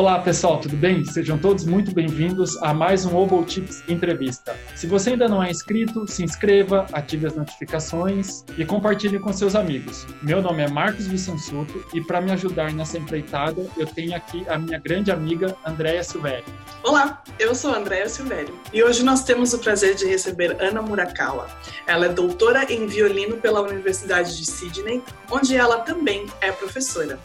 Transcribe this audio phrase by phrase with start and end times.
[0.00, 1.04] Olá pessoal, tudo bem?
[1.04, 4.56] Sejam todos muito bem-vindos a mais um Obo Tips Entrevista.
[4.74, 9.54] Se você ainda não é inscrito, se inscreva, ative as notificações e compartilhe com seus
[9.54, 10.06] amigos.
[10.22, 14.56] Meu nome é Marcos Vicensuto e para me ajudar nessa empreitada, eu tenho aqui a
[14.56, 16.46] minha grande amiga Andréia Silvério.
[16.82, 21.46] Olá, eu sou Andréia Silvério e hoje nós temos o prazer de receber Ana Murakawa.
[21.86, 27.18] Ela é doutora em violino pela Universidade de Sydney, onde ela também é professora.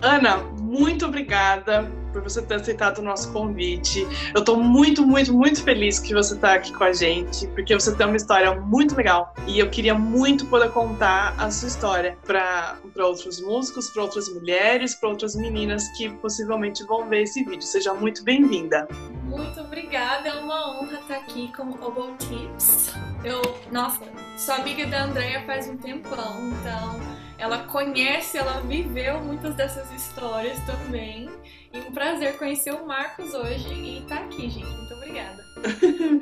[0.00, 4.06] Ana, muito obrigada por você ter aceitado o nosso convite.
[4.34, 7.94] Eu estou muito, muito, muito feliz que você está aqui com a gente, porque você
[7.94, 12.78] tem uma história muito legal e eu queria muito poder contar a sua história para
[12.98, 17.62] outros músicos, para outras mulheres, para outras meninas que possivelmente vão ver esse vídeo.
[17.62, 18.86] Seja muito bem-vinda.
[19.24, 22.92] Muito obrigada, é uma honra estar aqui com o Oboe Tips.
[23.24, 23.40] Eu,
[23.72, 24.04] nossa,
[24.36, 30.58] sou amiga da Andrea faz um tempão, então ela conhece, ela viveu muitas dessas histórias
[30.66, 31.30] também.
[31.72, 34.66] E um prazer conhecer o Marcos hoje e estar tá aqui, gente.
[34.66, 35.44] Muito obrigada.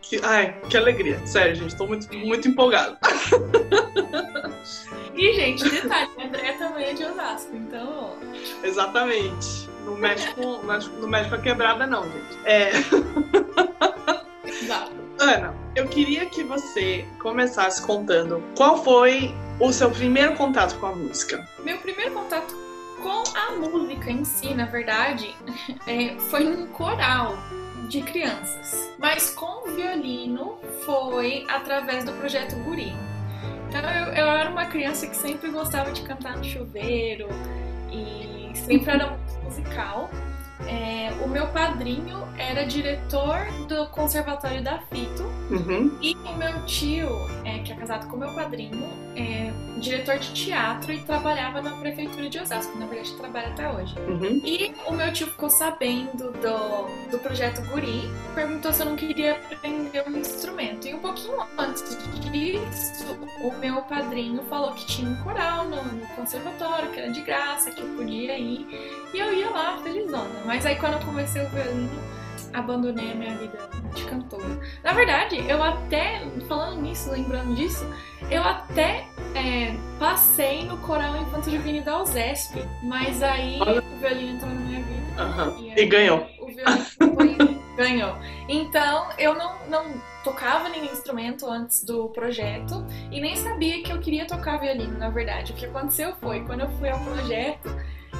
[0.00, 1.26] que, ai, que alegria.
[1.26, 2.96] Sério, gente, estou muito, muito empolgado.
[5.14, 8.16] e, gente, detalhe, a André também é de Osasco, então.
[8.62, 9.74] Exatamente.
[10.04, 10.60] México,
[11.00, 12.38] no México a quebrada, não, gente.
[12.44, 12.70] É.
[14.46, 15.03] Exato.
[15.18, 20.94] Ana, eu queria que você começasse contando qual foi o seu primeiro contato com a
[20.94, 21.48] música?
[21.62, 22.54] Meu primeiro contato
[23.02, 25.34] com a música em si, na verdade,
[25.86, 27.36] é, foi um coral
[27.88, 28.92] de crianças.
[28.98, 32.92] Mas com o violino foi através do projeto Guri.
[33.68, 37.28] Então eu, eu era uma criança que sempre gostava de cantar no chuveiro
[37.92, 40.10] e sempre era musical.
[40.68, 43.38] É, o meu padrinho era diretor
[43.68, 45.98] do Conservatório da Fito uhum.
[46.00, 47.08] e o meu tio,
[47.44, 51.72] é, que é casado com o meu padrinho, é diretor de teatro e trabalhava na
[51.72, 52.76] prefeitura de Osasco.
[52.78, 53.94] Na verdade, trabalha até hoje.
[53.98, 54.40] Uhum.
[54.44, 59.32] E o meu tio ficou sabendo do, do projeto Guri, perguntou se eu não queria
[59.52, 60.86] aprender um instrumento.
[60.86, 61.98] E um pouquinho antes
[62.30, 67.20] disso, o meu padrinho falou que tinha um coral no, no conservatório, que era de
[67.22, 68.66] graça, que eu podia ir.
[69.12, 70.43] E eu ia lá, felizona.
[70.44, 71.90] Mas aí quando eu comecei o violino,
[72.54, 73.58] abandonei a minha vida
[73.94, 74.60] de cantora.
[74.82, 77.84] Na verdade, eu até, falando nisso, lembrando disso,
[78.30, 84.50] eu até é, passei no coral Infanto Juvenil da USESP, mas aí o violino entrou
[84.50, 85.04] na minha vida.
[85.22, 85.58] Uhum.
[85.58, 86.26] E, e, ganhou.
[86.40, 87.36] O violino foi,
[87.76, 88.16] ganhou.
[88.48, 89.84] Então, eu não, não
[90.22, 95.10] tocava nenhum instrumento antes do projeto e nem sabia que eu queria tocar violino, na
[95.10, 95.52] verdade.
[95.52, 97.68] O que aconteceu foi, quando eu fui ao projeto,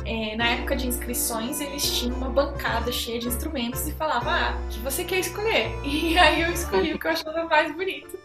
[0.04, 4.58] é, na época de inscrições, eles tinham uma bancada cheia de instrumentos e falavam, ah,
[4.64, 5.70] o que você quer escolher?
[5.84, 8.18] E aí eu escolhi o que eu achava mais bonito.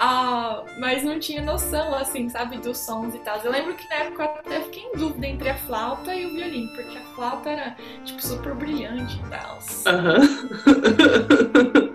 [0.00, 3.38] Ah, mas não tinha noção, assim, sabe, dos sons e tal.
[3.38, 6.34] Eu lembro que na época eu até fiquei em dúvida entre a flauta e o
[6.34, 9.58] violino, porque a flauta era, tipo, super brilhante e tal.
[9.86, 11.94] Uhum.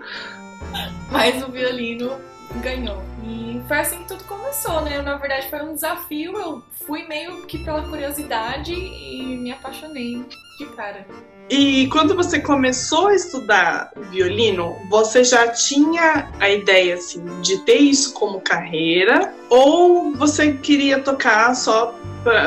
[1.12, 2.29] mas o violino
[2.62, 3.02] ganhou.
[3.24, 5.00] E foi assim que tudo começou, né?
[5.02, 10.24] Na verdade foi um desafio, eu fui meio que pela curiosidade e me apaixonei
[10.58, 11.06] de cara.
[11.50, 17.78] E quando você começou a estudar violino, você já tinha a ideia assim de ter
[17.78, 21.92] isso como carreira ou você queria tocar só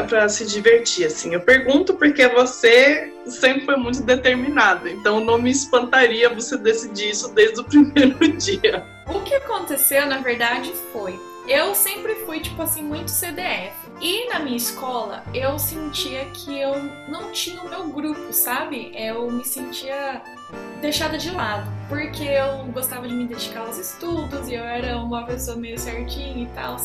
[0.07, 1.33] para se divertir assim?
[1.33, 7.33] Eu pergunto porque você sempre foi muito determinado, então não me espantaria você decidir isso
[7.33, 8.85] desde o primeiro dia.
[9.13, 13.73] O que aconteceu, na verdade, foi eu sempre fui, tipo assim, muito CDF.
[14.03, 16.75] E na minha escola, eu sentia que eu
[17.07, 18.91] não tinha o meu grupo, sabe?
[18.93, 20.21] Eu me sentia
[20.81, 25.25] deixada de lado, porque eu gostava de me dedicar aos estudos e eu era uma
[25.25, 26.75] pessoa meio certinha e tal.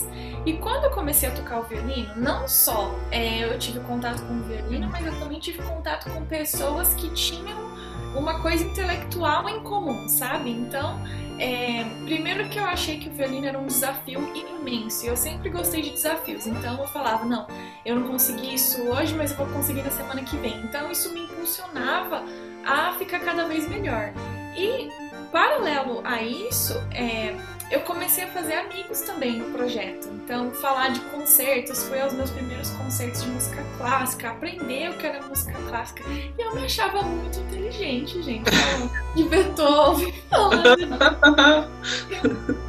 [0.47, 4.35] E quando eu comecei a tocar o violino, não só é, eu tive contato com
[4.35, 7.77] o violino, mas eu também tive contato com pessoas que tinham
[8.19, 10.51] uma coisa intelectual em comum, sabe?
[10.51, 11.01] Então,
[11.39, 15.07] é, primeiro que eu achei que o violino era um desafio imenso.
[15.07, 16.47] Eu sempre gostei de desafios.
[16.47, 17.47] Então eu falava, não,
[17.85, 20.59] eu não consegui isso hoje, mas eu vou conseguir na semana que vem.
[20.65, 22.25] Então isso me impulsionava
[22.67, 24.13] a ficar cada vez melhor.
[24.57, 24.89] E
[25.31, 27.37] paralelo a isso, é,
[27.71, 30.09] eu comecei a fazer amigos também no projeto.
[30.09, 35.07] Então, falar de concertos, foi aos meus primeiros concertos de música clássica, aprender o que
[35.07, 36.03] era música clássica.
[36.09, 38.51] E eu me achava muito inteligente, gente.
[39.15, 41.69] de Beethoven, falando.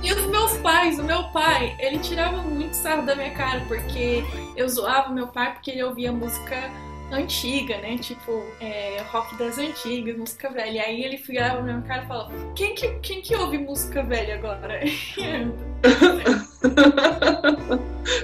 [0.02, 4.24] E os meus pais, o meu pai, ele tirava muito sarro da minha cara, porque
[4.56, 6.70] eu zoava meu pai porque ele ouvia música
[7.12, 7.98] antiga, né?
[7.98, 10.70] Tipo, é, rock das antigas, música velha.
[10.70, 14.04] E aí ele virava pra minha cara e falava: quem que, quem que ouve música
[14.04, 14.80] velha agora?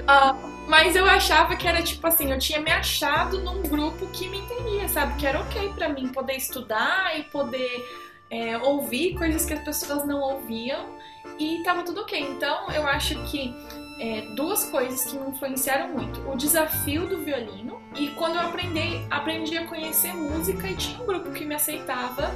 [0.06, 0.36] ah,
[0.68, 4.38] Mas eu achava que era tipo assim, eu tinha me achado num grupo que me
[4.38, 5.16] entendia, sabe?
[5.18, 7.84] Que era ok para mim poder estudar e poder
[8.30, 10.96] é, ouvir coisas que as pessoas não ouviam
[11.38, 12.20] e tava tudo ok.
[12.20, 13.54] Então eu acho que
[13.98, 19.06] é, duas coisas que me influenciaram muito: o desafio do violino e quando eu aprendi,
[19.10, 22.30] aprendi a conhecer música e tinha um grupo que me aceitava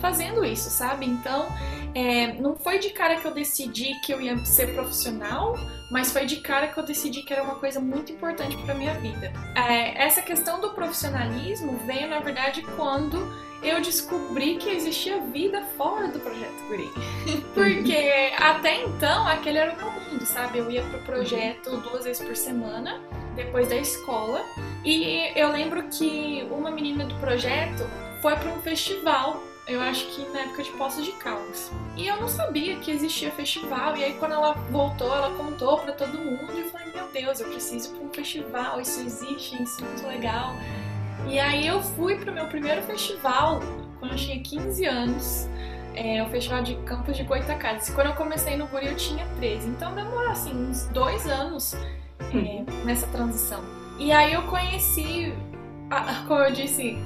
[0.00, 1.06] fazendo isso, sabe?
[1.06, 1.48] Então
[1.94, 5.54] é, não foi de cara que eu decidi que eu ia ser profissional,
[5.90, 8.94] mas foi de cara que eu decidi que era uma coisa muito importante para minha
[8.94, 9.32] vida.
[9.56, 13.18] É, essa questão do profissionalismo veio, na verdade, quando
[13.62, 16.90] eu descobri que existia vida fora do Projeto Guri.
[17.54, 20.58] Porque até então aquele era o meu mundo, sabe?
[20.58, 23.00] Eu ia pro projeto duas vezes por semana,
[23.36, 24.42] depois da escola.
[24.84, 27.84] E eu lembro que uma menina do projeto
[28.22, 31.70] foi para um festival eu acho que na época de Poços de Caldas.
[31.96, 33.96] E eu não sabia que existia festival.
[33.96, 37.40] E aí quando ela voltou, ela contou para todo mundo e eu falei, meu Deus,
[37.40, 40.54] eu preciso ir para um festival, isso existe, isso é muito legal.
[41.28, 43.60] E aí eu fui pro meu primeiro festival
[43.98, 45.48] quando eu tinha 15 anos.
[45.94, 47.90] É, o festival de Campos de Goitacazes.
[47.94, 49.68] Quando eu comecei no Guri eu tinha 13.
[49.68, 52.64] Então demorou assim uns dois anos é, uhum.
[52.84, 53.60] nessa transição.
[53.98, 55.34] E aí eu conheci,
[56.26, 56.96] como eu disse,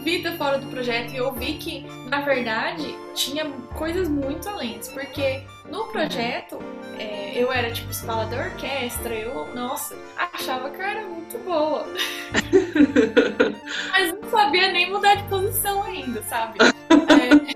[0.00, 3.44] vida fora do projeto e eu vi que, na verdade, tinha
[3.74, 4.80] coisas muito além.
[4.92, 6.58] Porque no projeto,
[6.98, 11.86] é, eu era tipo escola da orquestra, eu, nossa, achava que eu era muito boa.
[13.92, 16.58] Mas não sabia nem mudar de posição ainda, sabe?
[17.10, 17.54] É,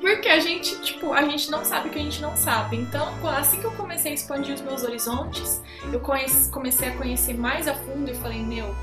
[0.00, 2.76] porque a gente, tipo, a gente não sabe o que a gente não sabe.
[2.76, 5.62] Então, assim que eu comecei a expandir os meus horizontes,
[5.92, 8.74] eu comecei a conhecer mais a fundo e falei, meu,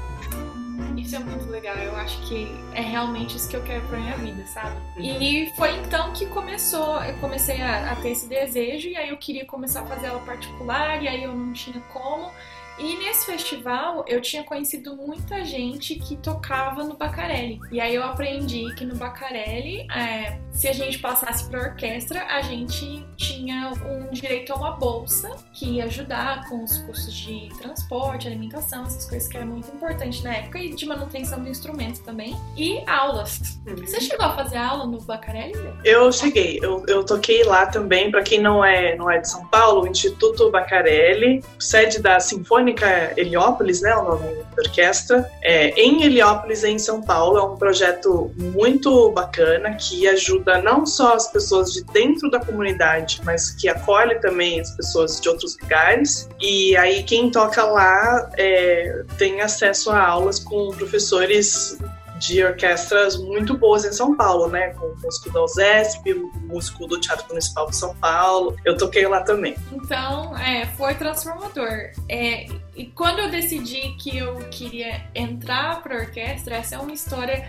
[0.97, 1.75] isso é muito legal.
[1.75, 4.75] Eu acho que é realmente isso que eu quero pra minha vida, sabe?
[4.97, 5.21] Uhum.
[5.21, 9.18] E foi então que começou, eu comecei a, a ter esse desejo, e aí eu
[9.18, 12.31] queria começar a fazer ela particular, e aí eu não tinha como.
[12.77, 17.59] E nesse festival eu tinha conhecido muita gente que tocava no Bacarelli.
[17.71, 22.41] E aí eu aprendi que no Bacarelli, é, se a gente passasse para orquestra, a
[22.41, 28.27] gente tinha um direito a uma bolsa que ia ajudar com os custos de transporte,
[28.27, 32.35] alimentação, essas coisas que era muito importante na época, e de manutenção do instrumento também.
[32.57, 33.59] E aulas.
[33.67, 33.77] Uhum.
[33.77, 35.53] Você chegou a fazer aula no Bacarelli?
[35.83, 36.59] Eu cheguei.
[36.62, 38.09] Eu, eu toquei lá também.
[38.12, 42.70] Para quem não é, não é de São Paulo, o Instituto Bacarelli, sede da Sinfônica
[42.71, 47.38] Sinfônica Heliópolis, né, o nome da orquestra, é, em Heliópolis, em São Paulo.
[47.38, 53.21] É um projeto muito bacana que ajuda não só as pessoas de dentro da comunidade,
[53.23, 56.29] mas que acolhe também as pessoas de outros lugares.
[56.39, 61.77] E aí quem toca lá é, tem acesso a aulas com professores
[62.21, 64.69] de orquestras muito boas em São Paulo, né?
[64.75, 68.56] Com o músico da USESP, o músico do Teatro Municipal de São Paulo.
[68.63, 69.56] Eu toquei lá também.
[69.71, 71.89] Então, é, foi transformador.
[72.07, 72.45] É,
[72.75, 77.45] e quando eu decidi que eu queria entrar para orquestra, essa é uma história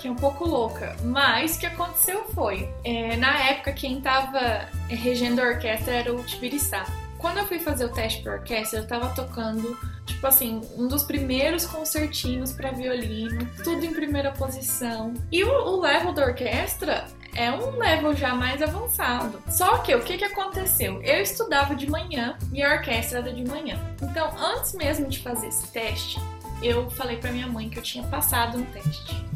[0.00, 0.96] que é um pouco louca.
[1.02, 6.22] Mas o que aconteceu foi, é, na época quem estava regendo a orquestra era o
[6.22, 6.84] Tibiriçá.
[7.18, 9.76] Quando eu fui fazer o teste para orquestra, eu estava tocando
[10.06, 15.12] tipo assim, um dos primeiros concertinos para violino, tudo em primeira posição.
[15.30, 17.04] E o, o, level da orquestra
[17.36, 19.42] é um level já mais avançado.
[19.48, 21.02] Só que o que, que aconteceu?
[21.02, 23.78] Eu estudava de manhã e a orquestra era de manhã.
[24.02, 26.18] Então, antes mesmo de fazer esse teste,
[26.62, 29.26] eu falei para minha mãe que eu tinha passado no teste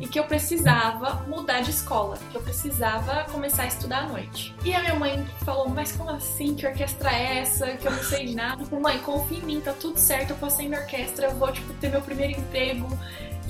[0.00, 4.54] e que eu precisava mudar de escola, que eu precisava começar a estudar à noite.
[4.64, 6.54] E a minha mãe falou: Mas como assim?
[6.54, 7.66] Que orquestra é essa?
[7.76, 8.62] Que eu não sei de nada.
[8.62, 10.30] Eu falei, mãe, confia em mim, tá tudo certo.
[10.30, 12.88] Eu passei na orquestra, eu vou tipo, ter meu primeiro emprego.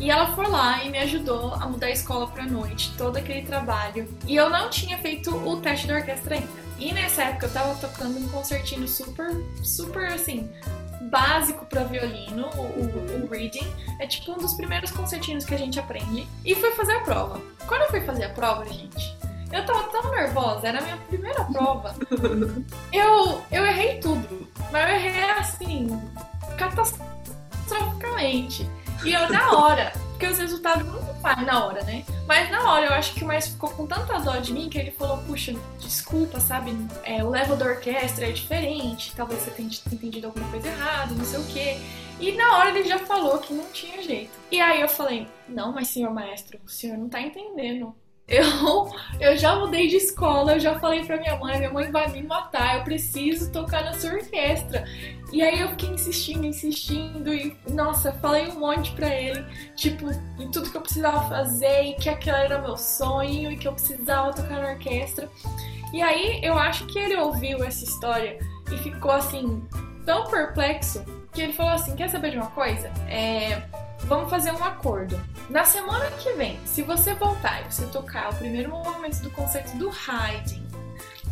[0.01, 3.43] E ela foi lá e me ajudou a mudar a escola pra noite, todo aquele
[3.43, 4.09] trabalho.
[4.27, 6.49] E eu não tinha feito o teste da orquestra ainda.
[6.79, 9.31] E nessa época eu tava tocando um concertino super,
[9.63, 10.51] super assim,
[11.11, 13.71] básico para violino, o, o, o, reading.
[13.99, 16.27] É tipo um dos primeiros concertinos que a gente aprende.
[16.47, 17.39] E fui fazer a prova.
[17.67, 19.15] Quando eu fui fazer a prova, gente,
[19.53, 21.95] eu tava tão nervosa, era a minha primeira prova.
[22.91, 24.49] eu, eu errei tudo.
[24.73, 25.89] Mas eu errei assim,
[26.57, 28.67] catastroficamente.
[29.05, 32.05] E eu na hora, porque os resultados não faz na hora, né?
[32.27, 34.79] Mas na hora eu acho que o Márcio ficou com tanta dó de mim que
[34.79, 36.77] ele falou, puxa, desculpa, sabe?
[37.03, 41.25] É, o level da orquestra é diferente, talvez você tenha entendido alguma coisa errada, não
[41.25, 41.79] sei o quê.
[42.21, 44.31] E na hora ele já falou que não tinha jeito.
[44.51, 47.95] E aí eu falei, não, mas senhor maestro, o senhor não tá entendendo.
[48.31, 52.09] Eu, eu já mudei de escola, eu já falei pra minha mãe, minha mãe vai
[52.13, 54.85] me matar, eu preciso tocar na sua orquestra.
[55.33, 59.45] E aí eu fiquei insistindo, insistindo, e nossa, falei um monte pra ele,
[59.75, 63.67] tipo, em tudo que eu precisava fazer, e que aquele era meu sonho, e que
[63.67, 65.29] eu precisava tocar na orquestra.
[65.93, 68.39] E aí eu acho que ele ouviu essa história
[68.73, 69.61] e ficou assim,
[70.07, 72.89] tão perplexo que ele falou assim: quer saber de uma coisa?
[73.09, 73.63] É,
[74.05, 75.21] vamos fazer um acordo.
[75.49, 79.77] Na semana que vem, se você voltar e você tocar o primeiro movimento do concerto
[79.77, 80.63] do Haydn,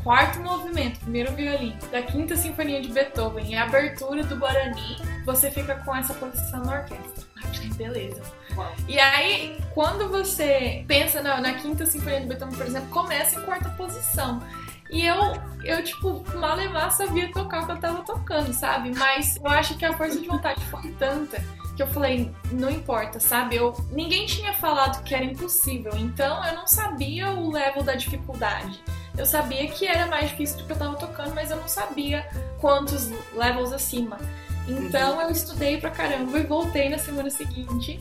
[0.03, 5.51] quarto movimento, primeiro violino, da quinta sinfonia de Beethoven e a abertura do Guarani, você
[5.51, 7.29] fica com essa posição na orquestra.
[7.77, 8.21] Beleza.
[8.57, 8.75] Uau.
[8.89, 13.43] E aí, quando você pensa na, na quinta sinfonia de Beethoven, por exemplo, começa em
[13.43, 14.43] quarta posição.
[14.91, 15.17] E eu,
[15.65, 18.97] eu tipo, malemar sabia tocar o que eu tava tocando, sabe?
[18.97, 21.43] Mas eu acho que a força de vontade foi tanta
[21.79, 23.55] que eu falei, não importa, sabe?
[23.55, 28.83] Eu, ninguém tinha falado que era impossível, então eu não sabia o level da dificuldade.
[29.17, 32.29] Eu sabia que era mais difícil do que eu tava tocando, mas eu não sabia
[32.61, 34.19] quantos levels acima.
[34.67, 35.23] Então uhum.
[35.23, 38.01] eu estudei pra caramba e voltei na semana seguinte.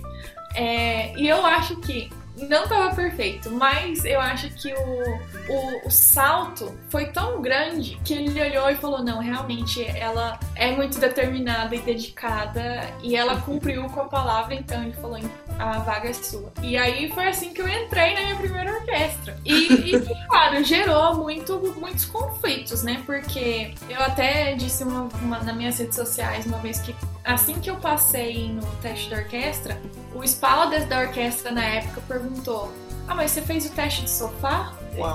[0.56, 2.12] É, e eu acho que
[2.46, 8.14] não tava perfeito, mas eu acho que o, o, o, salto foi tão grande que
[8.14, 13.86] ele olhou e falou: não, realmente ela é muito determinada e dedicada e ela cumpriu
[13.86, 15.20] com a palavra, então ele falou:
[15.58, 16.52] a vaga é sua.
[16.62, 19.38] E aí foi assim que eu entrei na minha primeira orquestra.
[19.44, 23.02] E, e claro, gerou muito, muitos conflitos, né?
[23.06, 26.96] Porque eu até disse uma, uma, nas minhas redes sociais uma vez que
[27.28, 29.80] assim que eu passei no teste da orquestra,
[30.16, 32.74] o espaldas da orquestra na época perguntou:
[33.08, 34.74] Ah, mas você fez o teste de sofá?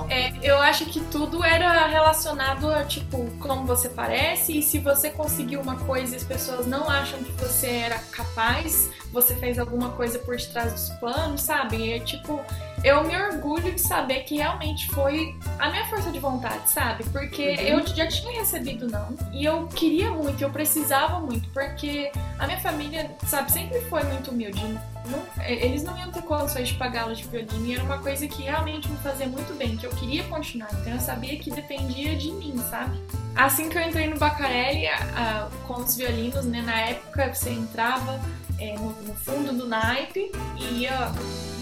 [0.09, 5.09] É, eu acho que tudo era relacionado a, tipo, como você parece, e se você
[5.09, 9.89] conseguiu uma coisa e as pessoas não acham que você era capaz, você fez alguma
[9.89, 11.95] coisa por trás dos planos, sabe?
[11.95, 12.39] E, tipo,
[12.83, 17.03] eu me orgulho de saber que realmente foi a minha força de vontade, sabe?
[17.05, 17.79] Porque uhum.
[17.79, 22.59] eu já tinha recebido não, e eu queria muito, eu precisava muito, porque a minha
[22.59, 27.15] família, sabe, sempre foi muito humilde não, eles não iam ter condições de pagar aula
[27.15, 30.23] de violino e era uma coisa que realmente me fazia muito bem, que eu queria
[30.25, 30.69] continuar.
[30.79, 32.97] Então eu sabia que dependia de mim, sabe?
[33.35, 36.61] Assim que eu entrei no Bacarelli, a, a, com os violinos, né?
[36.61, 38.19] Na época você entrava
[38.63, 41.11] é, no, no, fundo do naipe e ia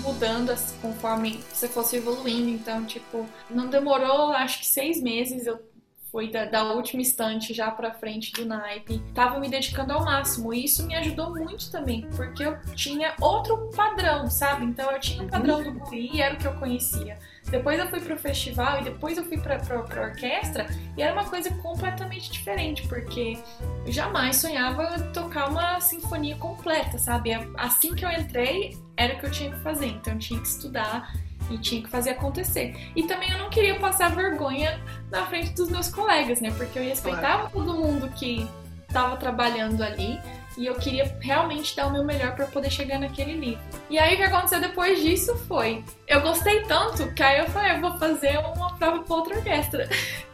[0.04, 2.50] mudando conforme você fosse evoluindo.
[2.50, 5.60] Então, tipo, não demorou, acho que seis meses eu
[6.12, 9.02] foi da, da, última estante já pra frente do naipe.
[9.16, 10.54] Tava me dedicando ao máximo.
[10.54, 14.66] E isso me ajudou muito também, porque eu tinha outro padrão, sabe?
[14.66, 17.18] Então eu tinha um padrão do Guri era o que eu conhecia.
[17.50, 21.14] Depois eu fui pro festival e depois eu fui pra, pra, pra orquestra e era
[21.14, 23.38] uma coisa completamente diferente, porque
[23.86, 27.32] eu jamais sonhava tocar uma sinfonia completa, sabe?
[27.58, 29.88] Assim que eu entrei, era o que eu tinha que fazer.
[29.88, 31.14] Então eu tinha que estudar
[31.50, 32.76] e tinha que fazer acontecer.
[32.96, 34.80] E também eu não queria passar vergonha
[35.10, 36.52] na frente dos meus colegas, né?
[36.52, 37.52] Porque eu respeitava claro.
[37.52, 38.48] todo mundo que
[38.88, 40.20] estava trabalhando ali
[40.58, 43.64] e eu queria realmente dar o meu melhor para poder chegar naquele nível.
[43.90, 47.74] E aí o que aconteceu depois disso foi, eu gostei tanto que aí eu falei,
[47.74, 49.90] eu vou fazer uma prova para outra orquestra.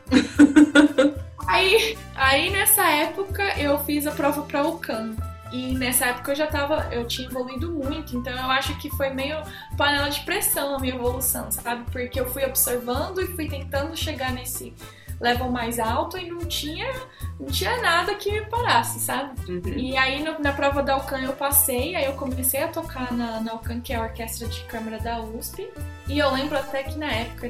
[1.47, 5.15] aí, aí nessa época eu fiz a prova para o CAN.
[5.51, 9.11] E nessa época eu já tava, eu tinha evoluído muito, então eu acho que foi
[9.11, 9.37] meio
[9.77, 11.89] panela de pressão a minha evolução, sabe?
[11.89, 14.73] Porque eu fui observando e fui tentando chegar nesse
[15.19, 16.91] level mais alto e não tinha,
[17.39, 19.51] não tinha nada que me parasse, sabe?
[19.51, 19.73] Uhum.
[19.75, 23.39] E aí no, na prova da Alcan eu passei, aí eu comecei a tocar na,
[23.39, 25.69] na Alcan, que é a orquestra de câmara da USP.
[26.07, 27.49] E eu lembro até que na época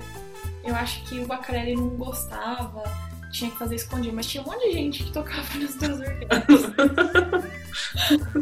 [0.64, 2.84] eu acho que o Bacarelli não gostava
[3.32, 6.74] tinha que fazer escondido, mas tinha um monte de gente que tocava nas duas orquestras.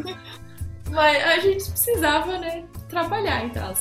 [0.90, 3.74] mas a gente precisava, né, trabalhar e tal.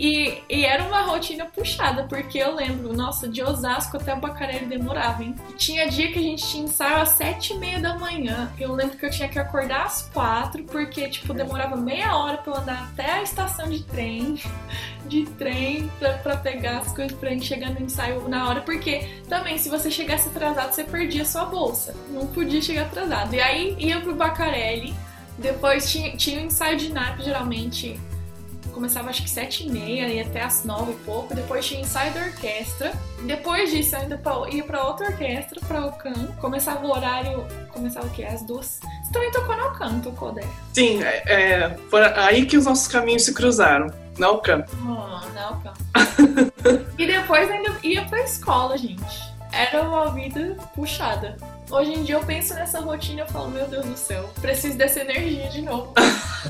[0.00, 4.64] E, e, era uma rotina puxada, porque eu lembro, nossa, de Osasco até o Bacarelli
[4.64, 5.36] demorava, hein?
[5.50, 8.50] E tinha dia que a gente tinha ensaio às sete e meia da manhã.
[8.58, 12.50] Eu lembro que eu tinha que acordar às quatro, porque, tipo, demorava meia hora pra
[12.50, 14.40] eu andar até a estação de trem,
[15.04, 19.06] de trem, pra, pra pegar as coisas pra gente chegar no ensaio na hora, porque
[19.28, 21.94] também, se você chegasse atrasado, você perdia sua bolsa.
[22.08, 23.34] Não podia chegar atrasado.
[23.34, 24.94] E aí ia pro Bacarelli,
[25.36, 28.00] depois tinha, tinha o ensaio de NAP, geralmente
[28.70, 31.34] começava acho que sete e meia e até às nove e pouco.
[31.34, 32.92] Depois tinha ensaio da orquestra.
[33.22, 36.26] Depois disso, eu ainda ia pra outra orquestra, pra Alcan.
[36.40, 37.46] Começava o horário.
[37.70, 38.24] Começava o quê?
[38.24, 38.80] Às duas.
[39.04, 40.44] Você também tocou na Alcan, tocou, Dé?
[40.72, 43.92] Sim, é, é, foi aí que os nossos caminhos se cruzaram.
[44.18, 44.64] Na Alcan.
[44.82, 45.72] Oh, na Alcan.
[46.98, 49.30] e depois ainda ia pra escola, gente.
[49.52, 51.36] Era uma vida puxada.
[51.70, 54.76] Hoje em dia eu penso nessa rotina e eu falo, meu Deus do céu, preciso
[54.76, 55.94] dessa energia de novo.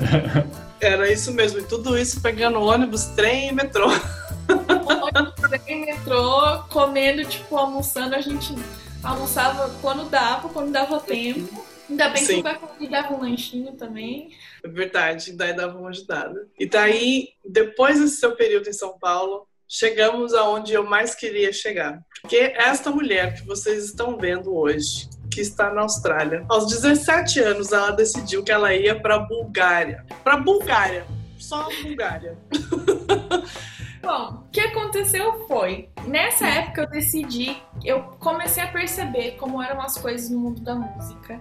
[0.81, 3.87] Era isso mesmo, e tudo isso pegando ônibus, trem e metrô.
[3.87, 8.55] ônibus, trem, metrô, comendo, tipo, almoçando, a gente
[9.03, 11.63] almoçava quando dava, quando dava tempo.
[11.87, 12.41] Ainda bem Sim.
[12.41, 14.31] que o dava um lanchinho também.
[14.63, 16.47] É verdade, daí dava uma ajudada.
[16.57, 22.01] E daí, depois desse seu período em São Paulo, chegamos aonde eu mais queria chegar.
[22.21, 26.45] Porque esta mulher que vocês estão vendo hoje, que está na Austrália.
[26.49, 30.05] Aos 17 anos, ela decidiu que ela ia para Bulgária.
[30.23, 31.05] Para Bulgária,
[31.41, 32.37] só Bulgária.
[34.01, 39.79] Bom, o que aconteceu foi, nessa época eu decidi, eu comecei a perceber como eram
[39.81, 41.39] as coisas no mundo da música.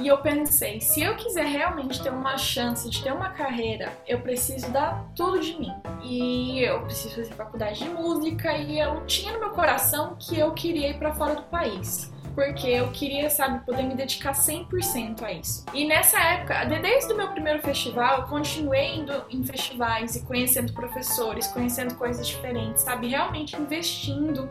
[0.00, 4.20] E eu pensei, se eu quiser realmente ter uma chance de ter uma carreira, eu
[4.20, 5.72] preciso dar tudo de mim.
[6.02, 10.52] E eu preciso fazer faculdade de música e eu tinha no meu coração que eu
[10.52, 15.32] queria ir para fora do país porque eu queria, sabe, poder me dedicar 100% a
[15.32, 15.64] isso.
[15.72, 20.72] E nessa época, desde o meu primeiro festival, eu continuei indo em festivais e conhecendo
[20.72, 24.48] professores, conhecendo coisas diferentes, sabe, realmente investindo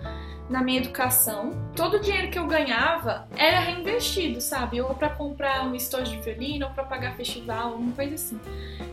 [0.50, 1.52] na minha educação.
[1.76, 4.82] Todo o dinheiro que eu ganhava era reinvestido, sabe?
[4.82, 8.40] Ou para comprar um estojo de violino, ou para pagar festival, alguma coisa assim.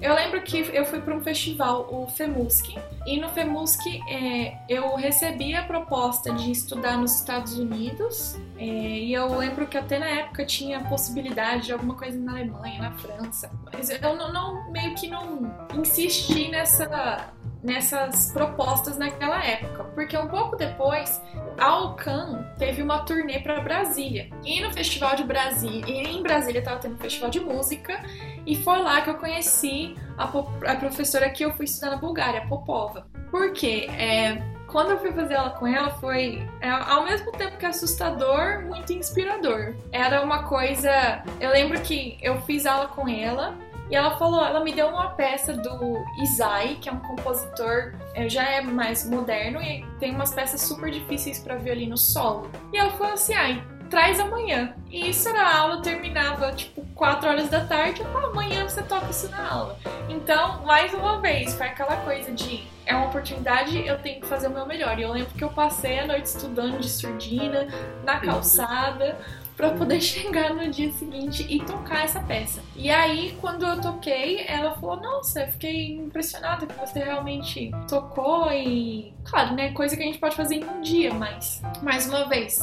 [0.01, 4.95] Eu lembro que eu fui para um festival, o FEMUSC, e no FEMUSC é, eu
[4.95, 10.07] recebi a proposta de estudar nos Estados Unidos, é, e eu lembro que até na
[10.07, 14.95] época tinha possibilidade de alguma coisa na Alemanha, na França, mas eu não, não meio
[14.95, 17.31] que não insisti nessa
[17.63, 21.21] nessas propostas naquela época, porque um pouco depois
[21.59, 24.31] a Alcan teve uma turnê para Brasília.
[24.45, 28.03] E no Festival de Brasília, e em Brasília estava tendo um festival de música,
[28.47, 32.47] e foi lá que eu conheci a, a professora que eu fui estudar na Bulgária,
[32.47, 33.07] Popova.
[33.31, 37.67] Porque é, quando eu fui fazer aula com ela foi é, ao mesmo tempo que
[37.67, 39.75] assustador, muito inspirador.
[39.93, 41.23] Era uma coisa.
[41.41, 43.57] Eu lembro que eu fiz aula com ela
[43.91, 48.29] e ela falou, ela me deu uma peça do Isai, que é um compositor, é,
[48.29, 52.49] já é mais moderno e tem umas peças super difíceis para violino solo.
[52.73, 54.75] E ela falou assim, ai, traz amanhã.
[54.89, 59.11] E isso era a aula, terminava tipo 4 horas da tarde, eu amanhã você toca
[59.11, 59.79] isso na aula.
[60.09, 64.49] Então, mais uma vez, foi aquela coisa de é uma oportunidade, eu tenho que fazer
[64.49, 64.99] o meu melhor.
[64.99, 67.69] E eu lembro que eu passei a noite estudando de surdina,
[68.05, 69.17] na calçada,
[69.61, 72.63] para poder chegar no dia seguinte e tocar essa peça.
[72.75, 78.51] E aí, quando eu toquei, ela falou: Nossa, eu fiquei impressionada que você realmente tocou
[78.51, 79.13] e.
[79.25, 79.73] Claro, né?
[79.73, 82.59] Coisa que a gente pode fazer em um dia, mas, mais uma vez,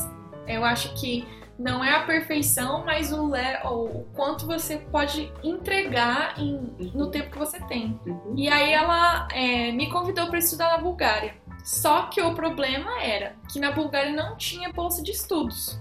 [0.47, 1.25] eu acho que
[1.59, 6.53] não é a perfeição, mas o, le, o quanto você pode entregar em,
[6.93, 7.11] no uhum.
[7.11, 7.99] tempo que você tem.
[8.05, 8.33] Uhum.
[8.35, 11.35] E aí ela é, me convidou para estudar na Bulgária.
[11.63, 15.77] Só que o problema era que na Bulgária não tinha bolsa de estudos.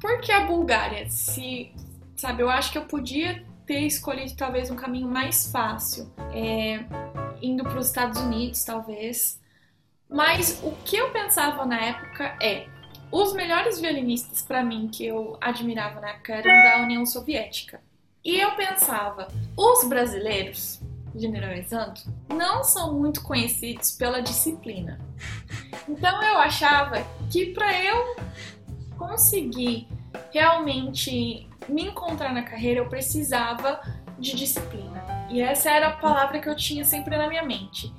[0.00, 1.08] Por que a Bulgária?
[1.10, 1.72] Se,
[2.16, 6.84] sabe, eu acho que eu podia ter escolhido talvez um caminho mais fácil, é,
[7.40, 9.40] indo para os Estados Unidos, talvez.
[10.08, 12.66] Mas o que eu pensava na época é,
[13.12, 17.80] os melhores violinistas para mim que eu admirava na época eram da União Soviética.
[18.24, 20.80] E eu pensava, os brasileiros,
[21.14, 25.00] generalizando, não são muito conhecidos pela disciplina.
[25.88, 28.16] Então eu achava que para eu
[29.00, 29.88] conseguir
[30.30, 33.80] realmente me encontrar na carreira, eu precisava
[34.18, 35.02] de disciplina.
[35.30, 37.90] E essa era a palavra que eu tinha sempre na minha mente.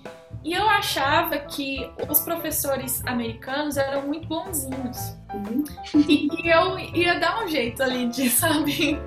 [0.43, 5.17] E eu achava que os professores americanos eram muito bonzinhos.
[5.33, 5.63] Uhum.
[6.07, 8.99] E eu ia dar um jeito ali de, sabe?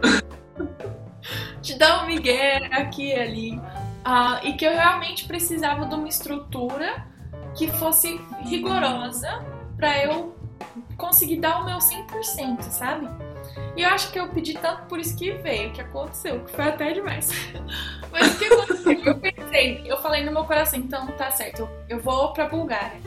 [1.61, 3.57] de dar um migué aqui e ali.
[3.57, 7.07] Uh, e que eu realmente precisava de uma estrutura
[7.55, 9.45] que fosse rigorosa
[9.77, 10.35] para eu
[10.97, 13.09] conseguir dar o meu 100%, sabe?
[13.77, 16.65] E eu acho que eu pedi tanto por isso que veio, que aconteceu, que foi
[16.65, 17.31] até demais.
[18.11, 19.03] Mas o que aconteceu?
[19.05, 23.01] Eu pensei, eu falei no meu coração, então tá certo, eu, vou pra Bulgária.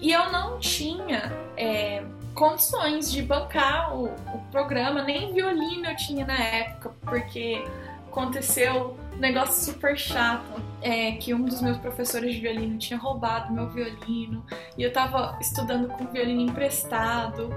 [0.00, 6.24] E eu não tinha é, condições de bancar o, o programa, nem violino eu tinha
[6.24, 7.64] na época, porque
[8.06, 10.62] aconteceu um negócio super chato.
[10.88, 14.46] É, que um dos meus professores de violino tinha roubado meu violino
[14.78, 17.50] e eu tava estudando com violino emprestado.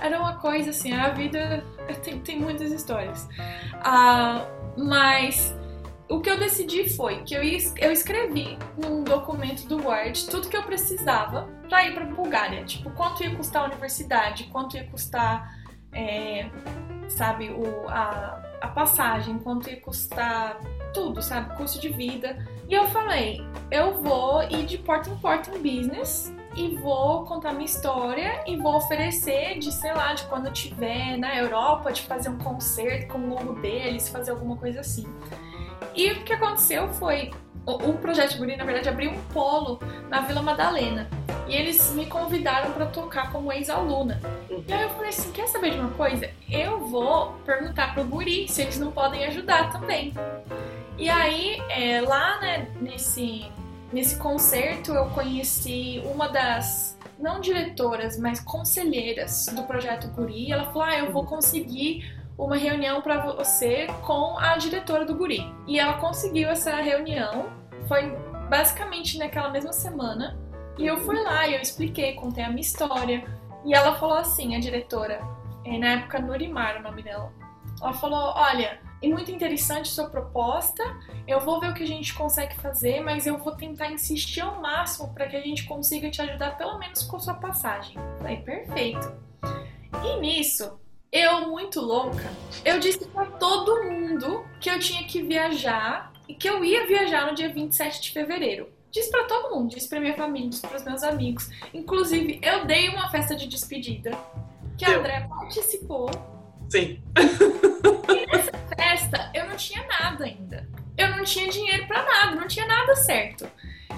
[0.00, 1.64] Era uma coisa assim, a vida
[2.04, 3.28] tem, tem muitas histórias.
[3.82, 4.46] Ah,
[4.76, 5.52] mas
[6.08, 10.56] o que eu decidi foi que eu, eu escrevi num documento do Word tudo que
[10.56, 12.64] eu precisava para ir para Bulgária.
[12.64, 15.52] Tipo, quanto ia custar a universidade, quanto ia custar,
[15.92, 16.48] é,
[17.08, 20.60] sabe, o, a, a passagem, quanto ia custar
[20.94, 21.56] tudo, sabe?
[21.56, 22.38] Custo de vida.
[22.68, 27.52] E eu falei, eu vou ir de porta em porta em business e vou contar
[27.52, 32.02] minha história e vou oferecer de, sei lá, de quando eu estiver na Europa, de
[32.02, 35.06] fazer um concerto com o logo deles, fazer alguma coisa assim.
[35.94, 37.30] E o que aconteceu foi,
[37.64, 41.08] o, projeto Guri, na verdade, abriu um polo na Vila Madalena.
[41.46, 44.20] E eles me convidaram para tocar como ex-aluna.
[44.66, 46.28] E aí eu falei assim, quer saber de uma coisa?
[46.50, 50.12] Eu vou perguntar pro Guri se eles não podem ajudar também.
[50.98, 53.50] E aí, é, lá né, nesse,
[53.92, 60.52] nesse concerto eu conheci uma das não diretoras, mas conselheiras do projeto Guri.
[60.52, 65.52] Ela falou: "Ah, eu vou conseguir uma reunião para você com a diretora do Guri".
[65.66, 67.50] E ela conseguiu essa reunião.
[67.88, 68.16] Foi
[68.48, 70.38] basicamente naquela mesma semana.
[70.78, 73.24] E eu fui lá e eu expliquei, contei a minha história.
[73.64, 75.20] E ela falou assim, a diretora,
[75.64, 77.32] é, na época Norimar, o nome dela.
[77.80, 80.82] Ela falou: Olha, é muito interessante sua proposta.
[81.26, 84.60] Eu vou ver o que a gente consegue fazer, mas eu vou tentar insistir ao
[84.60, 87.96] máximo para que a gente consiga te ajudar, pelo menos com sua passagem.
[88.18, 89.12] Falei, perfeito.
[90.04, 90.78] E nisso,
[91.12, 92.30] eu, muito louca,
[92.64, 97.26] eu disse para todo mundo que eu tinha que viajar e que eu ia viajar
[97.26, 98.68] no dia 27 de fevereiro.
[98.90, 101.50] Disse para todo mundo, disse para minha família, disse para os meus amigos.
[101.72, 104.10] Inclusive, eu dei uma festa de despedida
[104.76, 106.10] que a André participou.
[106.68, 107.02] Sim.
[108.08, 110.68] E nessa festa eu não tinha nada ainda.
[110.96, 113.48] Eu não tinha dinheiro para nada, não tinha nada certo.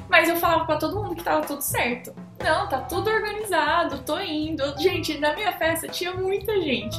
[0.09, 2.15] Mas eu falava para todo mundo que tava tudo certo.
[2.43, 4.63] Não, tá tudo organizado, tô indo.
[4.79, 6.97] Gente, na minha festa tinha muita gente.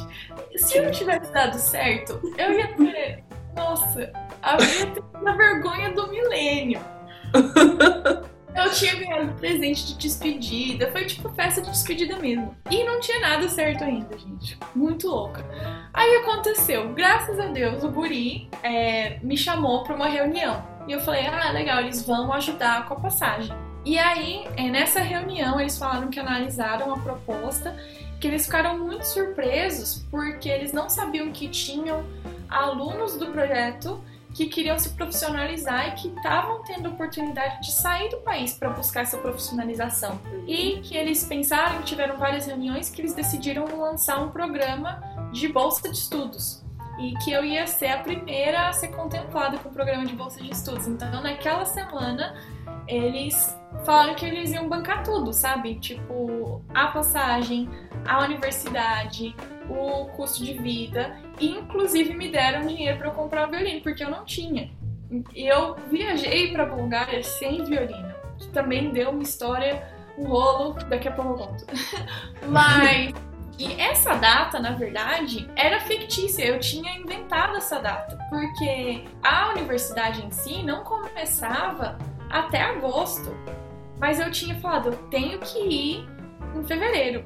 [0.56, 3.24] Se eu não tivesse dado certo, eu ia ter.
[3.56, 6.80] Nossa, havia ter a vergonha do milênio.
[8.54, 12.54] Eu tinha ganhado presente de despedida, foi tipo festa de despedida mesmo.
[12.70, 14.58] E não tinha nada certo ainda, gente.
[14.74, 15.44] Muito louca.
[15.92, 20.62] Aí aconteceu, graças a Deus, o Guri é, me chamou para uma reunião.
[20.88, 23.54] E eu falei, ah, legal, eles vão ajudar com a passagem.
[23.84, 27.74] E aí, é, nessa reunião, eles falaram que analisaram a proposta,
[28.20, 32.04] que eles ficaram muito surpresos porque eles não sabiam que tinham
[32.48, 34.02] alunos do projeto
[34.34, 39.02] que queriam se profissionalizar e que estavam tendo oportunidade de sair do país para buscar
[39.02, 40.20] essa profissionalização.
[40.46, 45.88] E que eles pensaram, tiveram várias reuniões, que eles decidiram lançar um programa de bolsa
[45.88, 46.62] de estudos.
[46.98, 50.40] E que eu ia ser a primeira a ser contemplada com o programa de bolsa
[50.42, 50.86] de estudos.
[50.86, 52.36] Então, naquela semana,
[52.86, 55.76] eles falaram que eles iam bancar tudo, sabe?
[55.76, 57.68] Tipo, a passagem,
[58.06, 59.34] a universidade,
[59.70, 64.04] o custo de vida e inclusive me deram dinheiro para eu comprar o violino porque
[64.04, 64.70] eu não tinha.
[65.34, 69.82] E eu viajei para Bulgária sem violino, que também deu uma história,
[70.16, 71.66] um rolo, daqui a pouco eu conto.
[72.48, 73.12] Mas
[73.60, 76.42] e essa data, na verdade, era fictícia.
[76.44, 81.98] Eu tinha inventado essa data, porque a universidade em si não começava
[82.30, 83.36] até agosto.
[83.98, 86.08] Mas eu tinha falado, eu tenho que ir
[86.56, 87.22] em fevereiro.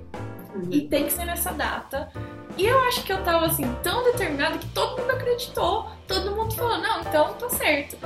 [0.57, 0.69] Uhum.
[0.73, 2.11] E tem que ser nessa data.
[2.57, 5.89] E eu acho que eu tava assim, tão determinada que todo mundo acreditou.
[6.07, 7.97] Todo mundo falou, não, então tá certo.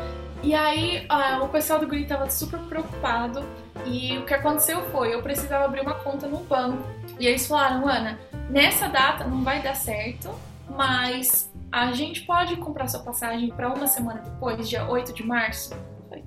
[0.42, 3.44] E aí ah, o pessoal do Guri tava super preocupado.
[3.84, 6.82] E o que aconteceu foi, eu precisava abrir uma conta no banco.
[7.18, 10.34] E eles falaram, Ana, nessa data não vai dar certo,
[10.68, 15.74] mas a gente pode comprar sua passagem para uma semana depois, dia 8 de março?
[15.74, 16.24] Eu falei,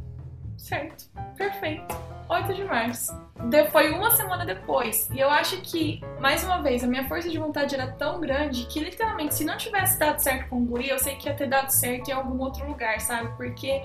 [0.57, 1.05] certo,
[1.35, 1.95] perfeito.
[2.29, 3.30] 8 de março.
[3.71, 5.09] Foi uma semana depois.
[5.11, 8.65] E eu acho que, mais uma vez, a minha força de vontade era tão grande
[8.65, 11.47] que, literalmente, se não tivesse dado certo com o Guri, eu sei que ia ter
[11.47, 13.35] dado certo em algum outro lugar, sabe?
[13.37, 13.81] Porque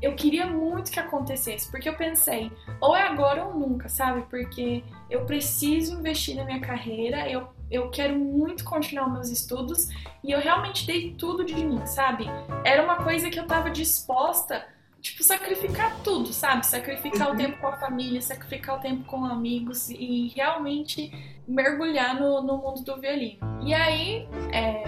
[0.00, 1.70] eu queria muito que acontecesse.
[1.70, 4.22] Porque eu pensei, ou é agora ou nunca, sabe?
[4.30, 9.88] Porque eu preciso investir na minha carreira, eu eu quero muito continuar meus estudos
[10.22, 12.24] e eu realmente dei tudo de mim, sabe?
[12.64, 14.64] Era uma coisa que eu tava disposta
[15.00, 16.66] tipo, sacrificar tudo, sabe?
[16.66, 17.34] Sacrificar uhum.
[17.34, 21.12] o tempo com a família, sacrificar o tempo com amigos e realmente
[21.46, 23.38] mergulhar no, no mundo do violino.
[23.62, 24.84] E aí, é,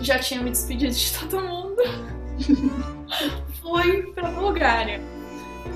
[0.00, 1.82] já tinha me despedido de todo mundo,
[3.60, 5.00] fui pra Bulgária.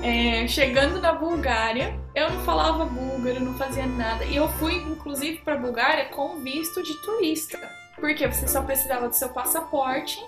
[0.01, 4.25] É, chegando na Bulgária, eu não falava búlgaro, não fazia nada.
[4.25, 7.57] E eu fui, inclusive, pra Bulgária com visto de turista.
[7.95, 10.19] Porque você só precisava do seu passaporte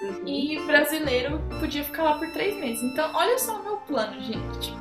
[0.00, 0.26] Uhum.
[0.26, 2.82] E brasileiro podia ficar lá por três meses.
[2.82, 4.74] Então, olha só o meu plano, gente.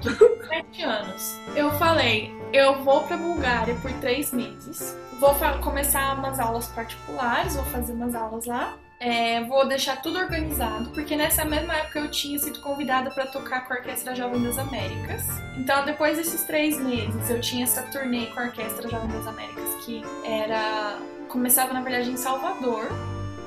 [0.00, 1.38] De sete anos.
[1.56, 4.96] Eu falei, eu vou pra Bulgária por três meses.
[5.18, 8.76] Vou começar umas aulas particulares, vou fazer umas aulas lá.
[9.00, 13.66] É, vou deixar tudo organizado, porque nessa mesma época eu tinha sido convidada para tocar
[13.66, 15.24] com a Orquestra Jovem das Américas.
[15.56, 19.84] Então, depois desses três meses, eu tinha essa turnê com a Orquestra Jovem das Américas,
[19.84, 20.98] que era.
[21.28, 22.88] começava na verdade em Salvador.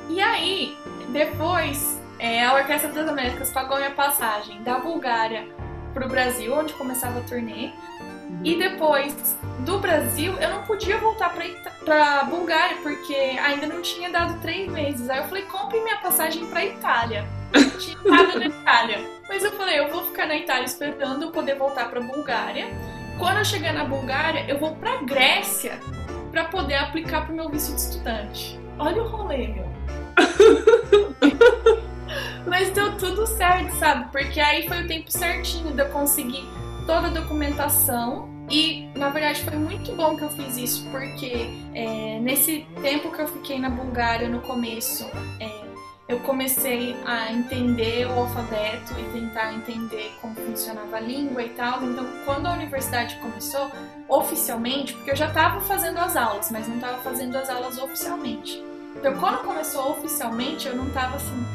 [0.10, 0.78] E aí,
[1.10, 5.48] depois, é, a Orquestra das Américas pagou minha passagem da Bulgária
[5.94, 7.72] para o Brasil, onde começava a turnê.
[8.00, 8.42] Uhum.
[8.44, 11.34] E depois do Brasil, eu não podia voltar
[11.84, 15.10] para Bulgária, porque ainda não tinha dado três meses.
[15.10, 17.28] Aí eu falei, compre minha passagem para Itália.
[17.54, 19.00] Não tinha nada na Itália.
[19.28, 22.68] Mas eu falei, eu vou ficar na Itália esperando eu poder voltar para Bulgária.
[23.18, 25.80] Quando eu chegar na Bulgária, eu vou para Grécia
[26.32, 28.60] para poder aplicar para o meu visto de estudante.
[28.80, 29.71] Olha o rolê, meu.
[32.46, 34.12] Mas deu tudo certo, sabe?
[34.12, 36.44] Porque aí foi o tempo certinho de eu conseguir
[36.86, 38.30] toda a documentação.
[38.50, 43.22] E na verdade foi muito bom que eu fiz isso, porque é, nesse tempo que
[43.22, 45.62] eu fiquei na Bulgária no começo, é,
[46.12, 51.82] eu comecei a entender o alfabeto e tentar entender como funcionava a língua e tal.
[51.82, 53.72] Então, quando a universidade começou,
[54.10, 58.62] oficialmente, porque eu já estava fazendo as aulas, mas não estava fazendo as aulas oficialmente.
[58.96, 61.46] Então, quando começou oficialmente, eu não estava assim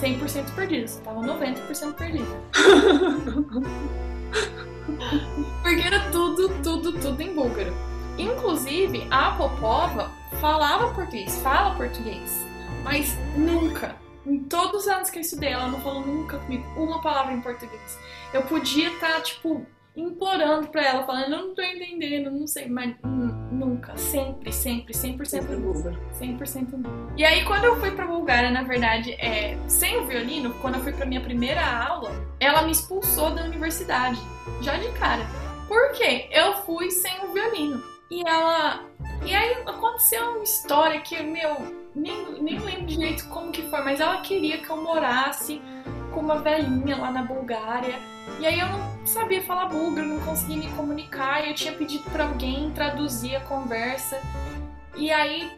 [0.00, 2.40] 100% perdida, eu estava 90% perdida.
[5.62, 7.74] porque era tudo, tudo, tudo em búlgaro.
[8.16, 12.46] Inclusive, a Popova falava português, fala português,
[12.84, 17.00] mas nunca em todos os anos que eu estudei, ela não falou nunca comigo uma
[17.02, 17.98] palavra em português.
[18.32, 22.68] Eu podia estar, tá, tipo, implorando pra ela, falando, eu não tô entendendo, não sei,
[22.68, 25.92] mas nunca, sempre, sempre, 100% nunca.
[26.20, 27.14] 100% nunca.
[27.16, 30.82] E aí, quando eu fui pra Bulgária, na verdade, é, sem o violino, quando eu
[30.82, 34.20] fui pra minha primeira aula, ela me expulsou da universidade,
[34.60, 35.24] já de cara.
[35.68, 36.28] Por quê?
[36.30, 37.82] Eu fui sem o violino.
[38.10, 38.80] E ela.
[39.24, 41.56] E aí aconteceu uma história que, meu,
[41.94, 45.60] nem, nem lembro direito como que foi, mas ela queria que eu morasse
[46.14, 47.98] com uma velhinha lá na Bulgária.
[48.40, 52.24] E aí eu não sabia falar búlgaro, não conseguia me comunicar, eu tinha pedido para
[52.24, 54.20] alguém traduzir a conversa.
[54.96, 55.50] E aí,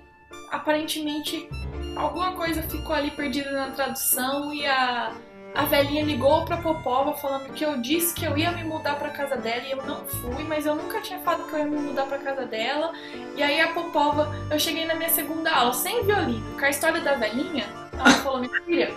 [0.51, 1.49] aparentemente,
[1.97, 5.12] alguma coisa ficou ali perdida na tradução e a
[5.57, 9.09] a velhinha ligou pra Popova falando que eu disse que eu ia me mudar pra
[9.09, 11.79] casa dela e eu não fui, mas eu nunca tinha falado que eu ia me
[11.79, 12.92] mudar pra casa dela.
[13.35, 17.01] E aí a Popova, eu cheguei na minha segunda aula sem violino, com a história
[17.01, 17.64] da velhinha,
[17.95, 18.95] ela falou: minha filha,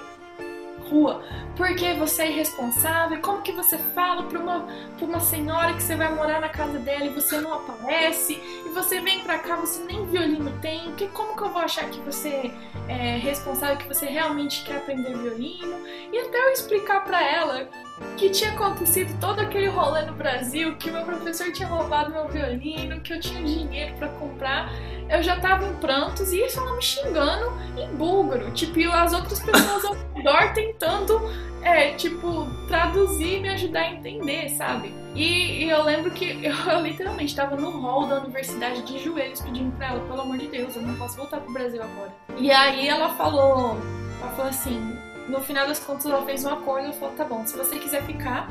[0.90, 1.24] rua,
[1.56, 4.68] porque você é irresponsável, como que você fala para uma,
[5.02, 9.00] uma senhora que você vai morar na casa dela e você não aparece, e você
[9.00, 12.52] vem pra cá, você nem violino tem, que, como que eu vou achar que você
[12.88, 15.76] é responsável, que você realmente quer aprender violino?
[16.12, 17.70] E até eu explicar para ela
[18.18, 23.00] que tinha acontecido todo aquele rolê no Brasil, que meu professor tinha roubado meu violino,
[23.02, 24.72] que eu tinha dinheiro para comprar,
[25.10, 29.14] eu já tava em prantos e isso ela me xingando em búlgaro, tipo, e as
[29.14, 31.20] outras pessoas ao redor tentando,
[31.62, 34.94] é, tipo, traduzir e me ajudar a entender, sabe?
[35.16, 39.42] E, e eu lembro que eu, eu, literalmente tava no hall da universidade de joelhos
[39.42, 42.14] pedindo pra ela, pelo amor de Deus, eu não posso voltar pro Brasil agora.
[42.38, 43.78] E aí ela falou,
[44.22, 44.96] ela falou assim,
[45.30, 48.04] no final das contas ela fez um acordo e falou, tá bom, se você quiser
[48.04, 48.48] ficar,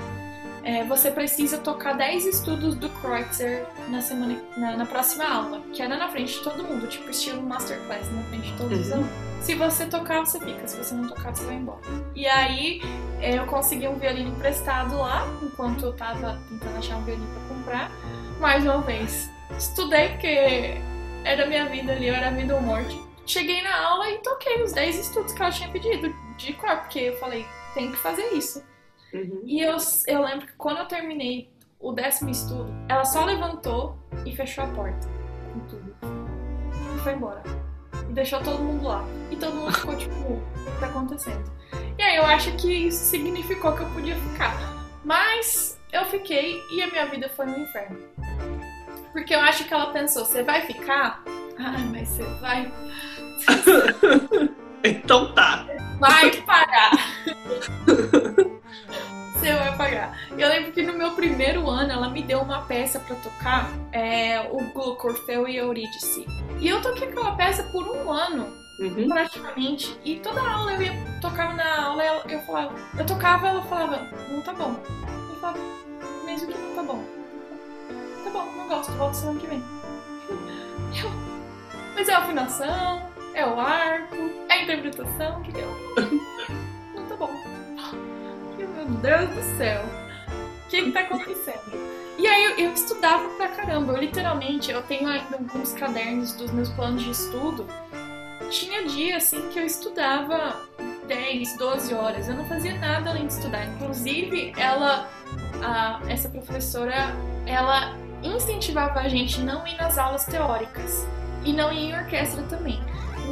[0.62, 5.82] é, você precisa tocar 10 estudos do Kreutzer na, semana, na, na, próxima aula, que
[5.82, 8.94] era na frente de todo mundo, tipo estilo masterclass na frente de todos os uhum.
[8.94, 9.10] alunos.
[9.40, 11.80] Se você tocar, você fica, se você não tocar, você vai embora.
[12.14, 12.82] E aí
[13.20, 17.56] é, eu consegui um violino emprestado lá, enquanto eu tava tentando achar um violino pra
[17.56, 17.92] comprar.
[18.40, 20.80] Mais uma vez, estudei porque
[21.24, 23.00] era minha vida ali, eu era vida ou morte.
[23.26, 27.01] Cheguei na aula e toquei os 10 estudos que ela tinha pedido de cor, porque
[27.01, 28.64] eu falei, tem que fazer isso.
[29.12, 29.42] Uhum.
[29.44, 34.35] E eu, eu lembro que quando eu terminei o décimo estudo, ela só levantou e
[34.35, 35.09] fechou a porta
[35.53, 35.96] com tudo.
[36.96, 37.42] E foi embora.
[38.09, 39.05] E deixou todo mundo lá.
[39.31, 41.53] E todo mundo ficou tipo, o que tá acontecendo?
[41.98, 44.55] E aí eu acho que isso significou que eu podia ficar.
[45.05, 47.98] Mas eu fiquei e a minha vida foi no inferno.
[49.12, 51.22] Porque eu acho que ela pensou, você vai ficar?
[51.59, 52.72] Ai, mas você vai.
[54.84, 55.66] então tá.
[55.98, 56.92] Vai pagar.
[59.34, 60.18] Você vai pagar.
[60.36, 64.40] Eu lembro que no meu primeiro ano ela me deu uma peça para tocar, é,
[64.50, 66.26] o Glucorfeu e Eurídice.
[66.58, 69.08] E eu toquei aquela peça por um ano, uhum.
[69.08, 69.96] praticamente.
[70.04, 74.40] E toda aula eu ia tocava na aula, eu falava, eu tocava, ela falava, não
[74.42, 74.74] tá bom.
[75.30, 75.58] Eu falava,
[76.24, 77.04] mesmo que não tá bom.
[78.24, 79.62] Tá bom, não gosto, volto semana que vem.
[81.00, 81.10] Eu,
[81.94, 83.02] mas é a afinação,
[83.38, 84.16] é o arco,
[84.48, 85.68] é a interpretação, que deu.
[87.09, 87.31] Tá bom.
[88.59, 89.83] Meu Deus do céu.
[90.66, 91.72] O que que tá acontecendo?
[92.18, 93.92] E aí eu, eu, estudava pra caramba.
[93.92, 97.66] Eu literalmente, eu tenho ainda alguns cadernos dos meus planos de estudo.
[98.51, 100.61] Tinha dia assim que eu estudava
[101.07, 102.29] 10, 12 horas.
[102.29, 103.64] Eu não fazia nada além de estudar.
[103.64, 105.09] Inclusive, ela,
[105.62, 107.14] a, essa professora,
[107.46, 111.07] ela incentivava a gente não ir nas aulas teóricas
[111.44, 112.83] e não ir em orquestra também.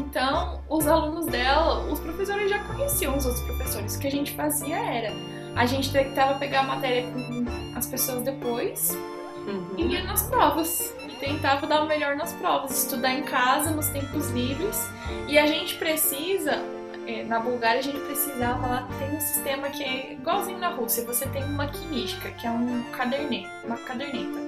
[0.09, 3.97] Então, os alunos dela, os professores já conheciam os outros professores.
[3.97, 5.13] O que a gente fazia era,
[5.57, 7.45] a gente tentava pegar a matéria com
[7.77, 8.97] as pessoas depois
[9.47, 9.75] uhum.
[9.77, 10.95] e ia nas provas.
[11.05, 14.89] E tentava dar o melhor nas provas, estudar em casa, nos tempos livres.
[15.29, 16.63] E a gente precisa,
[17.07, 21.05] é, na Bulgária a gente precisava lá, tem um sistema que é igualzinho na Rússia,
[21.05, 24.46] você tem uma quinística, que é um caderneta, uma caderneta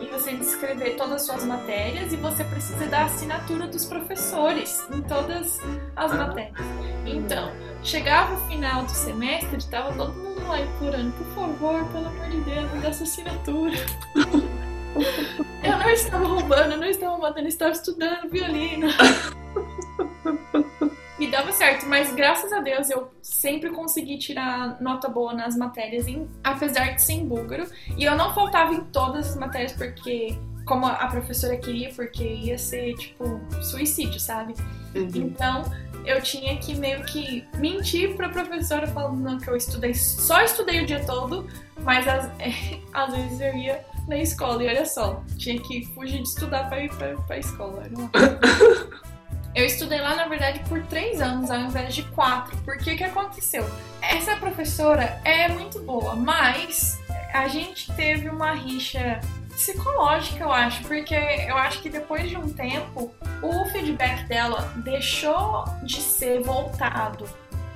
[0.00, 5.02] e você descrever todas as suas matérias e você precisa da assinatura dos professores em
[5.02, 5.58] todas
[5.96, 6.66] as matérias.
[7.06, 7.50] Então,
[7.82, 12.40] Chegava o final do semestre, tava todo mundo lá implorando, por favor, pelo amor de
[12.42, 13.74] Deus, me dá essa assinatura.
[15.64, 18.88] eu não estava roubando, eu não estava matando, eu estava estudando violino.
[21.20, 26.08] E dava certo, mas graças a Deus eu sempre consegui tirar nota boa nas matérias,
[26.08, 27.66] em, apesar de ser em búlgaro.
[27.94, 32.56] E eu não faltava em todas as matérias porque, como a professora queria, porque ia
[32.56, 34.54] ser tipo suicídio, sabe?
[34.94, 35.10] Uhum.
[35.14, 35.62] Então
[36.06, 40.86] eu tinha que meio que mentir pra professora falando que eu estudei, só estudei o
[40.86, 41.46] dia todo,
[41.82, 42.30] mas às,
[42.94, 46.82] às vezes eu ia na escola e olha só, tinha que fugir de estudar pra
[46.82, 47.84] ir pra, pra escola.
[47.84, 48.10] Era uma
[49.54, 52.56] Eu estudei lá, na verdade, por três anos, ao invés de quatro.
[52.58, 53.68] Porque que aconteceu?
[54.00, 56.98] Essa professora é muito boa, mas
[57.32, 62.48] a gente teve uma rixa psicológica, eu acho, porque eu acho que depois de um
[62.48, 67.28] tempo, o feedback dela deixou de ser voltado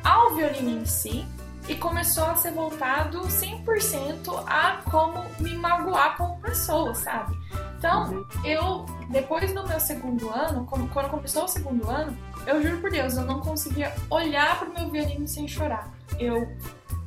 [0.03, 1.27] ao violino em si
[1.69, 7.37] e começou a ser voltado 100% a como me magoar como pessoa, sabe?
[7.79, 8.27] Então, uhum.
[8.45, 13.17] eu, depois do meu segundo ano, quando começou o segundo ano, eu juro por Deus,
[13.17, 15.91] eu não conseguia olhar pro meu violino sem chorar.
[16.19, 16.47] Eu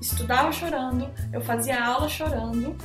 [0.02, 2.76] estudava chorando, eu fazia aula chorando,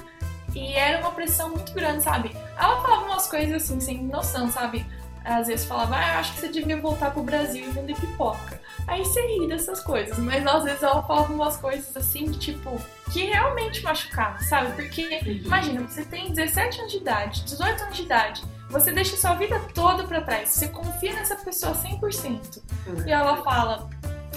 [0.55, 2.37] e era uma pressão muito grande, sabe?
[2.59, 4.87] Ela falava umas coisas assim, sem noção, sabe?
[5.25, 8.61] Às vezes falava, ah, eu acho que você devia voltar pro Brasil e vender pipoca.
[8.87, 12.81] Aí você ri dessas coisas, mas às vezes ela falava umas coisas assim, tipo,
[13.13, 14.73] que realmente machucavam, sabe?
[14.73, 15.33] Porque, uhum.
[15.45, 19.61] imagina, você tem 17 anos de idade, 18 anos de idade, você deixa sua vida
[19.75, 22.63] toda para trás, você confia nessa pessoa 100%.
[22.87, 23.07] Uhum.
[23.07, 23.89] E ela fala,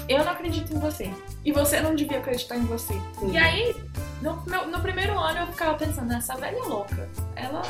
[0.08, 1.12] eu não acredito em você.
[1.44, 2.94] E você não devia acreditar em você.
[3.22, 3.32] Uhum.
[3.32, 3.76] E aí,
[4.22, 7.10] no, no, no, primeiro ano eu ficava pensando, essa velha é louca.
[7.36, 7.62] Ela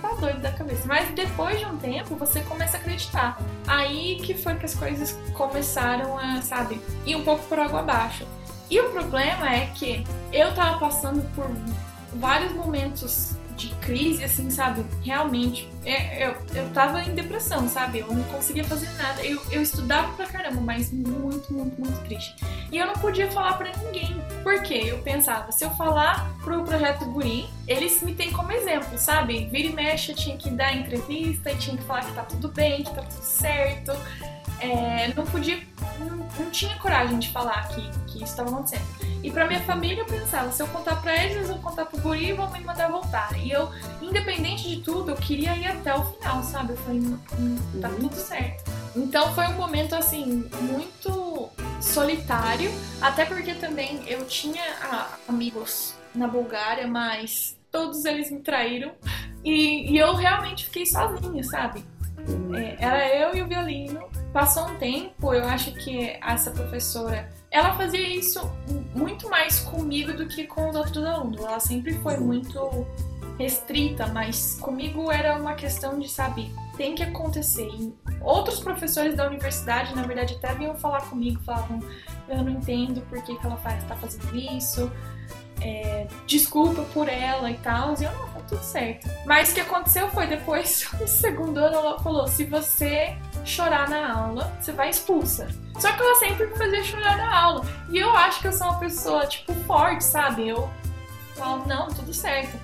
[0.00, 0.86] tá doida da cabeça.
[0.86, 3.40] Mas depois de um tempo, você começa a acreditar.
[3.66, 8.26] Aí que foi que as coisas começaram a, sabe, ir um pouco por água abaixo.
[8.70, 11.50] E o problema é que eu tava passando por
[12.14, 14.84] vários momentos de crise, assim, sabe?
[15.02, 17.98] Realmente, é, eu, eu tava em depressão, sabe?
[17.98, 19.22] Eu não conseguia fazer nada.
[19.22, 22.36] Eu, eu estudava pra caramba, mas muito, muito, muito triste.
[22.70, 24.16] E eu não podia falar pra ninguém.
[24.44, 24.84] Por quê?
[24.86, 29.46] Eu pensava, se eu falar pro projeto Guri, eles me têm como exemplo, sabe?
[29.50, 32.48] Vira e mexe, eu tinha que dar entrevista e tinha que falar que tá tudo
[32.48, 33.92] bem, que tá tudo certo.
[34.60, 35.60] É, não podia,
[36.00, 38.86] não, não, tinha coragem de falar que, que isso estava acontecendo.
[39.22, 42.00] E para minha família eu pensava, se eu contar para eles, eles vão contar pro
[42.00, 43.36] guri e vão me mandar voltar.
[43.38, 43.70] E eu,
[44.02, 46.72] independente de tudo, eu queria ir até o final, sabe?
[46.72, 48.70] Eu falei, hum, hum, tá tudo certo.
[48.96, 56.26] Então foi um momento assim, muito solitário, até porque também eu tinha ah, amigos na
[56.26, 58.92] Bulgária, mas todos eles me traíram.
[59.44, 61.84] E, e eu realmente fiquei sozinha, sabe?
[62.54, 64.08] É, era eu e o violino.
[64.32, 68.40] Passou um tempo, eu acho que essa professora, ela fazia isso
[68.94, 71.40] muito mais comigo do que com os outros alunos.
[71.40, 72.86] Ela sempre foi muito
[73.38, 77.68] restrita, mas comigo era uma questão de, sabe, tem que acontecer.
[77.68, 81.80] E outros professores da universidade, na verdade, até vinham falar comigo, falavam,
[82.28, 84.90] eu não entendo por que, que ela está fazendo isso,
[85.60, 87.94] é, desculpa por ela e tal.
[88.00, 89.08] E eu, não, tá tudo certo.
[89.24, 93.16] Mas o que aconteceu foi depois, no segundo ano, ela falou: se você
[93.48, 95.48] chorar na aula, você vai expulsa.
[95.78, 97.64] Só que ela sempre me fazia chorar na aula.
[97.90, 100.48] E eu acho que eu sou uma pessoa, tipo, forte, sabe?
[100.48, 100.68] Eu
[101.34, 102.58] falo, não, tudo certo.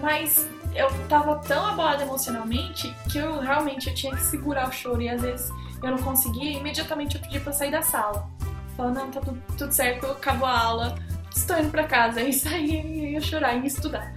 [0.00, 5.00] Mas eu tava tão abalada emocionalmente que eu realmente eu tinha que segurar o choro
[5.00, 5.50] e às vezes
[5.82, 6.50] eu não conseguia.
[6.50, 8.28] E imediatamente eu pedi pra sair da sala.
[8.76, 10.94] Falando, não, tá tudo, tudo certo, acabou a aula
[11.36, 12.20] estou indo para casa.
[12.24, 14.14] E saí e ia chorar e estudar.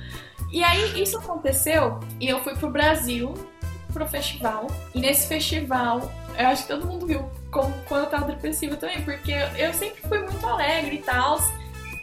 [0.52, 3.34] E aí isso aconteceu e eu fui pro Brasil
[3.98, 4.68] pro festival.
[4.94, 9.02] E nesse festival, eu acho que todo mundo viu como, quando eu tava depressiva também,
[9.02, 11.40] porque eu sempre fui muito alegre e tal.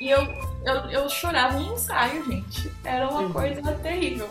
[0.00, 0.22] E eu,
[0.66, 2.70] eu, eu chorava em ensaio, gente.
[2.84, 3.32] Era uma uhum.
[3.32, 4.28] coisa terrível.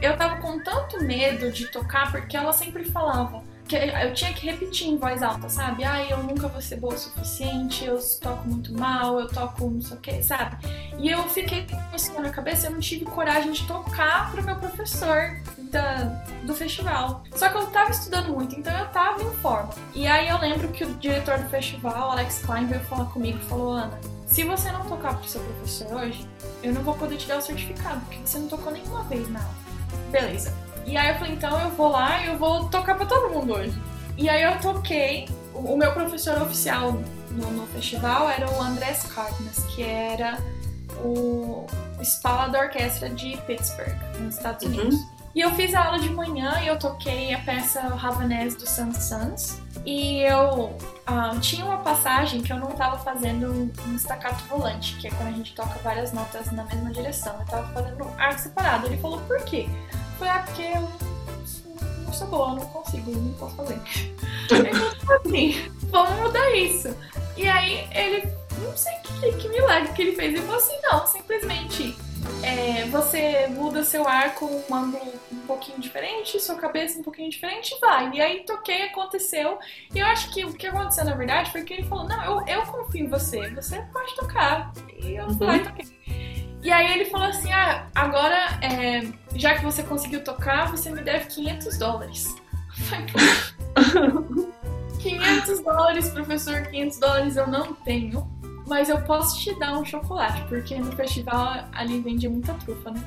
[0.00, 3.42] Eu tava com tanto medo de tocar porque ela sempre falava
[3.74, 5.84] eu tinha que repetir em voz alta, sabe?
[5.84, 9.80] Ah, eu nunca vou ser boa o suficiente, eu toco muito mal, eu toco não
[9.80, 10.56] sei o que, sabe?
[10.98, 14.56] E eu fiquei com isso na cabeça, eu não tive coragem de tocar pro meu
[14.56, 16.04] professor da,
[16.44, 17.24] do festival.
[17.34, 19.70] Só que eu tava estudando muito, então eu tava em forma.
[19.94, 23.44] E aí eu lembro que o diretor do festival, Alex Klein, veio falar comigo e
[23.46, 26.26] falou: Ana, se você não tocar pro seu professor hoje,
[26.62, 29.40] eu não vou poder te dar o certificado, porque você não tocou nenhuma vez na
[29.40, 29.54] aula.
[30.10, 30.65] Beleza.
[30.86, 33.54] E aí eu falei, então eu vou lá e eu vou tocar pra todo mundo
[33.54, 33.74] hoje.
[34.16, 35.28] E aí eu toquei.
[35.52, 40.38] O meu professor oficial no, no festival era o Andrés Cardenas, que era
[41.02, 41.66] o
[42.00, 44.72] espala da orquestra de Pittsburgh, nos Estados uhum.
[44.72, 44.94] Unidos.
[44.94, 45.16] Uhum.
[45.34, 48.96] E eu fiz a aula de manhã e eu toquei a peça Ravanese do Sans
[48.96, 49.60] Sans.
[49.84, 50.70] E eu
[51.06, 55.28] uh, tinha uma passagem que eu não estava fazendo um staccato volante, que é quando
[55.28, 57.34] a gente toca várias notas na mesma direção.
[57.34, 58.86] Eu estava fazendo um arco separado.
[58.86, 59.68] Ele falou, por quê?
[60.18, 61.06] Falei, ah, porque eu
[62.04, 63.80] não sou boa, não consigo, não posso fazer.
[65.04, 66.96] Falou assim, vamos mudar isso.
[67.36, 68.28] E aí ele,
[68.62, 70.34] não sei que, que milagre que ele fez.
[70.34, 71.96] Ele falou assim, não, simplesmente
[72.42, 77.74] é, você muda seu arco um ângulo um pouquinho diferente, sua cabeça um pouquinho diferente
[77.74, 78.10] e vai.
[78.12, 79.58] E aí toquei, aconteceu.
[79.94, 82.46] E eu acho que o que aconteceu na verdade foi que ele falou: Não, eu,
[82.46, 84.72] eu confio em você, você pode tocar.
[84.98, 85.38] E eu uhum.
[85.38, 85.86] toquei.
[86.62, 91.02] E aí ele falou assim: Ah, agora, é, já que você conseguiu tocar, você me
[91.02, 92.34] deve 500 dólares.
[95.00, 98.28] 500 dólares, professor, 500 dólares eu não tenho.
[98.66, 103.00] Mas eu posso te dar um chocolate, porque no festival ali vende muita trufa, né?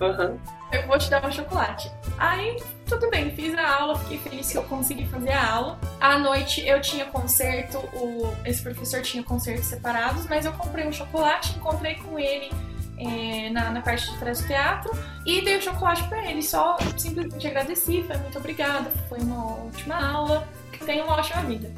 [0.00, 0.38] Uhum.
[0.70, 1.90] Eu vou te dar um chocolate.
[2.18, 5.78] Aí, tudo bem, fiz a aula, fiquei feliz que eu consegui fazer a aula.
[5.98, 8.32] À noite eu tinha concerto, o...
[8.44, 12.50] esse professor tinha concertos separados, mas eu comprei um chocolate, encontrei com ele
[12.98, 14.90] é, na, na, parte de trás do teatro
[15.24, 16.42] e dei o chocolate para ele.
[16.42, 20.48] Só simplesmente agradeci, foi muito obrigada, foi uma ótima aula,
[20.84, 21.72] tenha uma ótima vida.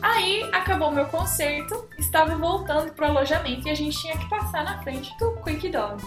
[0.00, 4.80] Aí acabou meu concerto, estava voltando pro alojamento e a gente tinha que passar na
[4.82, 6.02] frente do Quick Dog,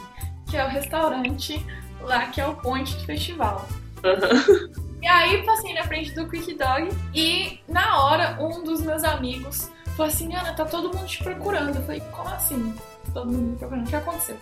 [0.49, 1.65] que é o restaurante
[2.01, 3.67] lá que é o point do festival.
[4.03, 4.81] Uhum.
[5.01, 9.71] E aí passei na frente do Quick Dog e na hora um dos meus amigos
[9.97, 11.75] falou assim: Ana, tá todo mundo te procurando.
[11.75, 12.75] Eu falei: Como assim?
[13.13, 13.85] Todo mundo me procurando?
[13.85, 14.37] O que aconteceu?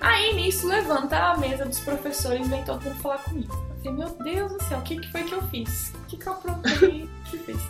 [0.00, 3.54] Aí nisso levanta a mesa dos professores vem todo mundo falar comigo.
[3.54, 5.92] Eu falei: Meu Deus do céu, o que, que foi que eu fiz?
[5.94, 7.08] O que, que eu aprontei?
[7.30, 7.60] Que fiz?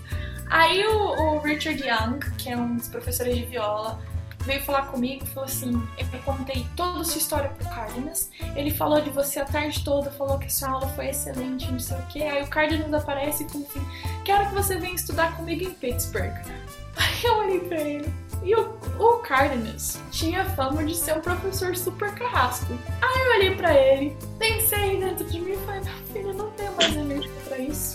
[0.50, 4.00] Aí o, o, Richard Young, que é um dos professores de viola,
[4.40, 8.30] veio falar comigo e falou assim: Eu contei toda a sua história pro Cardenas.
[8.56, 11.96] Ele falou de você a tarde toda, falou que sua aula foi excelente, não sei
[11.96, 12.22] o quê.
[12.22, 13.86] Aí o Cardenas aparece e falou assim:
[14.24, 16.34] Quero que você venha estudar comigo em Pittsburgh.
[16.96, 18.23] Aí eu olhei pra ele.
[18.42, 22.72] E o, o Cardenas tinha fama de ser um professor super carrasco.
[23.00, 26.72] Aí eu olhei pra ele, pensei dentro de mim e falei: Meu filho, não tenho
[26.76, 27.94] mais energia pra isso.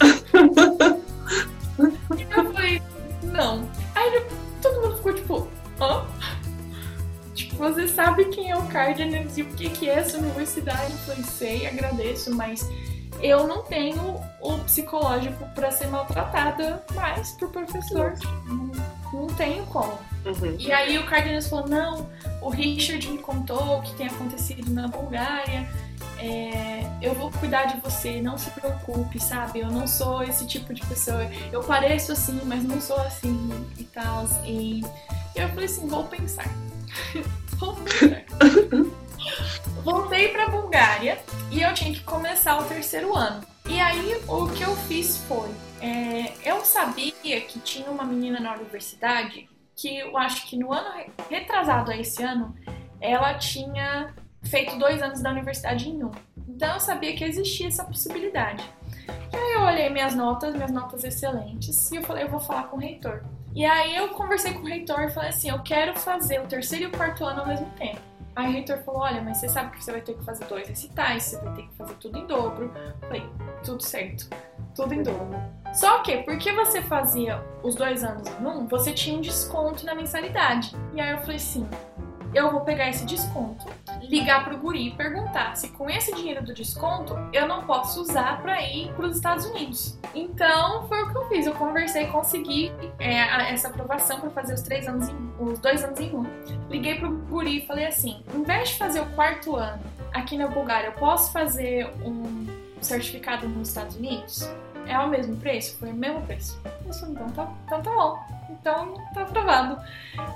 [2.18, 2.82] E eu falei,
[3.24, 3.70] não.
[3.96, 4.24] Aí
[4.62, 5.48] todo mundo ficou tipo,
[5.80, 6.06] hã?
[7.34, 10.92] Tipo, você sabe quem é o Cardinals e o que, que é essa universidade?
[10.92, 12.68] Eu falei, sei, agradeço, mas
[13.22, 18.14] eu não tenho o psicológico para ser maltratada mais por professor.
[18.14, 18.72] Tipo, não,
[19.14, 19.98] não tenho como.
[20.26, 20.56] Uhum.
[20.60, 22.10] E aí o Cardinals falou, não,
[22.42, 25.68] o Richard me contou o que tem acontecido na Bulgária
[26.22, 29.60] é, eu vou cuidar de você, não se preocupe, sabe?
[29.60, 31.24] Eu não sou esse tipo de pessoa.
[31.52, 34.28] Eu pareço assim, mas não sou assim e tal.
[34.46, 34.82] E
[35.36, 36.46] eu falei assim, vou pensar.
[37.58, 38.26] vou pensar.
[39.84, 41.20] Voltei pra Bulgária
[41.52, 43.42] e eu tinha que começar o terceiro ano.
[43.66, 45.50] E aí o que eu fiz foi,
[45.82, 49.49] é, eu sabia que tinha uma menina na universidade
[49.80, 52.54] que eu acho que no ano retrasado a esse ano,
[53.00, 54.14] ela tinha
[54.44, 56.12] feito dois anos da universidade em um.
[56.50, 58.64] Então eu sabia que existia essa possibilidade.
[59.32, 62.64] E aí eu olhei minhas notas, minhas notas excelentes, e eu falei, eu vou falar
[62.64, 63.24] com o reitor.
[63.56, 66.86] E aí eu conversei com o reitor e falei assim, eu quero fazer o terceiro
[66.86, 68.02] e o quarto ano ao mesmo tempo.
[68.40, 70.66] Aí o reitor falou, olha, mas você sabe que você vai ter que fazer dois
[70.66, 72.72] recitais, você vai ter que fazer tudo em dobro.
[73.02, 73.30] Falei,
[73.66, 74.30] tudo certo,
[74.74, 75.38] tudo em dobro.
[75.74, 79.94] Só que, porque você fazia os dois anos em um, você tinha um desconto na
[79.94, 80.74] mensalidade.
[80.94, 81.68] E aí eu falei assim,
[82.34, 83.66] eu vou pegar esse desconto,
[84.02, 88.42] ligar pro guri e perguntar se com esse dinheiro do desconto eu não posso usar
[88.42, 89.98] para ir para os Estados Unidos.
[90.14, 91.46] Então foi o que eu fiz.
[91.46, 96.00] Eu conversei, consegui é, essa aprovação para fazer os três anos, em, os dois anos
[96.00, 96.26] em um.
[96.70, 99.82] Liguei pro guri e falei assim: em vez de fazer o quarto ano
[100.14, 102.48] aqui na Bulgária, eu posso fazer um
[102.82, 104.50] certificado nos Estados Unidos?
[104.90, 105.78] É o mesmo preço?
[105.78, 106.60] Foi o mesmo preço.
[106.84, 108.20] Eu falei, então tá, então tá bom.
[108.50, 109.80] Então tá aprovado.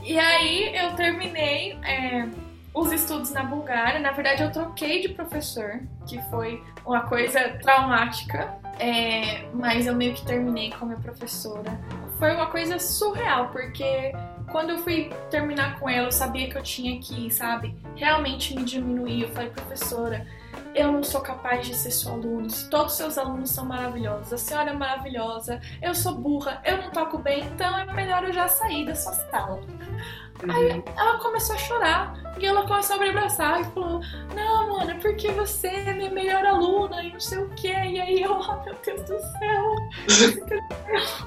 [0.04, 2.30] E aí eu terminei é,
[2.72, 4.00] os estudos na Bulgária.
[4.00, 8.56] Na verdade, eu troquei de professor, que foi uma coisa traumática.
[8.80, 11.80] É, mas eu meio que terminei com a minha professora.
[12.20, 14.14] Foi uma coisa surreal, porque
[14.52, 18.64] quando eu fui terminar com ela, eu sabia que eu tinha que, sabe, realmente me
[18.64, 19.24] diminuir.
[19.24, 20.28] Eu falei, professora,
[20.76, 22.48] eu não sou capaz de ser seu aluno.
[22.70, 24.34] Todos os seus alunos são maravilhosos.
[24.34, 25.62] A senhora é maravilhosa.
[25.82, 26.62] Eu sou burra.
[26.66, 27.44] Eu não toco bem.
[27.46, 29.56] Então é melhor eu já sair da sua sala.
[29.56, 30.52] Uhum.
[30.52, 32.36] Aí ela começou a chorar.
[32.40, 34.02] E ela começou a me abraçar e falou:
[34.36, 37.68] Não, mano, porque você é minha melhor aluna e não sei o que.
[37.68, 39.76] E aí eu, oh meu Deus do céu.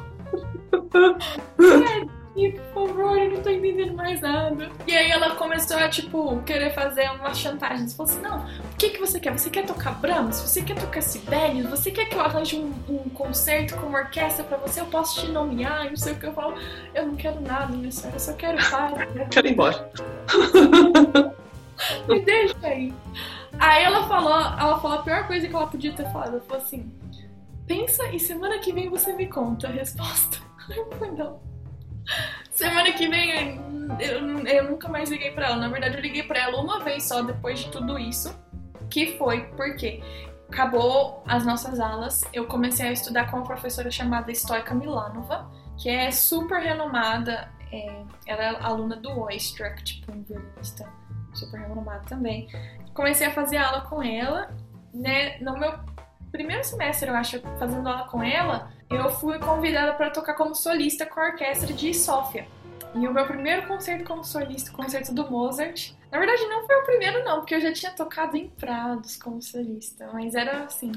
[1.61, 4.71] é, E por favor, eu não tô entendendo mais nada.
[4.87, 7.89] E aí ela começou a, tipo, querer fazer uma chantagem.
[7.89, 9.33] Falou assim: não, o que, que você quer?
[9.33, 10.41] Você quer tocar Brahms?
[10.41, 11.71] Você quer tocar Sibelius?
[11.71, 14.83] Você quer que eu arranje um, um concerto com uma orquestra pra você?
[14.83, 15.89] Eu posso te nomear?
[15.89, 16.55] Não sei o que eu falo.
[16.95, 18.93] Eu não quero nada, minha senhora, eu só quero paz.
[19.31, 19.91] Quero ir embora.
[22.07, 22.93] Me deixa aí.
[23.59, 26.35] Aí ela falou, ela falou a pior coisa que ela podia ter falado.
[26.35, 26.93] Ela falou assim:
[27.67, 30.39] pensa e semana que vem você me conta a resposta.
[30.69, 31.56] Eu falei, não.
[32.51, 33.61] Semana que vem
[34.01, 35.57] eu, eu nunca mais liguei pra ela.
[35.57, 38.37] Na verdade, eu liguei pra ela uma vez só depois de tudo isso.
[38.91, 40.03] Que foi porque
[40.49, 42.25] acabou as nossas aulas.
[42.33, 47.51] Eu comecei a estudar com uma professora chamada Stoica Milanova, que é super renomada.
[47.73, 50.89] É, ela é aluna do Oistrakh, tipo um violinista
[51.35, 52.49] super renomado também.
[52.95, 54.51] Comecei a fazer aula com ela,
[54.95, 55.39] né?
[55.41, 55.79] No meu
[56.31, 61.07] primeiro semestre, eu acho, fazendo aula com ela, eu fui convidada para tocar como solista
[61.07, 62.47] com a orquestra de Sofia.
[62.95, 65.93] E o meu primeiro concerto como solista, o concerto do Mozart.
[66.11, 69.43] Na verdade, não foi o primeiro, não, porque eu já tinha tocado em Prados como
[69.43, 70.93] solista, mas era assim,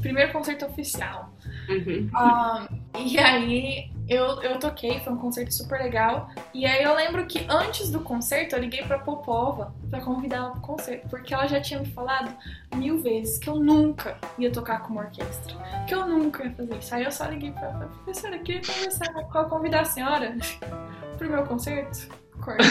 [0.00, 1.32] primeiro concerto oficial.
[1.68, 2.10] Uhum.
[2.14, 6.28] Um, e aí eu, eu toquei, foi um concerto super legal.
[6.52, 10.50] E aí eu lembro que antes do concerto eu liguei pra Popova pra convidar ela
[10.50, 12.34] pro concerto, porque ela já tinha me falado
[12.74, 15.54] mil vezes que eu nunca ia tocar com uma orquestra,
[15.86, 16.94] que eu nunca ia fazer isso.
[16.94, 20.36] Aí eu só liguei pra ela, professora, eu queria conversar com convidar a senhora
[21.16, 22.08] pro meu concerto.
[22.40, 22.64] Corta.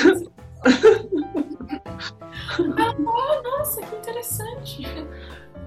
[2.60, 4.86] Ela falou, oh, nossa, que interessante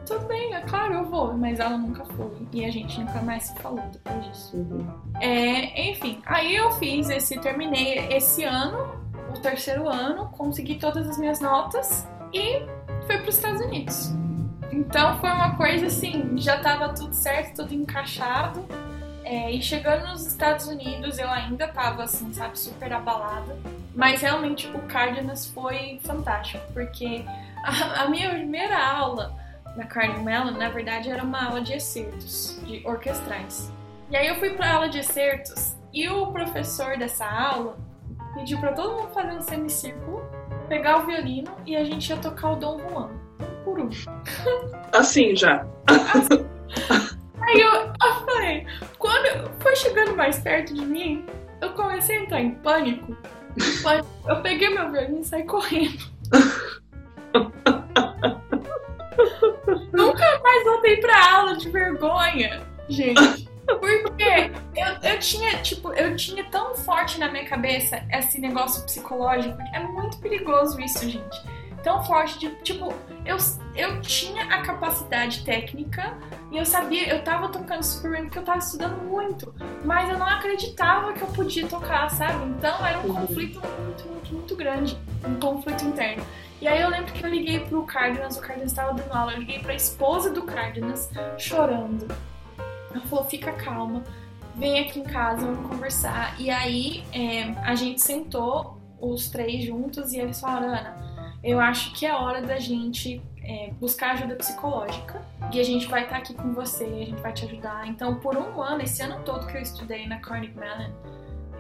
[0.07, 1.33] tudo bem, é claro, eu vou.
[1.35, 2.31] Mas ela nunca foi.
[2.53, 4.57] E a gente nunca mais se falou depois disso.
[4.57, 4.87] Uhum.
[5.21, 9.03] É, enfim, aí eu fiz esse, terminei esse ano,
[9.35, 12.61] o terceiro ano, consegui todas as minhas notas e
[13.07, 14.13] fui para os Estados Unidos.
[14.71, 18.65] Então foi uma coisa assim, já tava tudo certo, tudo encaixado.
[19.25, 23.57] É, e chegando nos Estados Unidos, eu ainda tava assim, sabe, super abalada.
[23.95, 27.25] Mas realmente o Cardinals foi fantástico, porque
[27.65, 29.35] a, a minha primeira aula
[29.77, 33.73] na Carnegie Mellon, na verdade, era uma aula de excertos, de orquestrais.
[34.11, 37.77] E aí eu fui para aula de excertos e o professor dessa aula
[38.35, 40.23] pediu para todo mundo fazer um semicírculo,
[40.69, 43.11] pegar o violino e a gente ia tocar o Dom Juan,
[43.41, 43.89] um por um.
[44.93, 45.67] Assim já.
[45.87, 46.45] Assim.
[47.47, 48.67] Aí eu, eu falei,
[48.99, 51.27] quando foi chegando mais perto de mim,
[51.61, 53.17] eu comecei a entrar em pânico.
[54.27, 56.13] Eu peguei meu violino e saí correndo.
[59.93, 63.49] Nunca mais voltei pra aula de vergonha, gente.
[63.67, 69.57] Porque eu, eu tinha, tipo, eu tinha tão forte na minha cabeça esse negócio psicológico.
[69.73, 71.43] É muito perigoso isso, gente.
[71.85, 72.95] Tão forte de, tipo,
[73.27, 73.37] eu,
[73.77, 76.17] eu tinha a capacidade técnica
[76.51, 79.55] e eu sabia, eu tava tocando super bem porque eu tava estudando muito,
[79.85, 82.43] mas eu não acreditava que eu podia tocar, sabe?
[82.47, 83.15] Então era um uhum.
[83.15, 86.25] conflito muito, muito, muito grande, um conflito interno.
[86.59, 89.41] E aí eu lembro que eu liguei pro Cárdenas, o Cárdenas estava dando aula, eu
[89.41, 92.09] liguei pra esposa do Cárdenas chorando.
[92.91, 94.03] Ela falou, fica calma,
[94.55, 96.41] vem aqui em casa, vamos conversar.
[96.41, 101.04] E aí é, a gente sentou, os três juntos, e eles falaram, Ana,
[101.45, 105.21] eu acho que é hora da gente é, buscar ajuda psicológica
[105.53, 107.87] e a gente vai estar tá aqui com você, a gente vai te ajudar.
[107.87, 110.91] Então, por um ano, esse ano todo que eu estudei na Carnegie Mellon,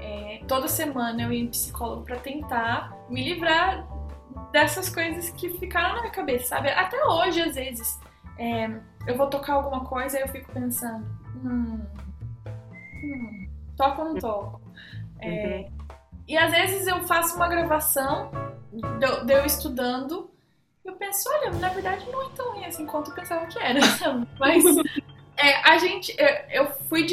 [0.00, 3.86] é, toda semana eu ia em psicólogo para tentar me livrar
[4.50, 6.70] dessas coisas que ficaram na minha cabeça, sabe?
[6.70, 8.00] Até hoje, às vezes,
[8.38, 8.70] é,
[9.06, 11.06] eu vou tocar alguma coisa e eu fico pensando,
[11.44, 11.80] hum,
[13.04, 14.60] hum toco ou não toco?
[15.20, 15.84] É, uhum.
[16.26, 18.30] E às vezes eu faço uma gravação
[18.74, 20.30] de, de eu estudando
[20.84, 23.58] e eu penso, olha, na verdade não é tão ruim assim quanto eu pensava que
[23.58, 23.80] era,
[24.38, 24.64] Mas
[25.36, 26.14] é, a gente,
[26.50, 27.06] eu, fui,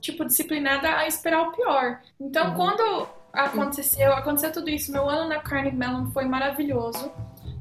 [0.00, 2.00] tipo, disciplinada a esperar o pior.
[2.20, 2.54] Então, uhum.
[2.54, 4.92] quando aconteceu, aconteceu tudo isso.
[4.92, 7.10] Meu ano na Carnegie Mellon foi maravilhoso.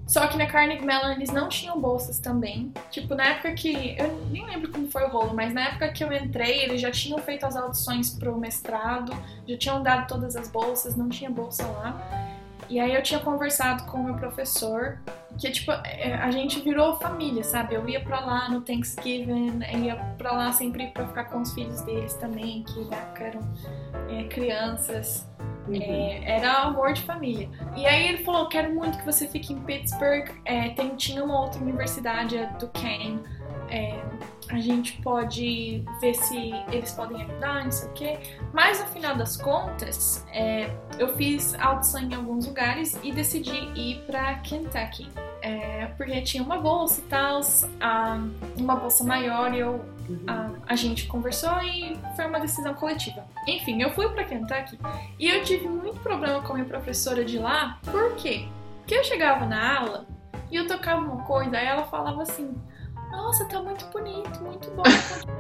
[0.08, 2.72] Só que na Carnegie Mellon eles não tinham bolsas também.
[2.90, 3.98] Tipo, na época que.
[3.98, 6.90] Eu nem lembro como foi o rolo, mas na época que eu entrei, eles já
[6.90, 9.12] tinham feito as audições pro mestrado,
[9.46, 12.37] já tinham dado todas as bolsas, não tinha bolsa lá.
[12.70, 15.00] E aí eu tinha conversado com o meu professor,
[15.38, 17.76] que tipo, é, a gente virou família, sabe?
[17.76, 21.82] Eu ia pra lá no Thanksgiving, ia pra lá sempre pra ficar com os filhos
[21.82, 23.42] deles também, que época eram
[24.10, 25.26] é, crianças.
[25.68, 25.82] Uhum.
[25.82, 27.50] É, era amor de família.
[27.76, 30.30] E aí ele falou: quero muito que você fique em Pittsburgh.
[30.46, 33.22] É, tem, tinha uma outra universidade, a Duquesne.
[33.70, 34.00] É,
[34.50, 38.20] a gente pode ver se eles podem ajudar, não sei o quê.
[38.54, 44.04] Mas no final das contas, é, eu fiz audição em alguns lugares e decidi ir
[44.06, 45.10] para Kentucky.
[45.42, 47.42] é, porque tinha uma bolsa e tal,
[48.58, 49.86] uma bolsa maior e eu,
[50.28, 53.24] a, a, gente conversou e foi uma decisão coletiva.
[53.48, 54.80] Enfim, eu fui para Kentucky
[55.20, 58.48] e eu tive muito problema com a minha professora de lá, por quê?
[58.80, 60.06] Porque eu chegava na aula
[60.52, 62.56] e eu tocava uma coisa, aí ela falava assim:
[63.12, 64.84] Nossa, tá muito bonito, muito bom,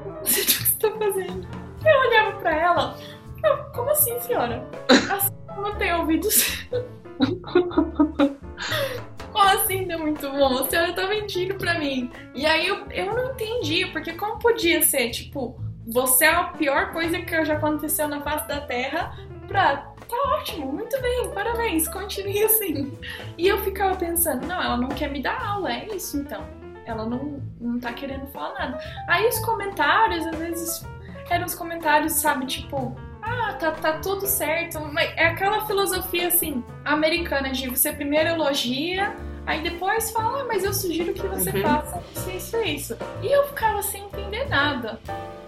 [0.05, 1.47] não o que você tá fazendo.
[1.85, 2.97] Eu olhava pra ela,
[3.43, 4.67] eu, como assim, senhora?
[5.11, 6.67] Assim não tem ouvidos.
[9.31, 10.59] Como assim deu muito bom?
[10.59, 12.09] A senhora tá mentindo pra mim.
[12.33, 16.91] E aí eu, eu não entendi, porque como podia ser, tipo, você é a pior
[16.91, 19.15] coisa que já aconteceu na face da Terra
[19.47, 19.95] pra.
[20.07, 22.97] Tá ótimo, muito bem, parabéns, continue assim.
[23.37, 26.47] E eu ficava pensando, não, ela não quer me dar aula, é isso então.
[26.87, 28.79] Ela não, não tá querendo falar nada.
[29.07, 30.87] Aí os comentários, às vezes,
[31.29, 34.79] eram os comentários, sabe, tipo, ah, tá, tá tudo certo.
[35.17, 39.13] É aquela filosofia assim, americana de você primeiro elogia,
[39.45, 41.61] aí depois fala, ah, mas eu sugiro que você uhum.
[41.61, 42.97] faça isso, isso, isso.
[43.21, 44.99] E eu ficava sem entender nada.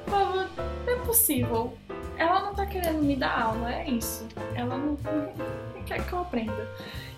[0.05, 0.49] falava,
[0.85, 1.73] não é possível.
[2.19, 4.27] Ela não tá querendo me dar aula, é isso.
[4.53, 4.97] Ela não,
[5.73, 6.67] não quer que eu aprenda.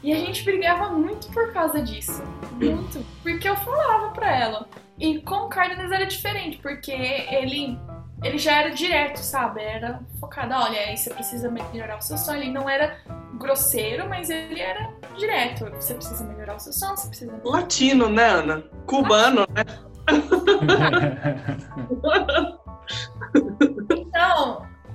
[0.04, 2.24] E a gente brigava muito por causa disso.
[2.54, 3.04] Muito.
[3.24, 4.68] Porque eu falava pra ela.
[5.00, 7.80] E com o Cardenas era diferente, porque ele
[8.24, 9.64] ele já era direto, sabe?
[9.64, 12.36] Era focado, olha, aí você precisa melhorar o seu som.
[12.36, 13.00] Ele não era
[13.40, 15.66] grosseiro, mas ele era direto.
[15.72, 17.42] Você precisa melhorar o seu som, você precisa.
[17.44, 18.64] Latino, né, Ana?
[18.86, 19.66] Cubano, né?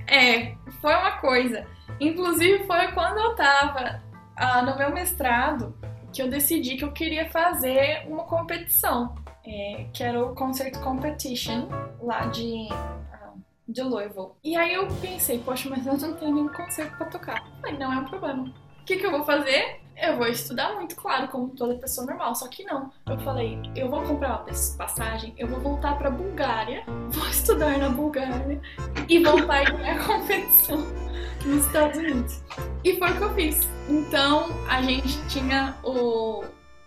[0.07, 1.65] é, foi uma coisa.
[1.99, 4.01] Inclusive, foi quando eu tava
[4.35, 5.75] ah, no meu mestrado
[6.13, 9.15] que eu decidi que eu queria fazer uma competição.
[9.45, 11.69] É, que era o Concert Competition
[12.01, 12.67] lá de
[13.67, 14.29] de Louisville.
[14.43, 17.43] E aí eu pensei, poxa, mas eu não tenho nenhum concerto pra tocar.
[17.61, 18.43] Falei, não é um problema.
[18.81, 19.81] O que, que eu vou fazer?
[19.99, 22.35] Eu vou estudar muito, claro, como toda pessoa normal.
[22.35, 22.91] Só que não.
[23.09, 24.45] Eu falei, eu vou comprar uma
[24.77, 28.61] passagem, eu vou voltar pra Bulgária, vou estudar na Bulgária
[29.09, 30.85] e voltar e a competição
[31.45, 32.43] nos Estados Unidos.
[32.83, 33.67] E foi o que eu fiz.
[33.89, 36.43] Então a gente tinha o,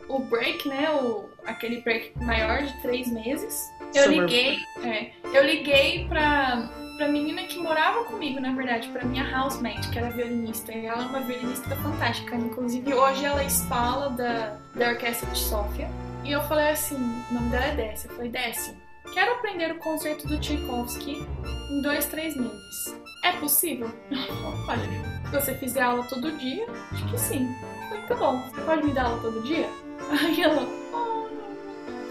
[0.09, 0.91] o break, né?
[0.93, 7.43] O, aquele break maior de três meses eu liguei, é, eu liguei pra, pra menina
[7.45, 10.73] que morava comigo, na verdade, pra minha housemate, que era violinista.
[10.73, 12.37] E ela é uma violinista fantástica.
[12.37, 15.89] Inclusive, hoje ela é espala da, da Orquestra de Sofia.
[16.25, 18.09] E eu falei assim, o nome dela é Dessi.
[18.09, 18.77] Eu falei, Dessi,
[19.13, 21.27] quero aprender o concerto do Tchaikovsky
[21.71, 23.01] em dois, três meses.
[23.25, 23.91] É possível?
[24.69, 24.83] Olha,
[25.25, 27.49] se você fizer aula todo dia, acho que sim.
[27.89, 28.39] Muito tá bom.
[28.51, 29.69] Você pode me dar aula todo dia?
[30.11, 31.29] Aí ela, oh,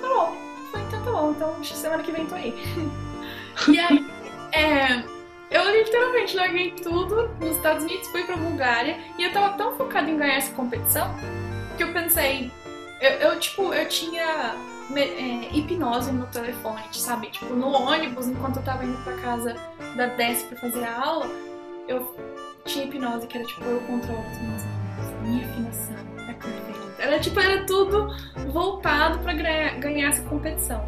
[0.01, 2.53] tá bom então tá bom, então semana que vem tô aí.
[3.67, 4.05] e aí,
[4.51, 5.03] é,
[5.51, 10.09] eu literalmente larguei tudo nos Estados Unidos, fui pra Bulgária e eu tava tão focada
[10.09, 11.13] em ganhar essa competição
[11.77, 12.51] que eu pensei,
[13.01, 14.55] eu, eu tipo, eu tinha
[14.95, 17.27] é, hipnose no telefone, sabe?
[17.27, 19.55] Tipo, no ônibus, enquanto eu tava indo pra casa
[19.95, 21.29] da Dess pra fazer a aula,
[21.87, 22.15] eu
[22.65, 24.79] tinha hipnose, que era tipo, eu controlo as minhas
[25.21, 26.08] minha afinação.
[26.99, 28.13] Era tipo, era tudo
[28.51, 30.83] voltado para ganhar, essa competição.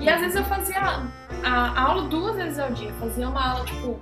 [0.00, 1.08] E às vezes eu fazia a,
[1.44, 2.92] a, aula duas vezes ao dia.
[2.94, 4.00] Fazia uma aula tipo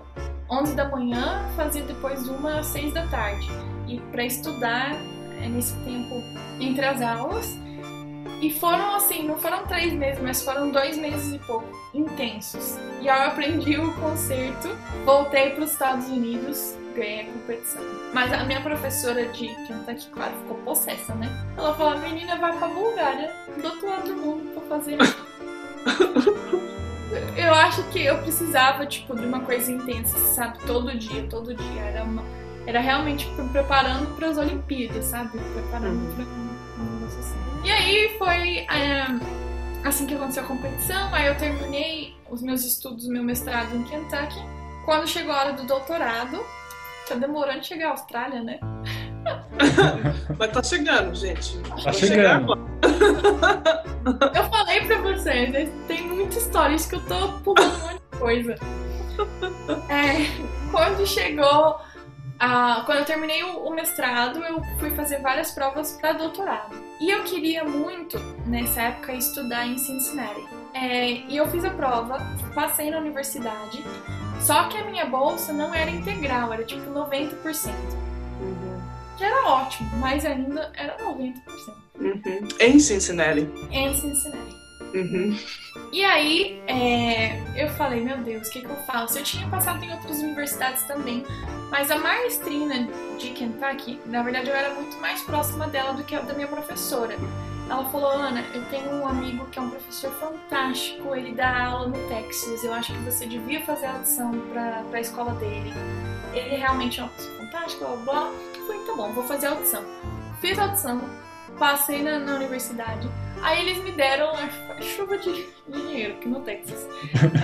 [0.51, 3.49] 11 da manhã, fazia depois uma às 6 da tarde.
[3.89, 4.93] E para estudar
[5.41, 6.23] é, nesse tempo
[6.61, 7.59] entre as aulas.
[8.41, 12.77] E foram assim, não foram três meses, mas foram dois meses e pouco intensos.
[13.01, 14.69] E eu aprendi o concerto,
[15.05, 17.83] voltei para os Estados Unidos ganhei a competição.
[18.13, 21.29] Mas a minha professora de Kentucky, claro, ficou possessa, né?
[21.57, 24.99] Ela falou: menina vai pra Bulgária, do outro lado do mundo, pra fazer.
[27.37, 30.59] eu acho que eu precisava, tipo, de uma coisa intensa, sabe?
[30.67, 31.83] Todo dia, todo dia.
[31.83, 32.23] Era, uma,
[32.67, 35.39] era realmente preparando para as Olimpíadas, sabe?
[35.39, 36.15] Preparando uhum.
[36.15, 36.44] para.
[37.65, 39.07] E aí foi é,
[39.85, 41.15] assim que aconteceu a competição.
[41.15, 44.41] Aí eu terminei os meus estudos, meu mestrado em Kentucky.
[44.85, 46.45] Quando chegou a hora do doutorado,
[47.09, 48.59] Tá demorando de chegar à Austrália, né?
[50.39, 51.59] Mas tá chegando, gente.
[51.83, 52.55] Tá chegando.
[54.35, 55.71] eu falei pra vocês, né?
[55.87, 58.55] tem muita história, isso que eu tô pulando um monte de coisa.
[59.91, 61.79] É, quando chegou.
[62.39, 66.75] A, quando eu terminei o, o mestrado, eu fui fazer várias provas para doutorado.
[67.01, 70.47] E eu queria muito, nessa época, estudar em Cincinnati.
[70.73, 72.19] É, e eu fiz a prova,
[72.55, 73.85] passei na universidade,
[74.41, 77.73] só que a minha bolsa não era integral, era tipo 90%.
[78.41, 78.81] Uhum.
[79.17, 81.35] Que era ótimo, mas ainda era 90%.
[82.01, 82.49] Uhum.
[82.61, 83.49] Em Cincinnati.
[83.71, 84.64] Em Cincinnati.
[84.95, 85.37] Uhum.
[85.93, 89.19] E aí, é, eu falei, meu Deus, o que, que eu faço?
[89.19, 91.25] Eu tinha passado em outras universidades também,
[91.69, 92.89] mas a maestrina
[93.19, 96.47] de Kentucky, na verdade, eu era muito mais próxima dela do que a da minha
[96.47, 97.17] professora.
[97.69, 101.89] ela falou, Ana, eu tenho um amigo que é um professor fantástico, ele dá aula
[101.89, 105.73] no Texas, eu acho que você devia fazer a audição para a escola dele.
[106.33, 108.33] Ele realmente é uma pessoa fantástica, blá blá.
[108.67, 109.83] Falei, tá bom, vou fazer a audição.
[110.41, 111.01] Fiz a audição,
[111.59, 113.09] passei na, na universidade.
[113.43, 116.89] Aí eles me deram a chuva de dinheiro aqui no Texas.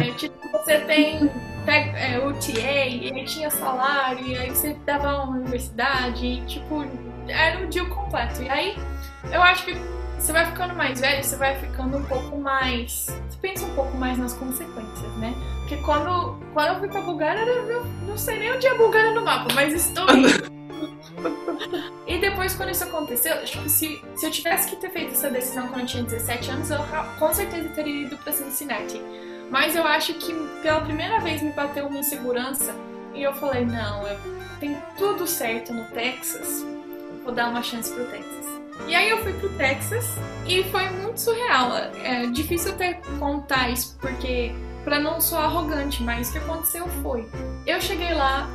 [0.01, 1.31] É, tipo, você tem
[1.67, 6.85] é, UTA, e aí tinha salário, e aí você dava uma universidade, e tipo,
[7.29, 8.43] era um deal completo.
[8.43, 8.77] E aí
[9.33, 9.75] eu acho que
[10.19, 13.07] você vai ficando mais velho, você vai ficando um pouco mais.
[13.29, 15.35] Você pensa um pouco mais nas consequências, né?
[15.61, 19.13] Porque quando, quando eu fui pra Bulgária, eu não sei nem onde é a Bulgária
[19.13, 20.60] no mapa, mas estou indo.
[22.07, 25.69] E depois, quando isso aconteceu, tipo, se, se eu tivesse que ter feito essa decisão
[25.69, 26.79] quando eu tinha 17 anos, eu
[27.19, 29.01] com certeza teria ido pra Cincinnati.
[29.51, 32.75] Mas eu acho que pela primeira vez me bateu uma insegurança
[33.15, 34.19] e eu falei: não, eu
[34.61, 36.65] tenho tudo certo no Texas,
[37.25, 38.47] vou dar uma chance pro Texas.
[38.87, 40.07] E aí eu fui pro Texas
[40.47, 41.77] e foi muito surreal.
[42.03, 44.53] É difícil até contar isso porque
[44.85, 47.29] para não soar arrogante, mas o que aconteceu foi,
[47.67, 48.49] eu cheguei lá,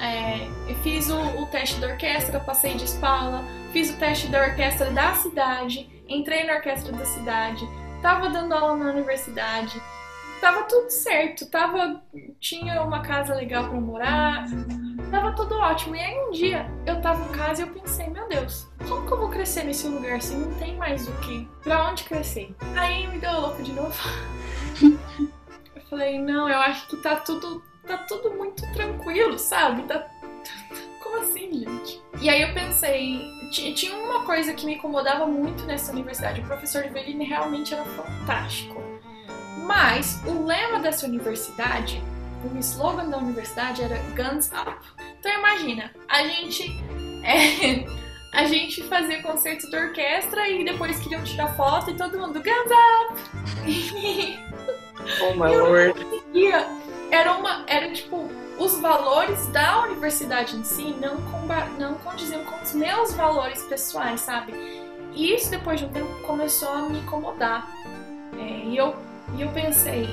[0.00, 0.48] é,
[0.82, 5.14] fiz o, o, teste da orquestra, passei de espala, fiz o teste da orquestra da
[5.14, 7.68] cidade, entrei na orquestra da cidade,
[8.00, 9.80] tava dando aula na universidade,
[10.40, 12.02] tava tudo certo, tava
[12.40, 14.46] tinha uma casa legal para morar,
[15.10, 15.94] tava tudo ótimo.
[15.94, 19.12] E aí um dia eu tava em casa e eu pensei, meu Deus, como que
[19.12, 21.46] eu vou crescer nesse lugar se não tem mais o que?
[21.62, 22.54] Pra onde crescer?
[22.74, 23.94] Aí me deu louco de novo.
[25.76, 29.82] eu falei, não, eu acho que tá tudo tá tudo muito tranquilo, sabe?
[29.82, 30.06] Tá...
[31.02, 32.02] Como assim, gente?
[32.20, 33.20] E aí eu pensei,
[33.50, 36.40] tinha uma coisa que me incomodava muito nessa universidade.
[36.40, 38.80] O professor Eveline realmente era fantástico.
[39.64, 42.02] Mas o lema dessa universidade,
[42.44, 44.76] o slogan da universidade era Guns Up.
[45.18, 46.76] Então imagina, a gente
[47.22, 47.84] é,
[48.32, 52.70] a gente fazia concertos de orquestra e depois queriam tirar foto e todo mundo Guns
[52.70, 53.20] Up.
[55.22, 55.94] oh my lord
[57.10, 61.16] era uma era tipo os valores da universidade em si não
[61.78, 64.52] não condiziam com os meus valores pessoais sabe
[65.12, 67.68] e isso depois de um tempo começou a me incomodar
[68.38, 68.94] é, e eu
[69.36, 70.08] e eu pensei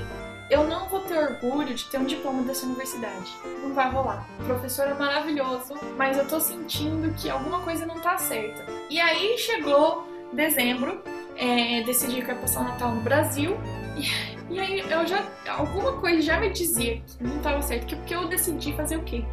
[0.50, 3.30] eu não vou ter orgulho de ter um diploma dessa universidade.
[3.62, 4.26] Não vai rolar.
[4.39, 8.66] O professor é maravilhoso, mas eu tô sentindo que alguma coisa não tá certa.
[8.89, 11.02] E aí chegou dezembro,
[11.36, 13.58] é, decidi que ia passar o Natal no Brasil.
[14.50, 15.26] E aí eu já.
[15.48, 19.04] Alguma coisa já me dizia que não estava certo, que porque eu decidi fazer o
[19.04, 19.24] quê?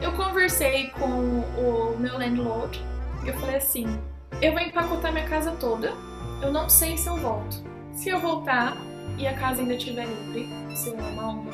[0.00, 2.82] Eu conversei com o meu landlord
[3.24, 3.86] e eu falei assim:
[4.40, 5.92] eu vou empacotar minha casa toda,
[6.42, 7.62] eu não sei se eu volto.
[7.92, 8.76] Se eu voltar
[9.18, 11.50] e a casa ainda estiver livre, se eu uma onda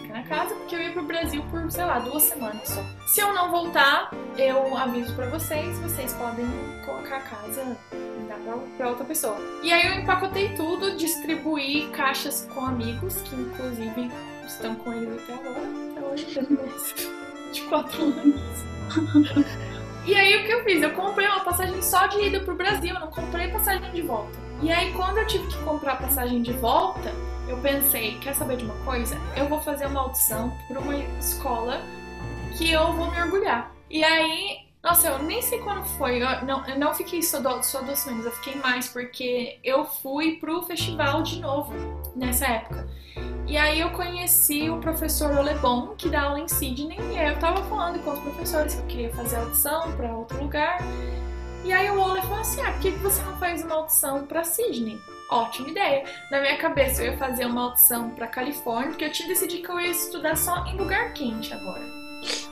[0.00, 2.82] fica na casa, porque eu ia pro Brasil por, sei lá, duas semanas só.
[3.06, 6.46] Se eu não voltar, eu aviso para vocês, vocês podem
[6.84, 7.76] colocar a casa
[8.76, 9.36] para outra pessoa.
[9.62, 14.10] E aí eu empacotei tudo, distribuí caixas com amigos, que inclusive
[14.46, 16.26] estão com ele até agora, até hoje,
[17.52, 18.40] de quatro anos.
[20.06, 20.82] E aí o que eu fiz?
[20.82, 24.38] Eu comprei uma passagem só de ida pro Brasil, eu não comprei passagem de volta.
[24.62, 27.12] E aí quando eu tive que comprar passagem de volta,
[27.48, 29.16] eu pensei, quer saber de uma coisa?
[29.36, 31.82] Eu vou fazer uma audição para uma escola
[32.56, 33.72] que eu vou me orgulhar.
[33.90, 36.22] E aí nossa, eu nem sei quando foi.
[36.22, 39.84] Eu não, eu não fiquei só, do, só duas semanas, eu fiquei mais, porque eu
[39.84, 41.74] fui pro festival de novo
[42.16, 42.88] nessa época.
[43.46, 47.38] E aí eu conheci o professor Olebon, que dá aula em Sydney, e aí eu
[47.38, 50.78] tava falando com os professores que eu queria fazer audição para outro lugar.
[51.62, 54.44] E aí o Ole falou assim: ah, por que você não faz uma audição para
[54.44, 54.98] Sydney?
[55.28, 56.04] Ótima ideia.
[56.30, 59.70] Na minha cabeça eu ia fazer uma audição para Califórnia, porque eu tinha decidido que
[59.70, 61.99] eu ia estudar só em lugar quente agora.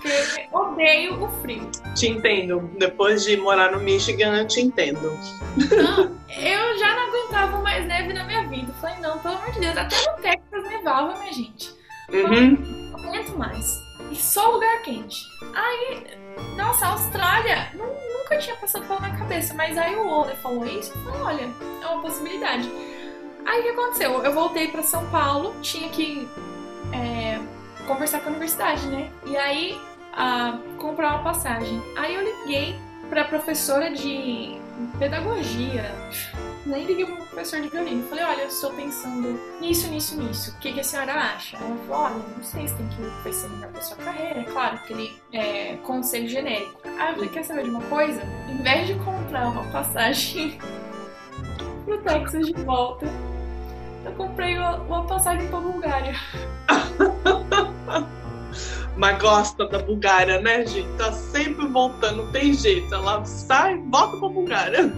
[0.00, 1.70] Porque odeio o frio.
[1.94, 2.70] Te entendo.
[2.78, 5.10] Depois de morar no Michigan, eu te entendo.
[5.56, 8.72] Não, eu já não aguentava mais neve na minha vida.
[8.80, 11.74] Falei, não, pelo amor de Deus, até no Texas nevava, minha gente.
[12.12, 12.90] Uhum.
[12.92, 13.88] Não aguento mais.
[14.10, 15.16] E só lugar quente.
[15.54, 16.06] Aí,
[16.56, 20.92] nossa, a Austrália nunca tinha passado pela minha cabeça, mas aí o Ole falou isso.
[20.94, 22.70] Eu falei, olha, é uma possibilidade.
[23.44, 24.22] Aí o que aconteceu?
[24.22, 26.28] Eu voltei para São Paulo, tinha que
[27.88, 29.10] conversar com a universidade, né?
[29.24, 29.80] E aí,
[30.76, 31.82] comprar uma passagem.
[31.96, 32.76] Aí eu liguei
[33.08, 34.60] pra professora de
[34.98, 35.90] pedagogia,
[36.66, 38.06] nem liguei pro professor de violino.
[38.08, 40.50] Falei, olha, eu estou pensando nisso, nisso, nisso.
[40.50, 41.56] O que, que a senhora acha?
[41.56, 44.40] Ela falou, olha, não sei se tem que se melhor sua carreira.
[44.40, 46.80] É claro, que ele é conselho genérico.
[46.84, 48.22] Aí eu falei, quer saber de uma coisa?
[48.48, 50.58] Em vez de comprar uma passagem
[51.86, 53.06] pro Texas de volta,
[54.04, 56.14] eu comprei uma, uma passagem pra Bulgária.
[58.96, 60.88] Mas gosta da Bulgária, né, gente?
[60.96, 62.92] Tá sempre voltando, não tem jeito.
[62.92, 64.92] Ela sai, volta pra Bulgária.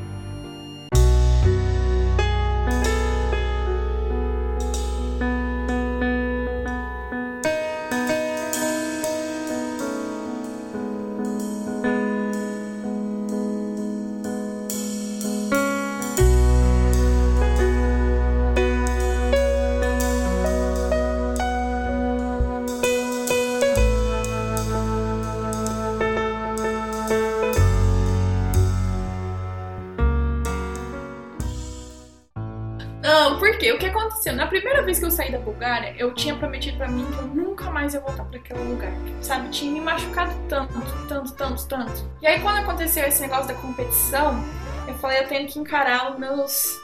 [35.61, 38.91] Bulgária, eu tinha prometido pra mim que eu nunca mais ia voltar pra aquele lugar.
[39.21, 39.51] Sabe?
[39.51, 40.73] Tinha me machucado tanto,
[41.07, 42.11] tanto, tanto, tanto.
[42.23, 44.43] E aí, quando aconteceu esse negócio da competição,
[44.89, 46.81] eu falei, eu tenho que encarar os meus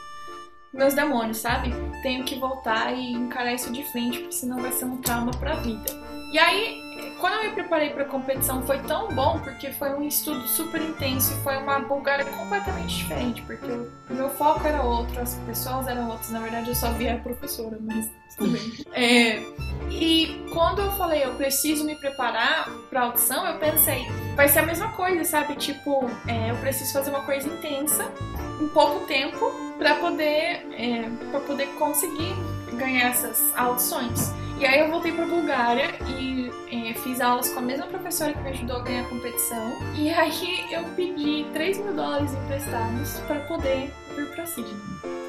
[0.71, 1.73] meus demônios, sabe?
[2.03, 5.55] Tenho que voltar e encarar isso de frente, porque senão vai ser um trauma pra
[5.55, 5.89] vida.
[6.31, 6.79] E aí,
[7.19, 10.81] quando eu me preparei para a competição foi tão bom porque foi um estudo super
[10.81, 15.87] intenso e foi uma Bulgária completamente diferente, porque o meu foco era outro, as pessoas
[15.87, 16.29] eram outras.
[16.29, 18.77] Na verdade, eu só via a professora, mas tudo bem.
[18.93, 19.43] É,
[19.91, 24.63] e quando eu falei eu preciso me preparar para audição, eu pensei vai ser a
[24.63, 25.55] mesma coisa, sabe?
[25.55, 28.11] Tipo, é, eu preciso fazer uma coisa intensa
[28.59, 32.33] em pouco tempo para poder é, para poder conseguir
[32.77, 34.31] ganhar essas audições.
[34.59, 38.39] E aí eu voltei para Bulgária e é, fiz aulas com a mesma professora que
[38.39, 39.77] me ajudou a ganhar a competição.
[39.95, 44.75] E aí eu pedi 3 mil dólares emprestados para poder vir para Sydney.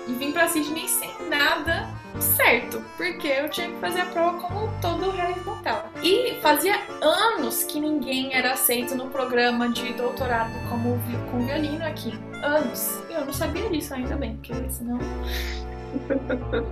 [0.07, 1.87] E vim para Sydney sem nada
[2.19, 5.85] certo, porque eu tinha que fazer a prova como todo o resto do hotel.
[6.03, 10.99] E fazia anos que ninguém era aceito no programa de doutorado como
[11.31, 12.19] com violino aqui.
[12.43, 12.99] Anos.
[13.11, 14.99] Eu não sabia disso ainda bem, porque senão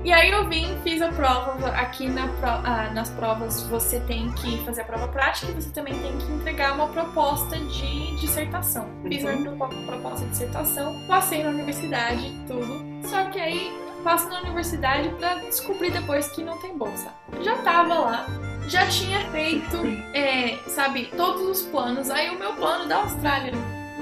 [0.05, 1.69] e aí eu vim, fiz a prova.
[1.69, 5.95] Aqui na ah, nas provas você tem que fazer a prova prática e você também
[5.95, 8.89] tem que entregar uma proposta de dissertação.
[9.03, 9.41] Fiz uhum.
[9.41, 12.85] minha proposta de dissertação, passei na universidade, tudo.
[13.09, 13.73] Só que aí
[14.03, 17.13] passo na universidade para descobrir depois que não tem bolsa.
[17.43, 18.27] Já tava lá,
[18.69, 19.77] já tinha feito,
[20.15, 22.11] é, sabe, todos os planos.
[22.11, 23.53] Aí o meu plano da Austrália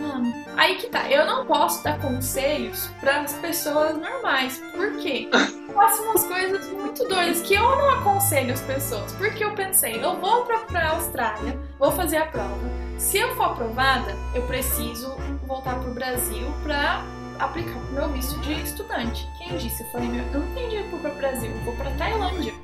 [0.07, 1.11] Mano, aí que tá.
[1.11, 4.63] Eu não posso dar conselhos para as pessoas normais.
[4.73, 5.29] Por quê?
[5.33, 9.13] Eu faço umas coisas muito doidas que eu não aconselho as pessoas.
[9.15, 12.85] Porque eu pensei, eu vou pra, pra Austrália, vou fazer a prova.
[12.99, 17.03] Se eu for aprovada, eu preciso voltar pro Brasil pra
[17.39, 19.27] aplicar pro meu visto de estudante.
[19.39, 19.83] Quem disse?
[19.83, 22.55] Eu falei, meu, eu não tenho dinheiro pro Brasil, eu vou pra Tailândia.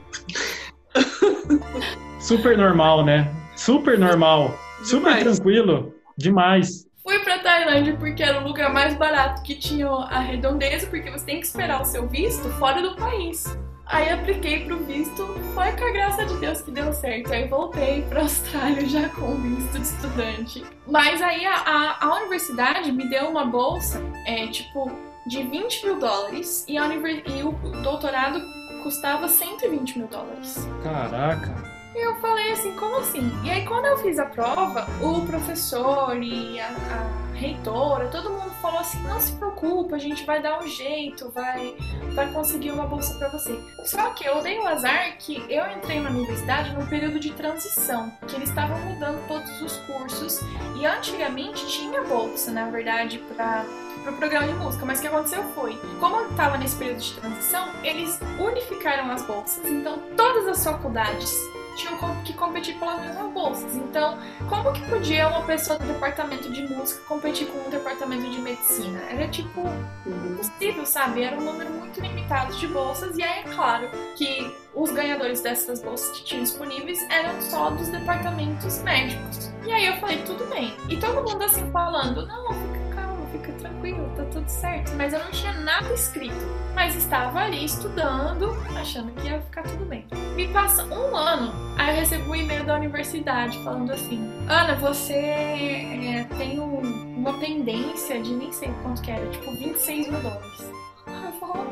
[2.20, 3.34] Super normal, né?
[3.56, 4.54] Super normal.
[4.84, 5.38] Super Demais.
[5.38, 5.94] tranquilo.
[6.16, 6.86] Demais.
[7.10, 11.26] Fui pra Tailândia porque era o lugar mais barato que tinha a redondeza, porque você
[11.26, 13.58] tem que esperar o seu visto fora do país.
[13.84, 17.32] Aí apliquei pro visto, foi com a graça de Deus que deu certo.
[17.32, 20.64] Aí voltei pra Austrália já com visto de estudante.
[20.86, 24.88] Mas aí a, a, a universidade me deu uma bolsa, é, tipo,
[25.26, 27.50] de 20 mil dólares e, e o
[27.82, 28.40] doutorado
[28.84, 30.64] custava 120 mil dólares.
[30.84, 31.69] Caraca!
[31.94, 33.30] E eu falei assim, como assim?
[33.44, 38.50] E aí quando eu fiz a prova, o professor e a, a reitora, todo mundo
[38.60, 41.74] falou assim, não se preocupa, a gente vai dar um jeito, vai,
[42.14, 43.58] vai conseguir uma bolsa para você.
[43.84, 48.12] Só que eu dei o azar que eu entrei na universidade num período de transição,
[48.28, 50.40] que eles estavam mudando todos os cursos
[50.78, 53.64] e antigamente tinha bolsa, na verdade, para
[54.04, 57.12] pro programa de música, mas o que aconteceu foi, como eu estava nesse período de
[57.20, 61.30] transição, eles unificaram as bolsas, então todas as faculdades
[61.76, 63.76] tinham que competir pelas mesmas bolsas.
[63.76, 64.18] Então,
[64.48, 69.00] como que podia uma pessoa do departamento de música competir com um departamento de medicina?
[69.10, 69.62] Era tipo
[70.06, 71.22] impossível, sabe?
[71.22, 75.82] Era um número muito limitado de bolsas, e aí é claro que os ganhadores dessas
[75.82, 79.50] bolsas que tinham disponíveis eram só dos departamentos médicos.
[79.66, 80.74] E aí eu falei, tudo bem.
[80.88, 84.92] E todo mundo assim falando, não, fica calma, fica tranquilo, tá tudo certo.
[84.96, 86.34] Mas eu não tinha nada escrito.
[86.74, 90.06] Mas estava ali estudando, achando que ia ficar tudo bem.
[90.34, 95.14] Me passa um ano, aí eu recebo um e-mail da universidade falando assim: Ana, você
[95.14, 96.80] é, tem um,
[97.18, 100.72] uma pendência de nem sei quanto que era, tipo 26 mil dólares.
[101.06, 101.66] Eu falo,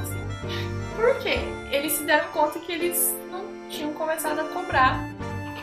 [0.00, 0.96] assim?
[0.96, 1.38] Por quê?
[1.70, 4.98] Eles se deram conta que eles não tinham começado a cobrar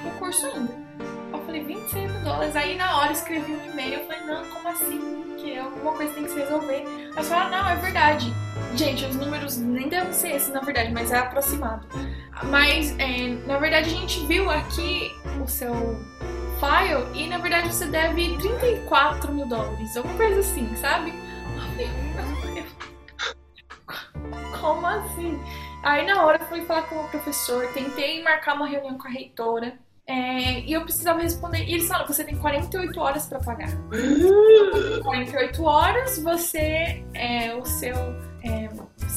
[0.05, 0.83] o curso ainda.
[1.53, 2.55] Falei, 26 mil dólares.
[2.55, 3.99] Aí na hora escrevi um e-mail.
[3.99, 5.35] Eu falei, não, como assim?
[5.37, 6.83] Que alguma coisa tem que se resolver.
[7.15, 8.33] Aí falaram, não, é verdade.
[8.75, 11.87] Gente, os números nem devem ser esses, na verdade, mas é aproximado.
[12.45, 15.11] Mas, é, na verdade, a gente viu aqui
[15.43, 15.73] o seu
[16.59, 19.95] file e, na verdade, você deve 34 mil dólares.
[19.95, 21.13] Alguma coisa assim, sabe?
[24.59, 25.39] Como assim?
[25.83, 29.77] Aí, na hora, fui falar com o professor, tentei marcar uma reunião com a reitora.
[30.05, 31.63] É, e eu precisava responder.
[31.63, 33.69] E eles falaram: você tem 48 horas para pagar.
[35.01, 37.95] 48 horas, você, é, o seu
[38.43, 38.69] é,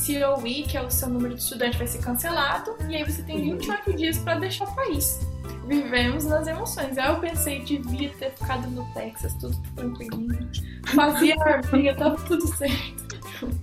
[0.07, 2.77] COE, que é o seu número de estudante, vai ser cancelado.
[2.89, 5.19] E aí você tem 28 dias para deixar o país.
[5.67, 6.97] Vivemos nas emoções.
[6.97, 10.49] Aí eu pensei: devia ter ficado no Texas, tudo tranquilinho.
[10.95, 13.07] Fazia arminha, tava tudo certo.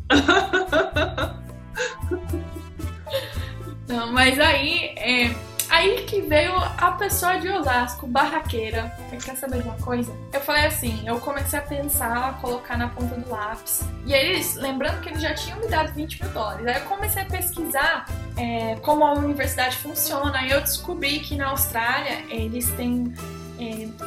[3.87, 4.93] Não, mas aí.
[4.97, 5.33] É,
[5.73, 8.95] Aí que veio a pessoa de Osasco, barraqueira.
[9.09, 10.15] Quer saber de uma coisa?
[10.31, 13.81] Eu falei assim, eu comecei a pensar, a colocar na ponta do lápis.
[14.05, 16.67] E eles, lembrando que eles já tinham me dado 20 mil dólares.
[16.67, 18.05] Aí eu comecei a pesquisar
[18.37, 20.37] é, como a universidade funciona.
[20.37, 23.11] Aí eu descobri que na Austrália eles têm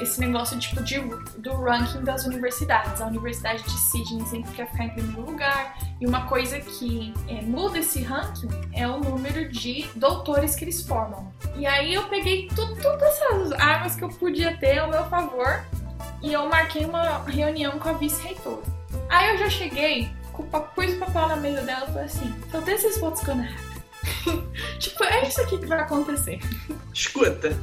[0.00, 0.98] esse negócio tipo de,
[1.38, 3.00] do ranking das universidades.
[3.00, 5.76] A Universidade de Sydney sempre quer ficar em primeiro lugar.
[6.00, 10.82] E uma coisa que é, muda esse ranking é o número de doutores que eles
[10.86, 11.32] formam.
[11.56, 15.64] E aí eu peguei todas essas armas que eu podia ter ao meu favor
[16.22, 18.62] e eu marquei uma reunião com a vice-reitora.
[19.08, 20.10] Aí eu já cheguei,
[20.74, 23.76] pus o papel na mesa dela e falei assim: So this is what's gonna happen.
[24.78, 26.40] tipo, é isso aqui que vai acontecer.
[26.92, 27.56] Escuta.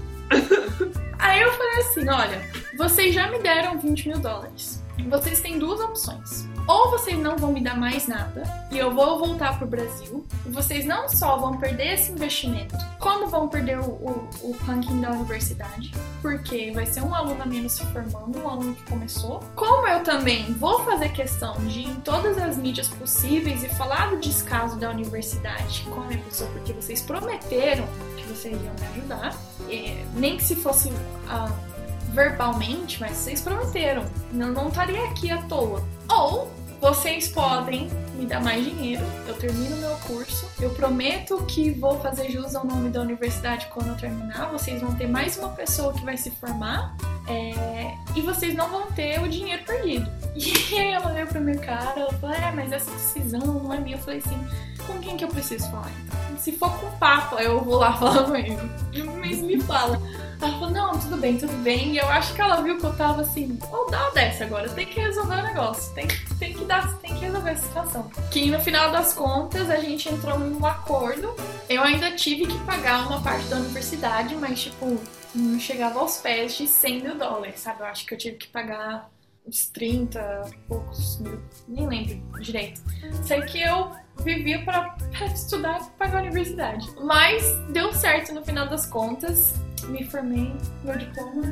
[1.20, 2.42] Aí eu falei assim: olha,
[2.78, 4.84] vocês já me deram 20 mil dólares.
[5.10, 6.48] Vocês têm duas opções.
[6.68, 10.26] Ou vocês não vão me dar mais nada e eu vou voltar pro Brasil.
[10.46, 15.12] Vocês não só vão perder esse investimento, como vão perder o, o, o ranking da
[15.12, 19.42] universidade, porque vai ser um aluno a menos se formando, um aluno que começou.
[19.56, 24.12] Como eu também vou fazer questão de ir em todas as mídias possíveis e falar
[24.12, 28.88] do descaso da universidade com a minha pessoa, porque vocês prometeram que vocês iam me
[29.00, 29.36] ajudar,
[30.16, 30.90] nem que se fosse.
[30.90, 31.74] Uh,
[32.14, 34.06] verbalmente, mas vocês prometeram.
[34.32, 35.84] Não, não estaria aqui à toa.
[36.10, 42.00] Ou vocês podem me dar mais dinheiro, eu termino meu curso, eu prometo que vou
[42.00, 45.94] fazer jus ao nome da universidade quando eu terminar, vocês vão ter mais uma pessoa
[45.94, 46.96] que vai se formar
[47.28, 50.12] é, e vocês não vão ter o dinheiro perdido.
[50.36, 53.80] E aí ela veio pra minha cara, ela falou, é, mas essa decisão não é
[53.80, 53.96] minha.
[53.96, 54.38] Eu falei assim,
[54.88, 56.38] com quem que eu preciso falar então?
[56.38, 58.58] Se for com o Papa, eu vou lá falar com ele.
[59.42, 60.00] Me fala.
[60.42, 61.94] Ela falou, não, tudo bem, tudo bem.
[61.94, 64.68] E eu acho que ela viu que eu tava assim, vou dar uma dessa agora,
[64.70, 66.06] tem que resolver o negócio, tem,
[66.38, 68.12] tem, que dar, tem que resolver a situação.
[68.30, 71.34] Que no final das contas a gente entrou num acordo.
[71.70, 75.00] Eu ainda tive que pagar uma parte da universidade, mas tipo,
[75.34, 77.82] não chegava aos pés de 100 mil dólares, sabe?
[77.82, 79.10] Eu acho que eu tive que pagar
[79.46, 82.82] uns 30, poucos mil, nem lembro direito.
[83.24, 84.96] Sei que eu vivia para
[85.34, 86.88] estudar e pagar a universidade.
[87.02, 89.54] Mas deu certo no final das contas
[89.88, 90.54] me formei,
[90.84, 91.44] meu diploma.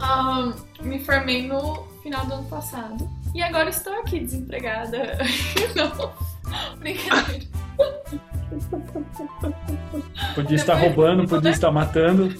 [0.82, 3.08] um, me formei no final do ano passado.
[3.34, 5.18] E agora estou aqui desempregada.
[5.76, 6.12] Não,
[6.78, 7.46] brincadeira.
[10.34, 12.34] Podia Depois estar roubando, podia estar matando.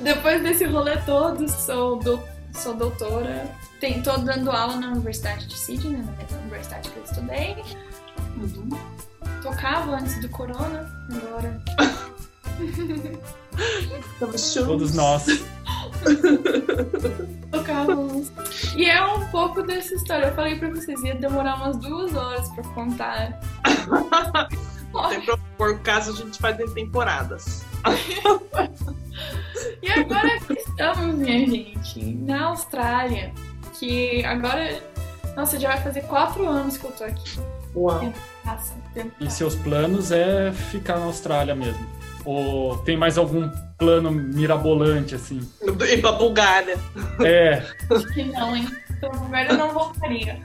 [0.00, 2.20] Depois desse rolê todo, sou, do,
[2.52, 3.48] sou doutora.
[3.90, 7.56] Estou dando aula na Universidade de Sydney, na mesma universidade que eu estudei.
[8.36, 8.94] Uhum
[9.44, 11.62] tocava antes do corona, agora.
[14.66, 15.26] Todos nós.
[17.52, 18.32] Tocávamos.
[18.74, 20.26] E é um pouco dessa história.
[20.26, 23.38] Eu falei pra vocês, ia demorar umas duas horas pra contar.
[25.58, 27.64] Por caso a gente faz em temporadas.
[29.82, 33.32] e agora estamos, minha gente, na Austrália.
[33.78, 34.82] Que agora.
[35.36, 37.40] Nossa, já vai fazer quatro anos que eu tô aqui.
[37.74, 38.12] Uau.
[39.20, 41.84] E seus planos é ficar na Austrália mesmo?
[42.24, 45.40] Ou tem mais algum plano mirabolante, assim?
[45.90, 46.78] Ir pra Bulgária.
[47.22, 47.62] É.
[47.90, 48.68] Acho que não, hein?
[49.00, 50.40] Pra Bulgária eu não voltaria.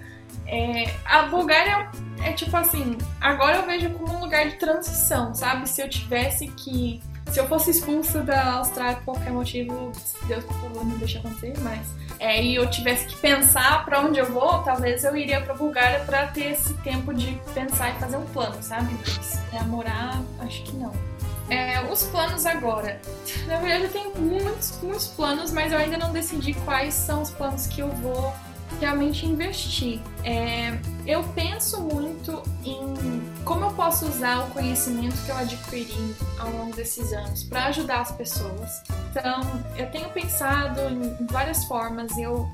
[0.48, 1.90] É, a Bulgária
[2.24, 5.70] é tipo assim, agora eu vejo como um lugar de transição, sabe?
[5.70, 7.02] Se eu tivesse que.
[7.32, 9.92] Se eu fosse expulsa da Austrália por qualquer motivo,
[10.28, 11.88] Deus, por favor, não deixe acontecer, mas
[12.20, 16.00] é, e eu tivesse que pensar para onde eu vou, talvez eu iria para Bulgária
[16.06, 18.94] para ter esse tempo de pensar e fazer um plano, sabe?
[19.06, 20.92] Mas é, morar, acho que não.
[21.50, 23.02] É, os planos agora.
[23.48, 27.32] Na verdade, eu tenho muitos, muitos planos, mas eu ainda não decidi quais são os
[27.32, 28.34] planos que eu vou
[28.80, 30.00] realmente investir.
[30.24, 36.52] É, eu penso muito em como eu posso usar o conhecimento que eu adquiri ao
[36.52, 38.84] longo desses anos para ajudar as pessoas.
[39.10, 39.42] Então,
[39.76, 42.16] eu tenho pensado em várias formas.
[42.16, 42.48] Eu,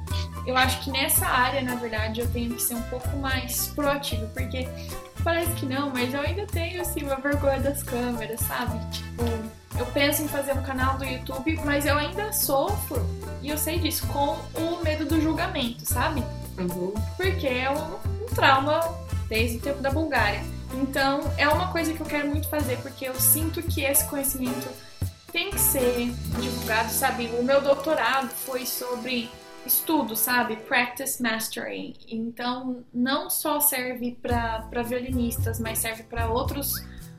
[0.48, 4.26] eu acho que nessa área, na verdade, eu tenho que ser um pouco mais proativo,
[4.30, 4.70] porque
[5.22, 8.80] parece que não, mas eu ainda tenho assim uma vergonha das câmeras, sabe?
[8.90, 9.24] Tipo,
[9.78, 13.06] eu penso em fazer um canal do YouTube, mas eu ainda sofro,
[13.42, 16.24] e eu sei disso, com o medo do julgamento, sabe?
[16.58, 16.94] Uhum.
[17.18, 18.80] Porque é um, um trauma
[19.28, 20.55] desde o tempo da Bulgária.
[20.74, 24.70] Então, é uma coisa que eu quero muito fazer, porque eu sinto que esse conhecimento
[25.32, 27.28] tem que ser divulgado, sabe?
[27.40, 29.30] O meu doutorado foi sobre
[29.66, 30.56] estudo, sabe?
[30.58, 31.94] Practice Mastering.
[32.08, 36.74] Então, não só serve para violinistas, mas serve para outros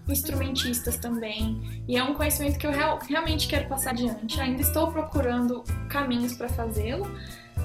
[0.09, 1.83] instrumentistas também.
[1.89, 4.41] E é um conhecimento que eu real, realmente quero passar adiante.
[4.41, 7.11] Ainda estou procurando caminhos para fazê-lo.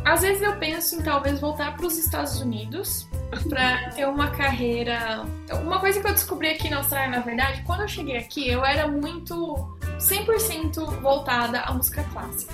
[0.03, 3.07] Às vezes eu penso em talvez voltar para os Estados Unidos
[3.47, 5.25] para ter uma carreira.
[5.63, 8.65] Uma coisa que eu descobri aqui na Austrália, na verdade, quando eu cheguei aqui, eu
[8.65, 12.53] era muito 100% voltada à música clássica.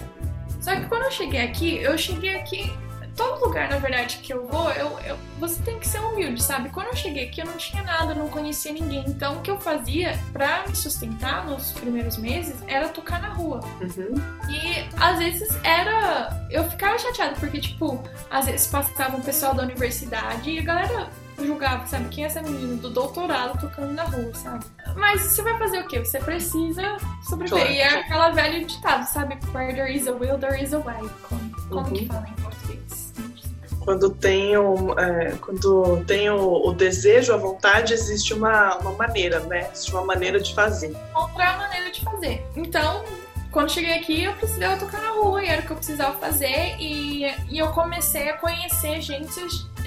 [0.60, 2.74] Só que quando eu cheguei aqui, eu cheguei aqui
[3.18, 6.70] todo lugar, na verdade, que eu vou, eu, eu, você tem que ser humilde, sabe?
[6.70, 9.04] Quando eu cheguei aqui, eu não tinha nada, não conhecia ninguém.
[9.08, 13.60] Então, o que eu fazia pra me sustentar nos primeiros meses era tocar na rua.
[13.82, 14.16] Uhum.
[14.50, 16.30] E às vezes era.
[16.50, 21.10] Eu ficava chateada, porque, tipo, às vezes passava um pessoal da universidade e a galera
[21.44, 22.10] julgava, sabe?
[22.10, 24.66] Quem é essa menina do doutorado tocando na rua, sabe?
[24.96, 26.00] Mas você vai fazer o quê?
[26.04, 26.98] Você precisa
[27.28, 27.60] sobreviver.
[27.64, 27.74] Claro.
[27.74, 29.38] E é aquela velha ditado, sabe?
[29.54, 31.08] Where there is a will, there is a way.
[31.30, 31.94] Como, como Uhum.
[31.94, 33.07] que fala em português?
[33.88, 39.40] Quando tem, o, é, quando tem o, o desejo, a vontade, existe uma, uma maneira,
[39.40, 39.70] né?
[39.72, 40.94] Existe uma maneira de fazer.
[41.16, 42.46] Outra maneira de fazer.
[42.54, 43.06] Então,
[43.50, 46.76] quando cheguei aqui, eu precisava tocar na rua e era o que eu precisava fazer.
[46.78, 49.40] E, e eu comecei a conhecer gente,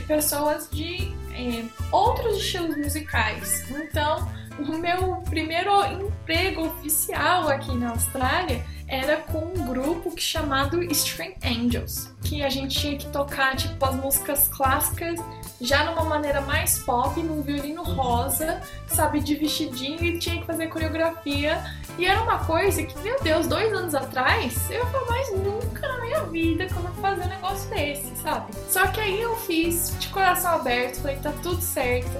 [0.07, 3.71] pessoas de é, outros estilos musicais.
[3.71, 4.27] Então,
[4.69, 12.13] o meu primeiro emprego oficial aqui na Austrália era com um grupo chamado String Angels,
[12.25, 15.19] que a gente tinha que tocar tipo as músicas clássicas
[15.61, 20.67] já numa maneira mais pop, num violino rosa, sabe, de vestidinho e tinha que fazer
[20.67, 21.63] coreografia.
[21.99, 26.01] E era uma coisa que, meu Deus, dois anos atrás, eu falei, mas nunca na
[26.01, 28.53] minha vida como eu vou fazer um negócio desse, sabe?
[28.69, 32.19] Só que aí eu fiz de coração aberto, falei, tá tudo certo.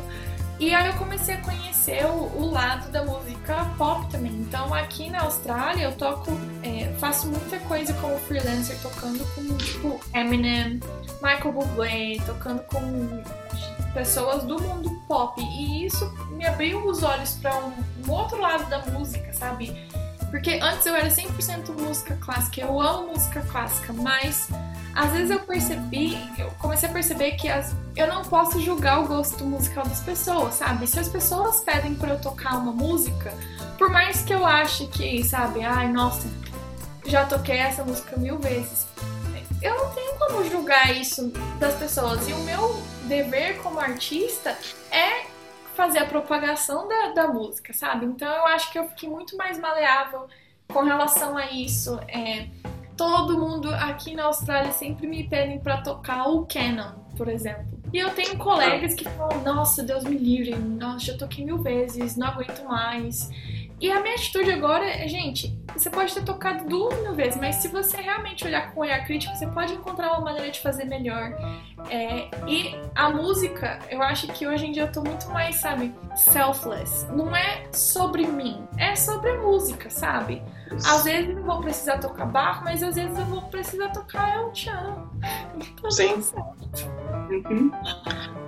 [0.61, 4.33] E aí eu comecei a conhecer o, o lado da música pop também.
[4.33, 6.31] Então aqui na Austrália eu toco,
[6.63, 10.79] é, faço muita coisa como freelancer, tocando com tipo Eminem,
[11.23, 13.23] Michael Bublé, tocando com
[13.95, 15.41] pessoas do mundo pop.
[15.41, 17.73] E isso me abriu os olhos para um,
[18.07, 19.75] um outro lado da música, sabe?
[20.31, 24.49] Porque antes eu era 100% música clássica, eu amo música clássica, mas
[24.95, 29.07] às vezes eu percebi, eu comecei a perceber que as, eu não posso julgar o
[29.07, 30.87] gosto musical das pessoas, sabe?
[30.87, 33.33] Se as pessoas pedem para eu tocar uma música,
[33.79, 36.29] por mais que eu ache que, sabe, ai, nossa,
[37.07, 38.87] já toquei essa música mil vezes,
[39.63, 41.29] eu não tenho como julgar isso
[41.59, 42.27] das pessoas.
[42.29, 44.57] E o meu dever como artista
[44.91, 45.27] é
[45.75, 48.07] fazer a propagação da, da música, sabe?
[48.07, 50.27] Então eu acho que eu fiquei muito mais maleável
[50.69, 51.99] com relação a isso.
[52.09, 52.47] É,
[53.01, 57.65] todo mundo aqui na Austrália sempre me pedem para tocar o canon, por exemplo.
[57.91, 62.15] E eu tenho colegas que falam, nossa, Deus me livre, nossa, já toquei mil vezes,
[62.15, 63.31] não aguento mais.
[63.81, 67.57] E a minha atitude agora é, gente, você pode ter tocado duas mil vezes, mas
[67.57, 70.85] se você realmente olhar com um olhar crítico, você pode encontrar uma maneira de fazer
[70.85, 71.33] melhor.
[71.89, 75.95] É, e a música, eu acho que hoje em dia eu tô muito mais, sabe,
[76.15, 77.07] selfless.
[77.11, 80.43] Não é sobre mim, é sobre a música, sabe?
[80.73, 84.55] Às vezes eu vou precisar tocar barro, mas às vezes eu vou precisar tocar El
[84.55, 85.09] Chan.
[85.57, 86.15] Então, Sim.
[86.17, 87.20] tá certo.
[87.31, 87.71] Uhum.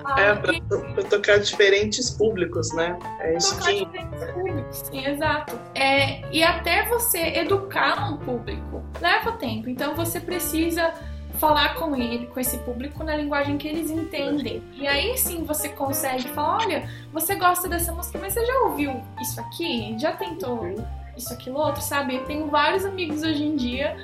[0.04, 2.98] Ah, É, e- pra, pra tocar diferentes públicos, né?
[3.20, 3.84] É isso tocar que.
[3.84, 4.76] diferentes públicos.
[4.78, 5.58] Sim, exato.
[5.74, 9.68] É, e até você educar um público leva tempo.
[9.68, 10.92] Então você precisa
[11.38, 14.62] falar com ele, com esse público, na linguagem que eles entendem.
[14.74, 19.00] E aí sim você consegue falar: olha, você gosta dessa música, mas você já ouviu
[19.20, 19.96] isso aqui?
[19.98, 20.74] Já tentou
[21.16, 22.16] isso, aquilo, outro, sabe?
[22.16, 23.96] Eu tenho vários amigos hoje em dia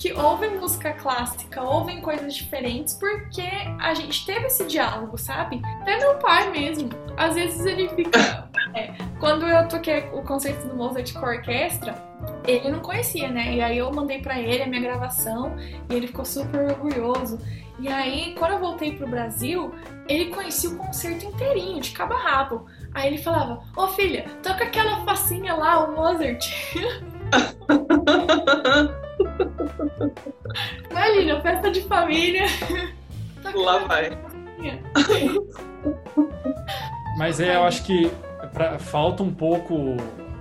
[0.00, 3.46] que ouvem música clássica, ouvem coisas diferentes, porque
[3.78, 5.60] a gente teve esse diálogo, sabe?
[5.82, 6.88] Até meu pai mesmo.
[7.18, 8.48] Às vezes ele fica.
[8.74, 11.94] é, quando eu toquei o concerto do Mozart com a orquestra,
[12.48, 13.54] ele não conhecia, né?
[13.56, 15.54] E aí eu mandei pra ele a minha gravação
[15.90, 17.38] e ele ficou super orgulhoso.
[17.78, 19.74] E aí, quando eu voltei pro Brasil,
[20.08, 22.64] ele conhecia o concerto inteirinho, de cabo a rabo.
[22.94, 26.50] Aí ele falava: Ô filha, toca aquela facinha lá, o Mozart.
[30.90, 32.44] Imagina, festa de família.
[33.54, 34.18] Lá vai.
[37.16, 38.10] Mas é, eu acho que
[38.52, 39.96] pra- falta um pouco.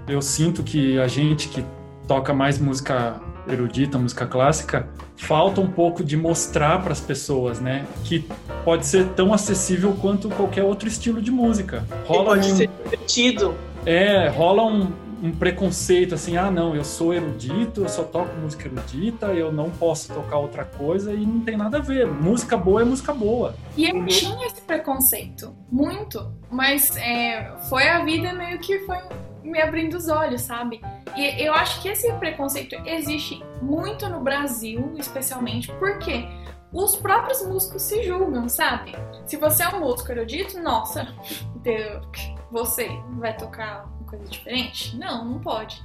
[0.07, 1.63] Eu sinto que a gente que
[2.07, 7.85] toca mais música erudita, música clássica, falta um pouco de mostrar para as pessoas, né?
[8.03, 8.27] Que
[8.65, 11.83] pode ser tão acessível quanto qualquer outro estilo de música.
[12.05, 13.55] E Rola pode um, ser divertido.
[13.85, 18.67] é, rola um, um preconceito assim, ah, não, eu sou erudito, eu só toco música
[18.67, 22.07] erudita, eu não posso tocar outra coisa e não tem nada a ver.
[22.07, 23.55] Música boa é música boa.
[23.75, 28.97] E eu tinha esse preconceito, muito, mas é, foi a vida meio que foi
[29.43, 30.81] me abrindo os olhos, sabe?
[31.15, 36.27] E eu acho que esse preconceito existe muito no Brasil, especialmente, porque
[36.71, 38.95] os próprios músicos se julgam, sabe?
[39.25, 41.07] Se você é um músico erudito, nossa,
[41.63, 42.05] Deus,
[42.51, 44.95] você vai tocar coisa diferente?
[44.97, 45.81] Não, não pode.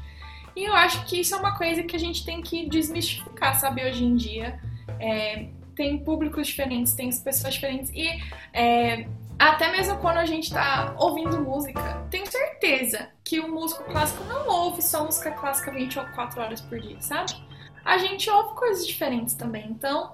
[0.57, 3.85] E eu acho que isso é uma coisa que a gente tem que desmistificar, sabe,
[3.85, 4.61] hoje em dia.
[5.01, 7.91] É, tem públicos diferentes, tem pessoas diferentes.
[7.93, 8.09] E
[8.53, 14.23] é, até mesmo quando a gente tá ouvindo música, tenho certeza que o músico clássico
[14.25, 17.35] não ouve só música clássica 24 horas por dia, sabe?
[17.85, 19.67] A gente ouve coisas diferentes também.
[19.69, 20.13] Então,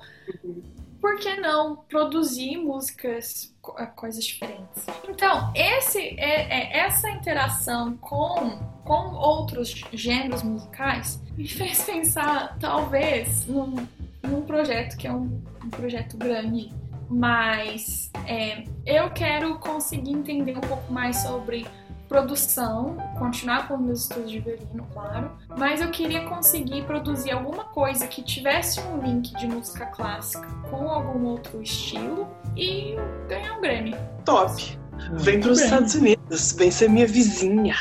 [1.00, 3.49] por que não produzir músicas,
[3.94, 4.86] coisas diferentes?
[5.08, 13.46] Então, esse, é, é essa interação com, com outros gêneros musicais me fez pensar, talvez,
[13.46, 13.86] num,
[14.22, 16.72] num projeto que é um, um projeto grande,
[17.08, 21.66] mas é, eu quero conseguir entender um pouco mais sobre
[22.10, 28.04] produção, continuar com meus estudos de violino, claro, mas eu queria conseguir produzir alguma coisa
[28.08, 32.96] que tivesse um link de música clássica com algum outro estilo e
[33.28, 33.94] ganhar um Grammy.
[34.24, 34.78] Top!
[35.12, 37.74] Vem para os Estados Unidos, vem ser minha vizinha.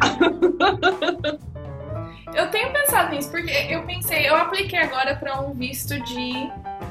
[2.34, 6.32] eu tenho pensado nisso, porque eu pensei, eu apliquei agora para um visto de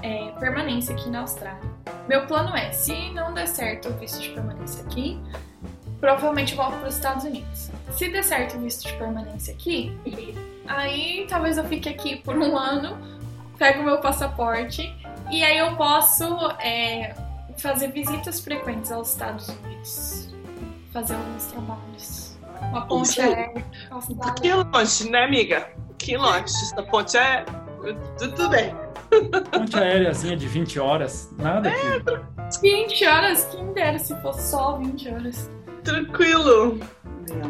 [0.02, 1.60] é, permanência aqui na Austrália.
[2.08, 5.20] Meu plano é, se não der certo o visto de permanência aqui,
[6.00, 7.72] provavelmente volto para os Estados Unidos.
[7.91, 9.96] Se der certo o visto de permanência aqui,
[10.68, 12.98] aí talvez eu fique aqui por um ano,
[13.58, 14.96] pego meu passaporte
[15.32, 16.26] e aí eu posso
[16.60, 17.16] é,
[17.58, 20.34] fazer visitas frequentes aos Estados Unidos,
[20.92, 22.40] fazer alguns trabalhos.
[22.62, 23.66] Uma ponte aérea.
[24.42, 25.70] Que longe, né, amiga?
[25.98, 26.44] Que longe.
[26.44, 27.46] Essa ponte é.
[28.18, 28.76] Tudo bem.
[29.52, 32.62] Ponte aéreazinha de 20 horas, nada aqui.
[32.62, 33.46] 20 horas?
[33.46, 35.52] Quem dera se fosse só 20 horas.
[35.84, 36.80] Tranquilo.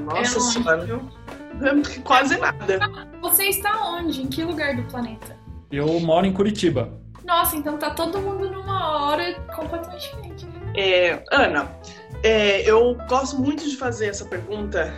[0.06, 1.02] Nossa é senhora.
[2.04, 2.80] Quase nada.
[3.22, 4.22] Você está onde?
[4.22, 5.36] Em que lugar do planeta?
[5.72, 6.90] Eu moro em Curitiba.
[7.30, 10.48] Nossa, então tá todo mundo numa hora completamente diferente.
[10.76, 11.72] É, Ana,
[12.24, 14.92] é, eu gosto muito de fazer essa pergunta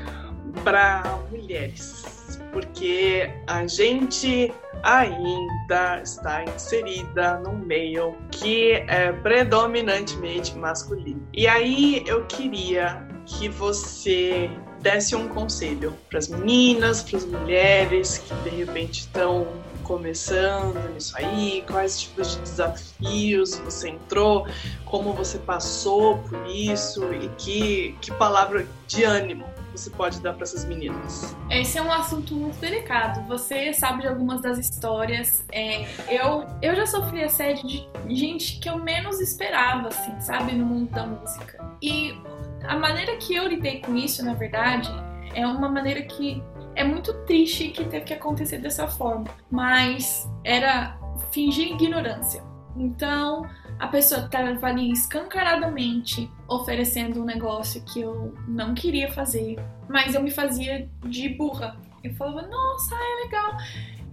[0.63, 11.27] para mulheres, porque a gente ainda está inserida num meio que é predominantemente masculino.
[11.33, 14.49] E aí eu queria que você
[14.79, 19.47] desse um conselho para as meninas, para as mulheres que de repente estão
[19.91, 24.47] começando nisso aí, quais tipos de desafios você entrou,
[24.85, 29.43] como você passou por isso e que, que palavra de ânimo
[29.73, 31.35] você pode dar para essas meninas?
[31.49, 33.25] Esse é um assunto muito delicado.
[33.27, 35.45] Você sabe de algumas das histórias.
[35.51, 40.65] É, eu, eu já sofri assédio de gente que eu menos esperava, assim, sabe, no
[40.65, 41.65] mundo da música.
[41.81, 42.17] E
[42.63, 44.89] a maneira que eu lidei com isso, na verdade,
[45.33, 46.43] é uma maneira que
[46.81, 50.97] é muito triste que teve que acontecer dessa forma, mas era
[51.31, 52.43] fingir ignorância.
[52.75, 53.47] Então,
[53.77, 60.23] a pessoa estava ali escancaradamente oferecendo um negócio que eu não queria fazer, mas eu
[60.23, 61.77] me fazia de burra.
[62.03, 63.57] Eu falava, nossa, é legal.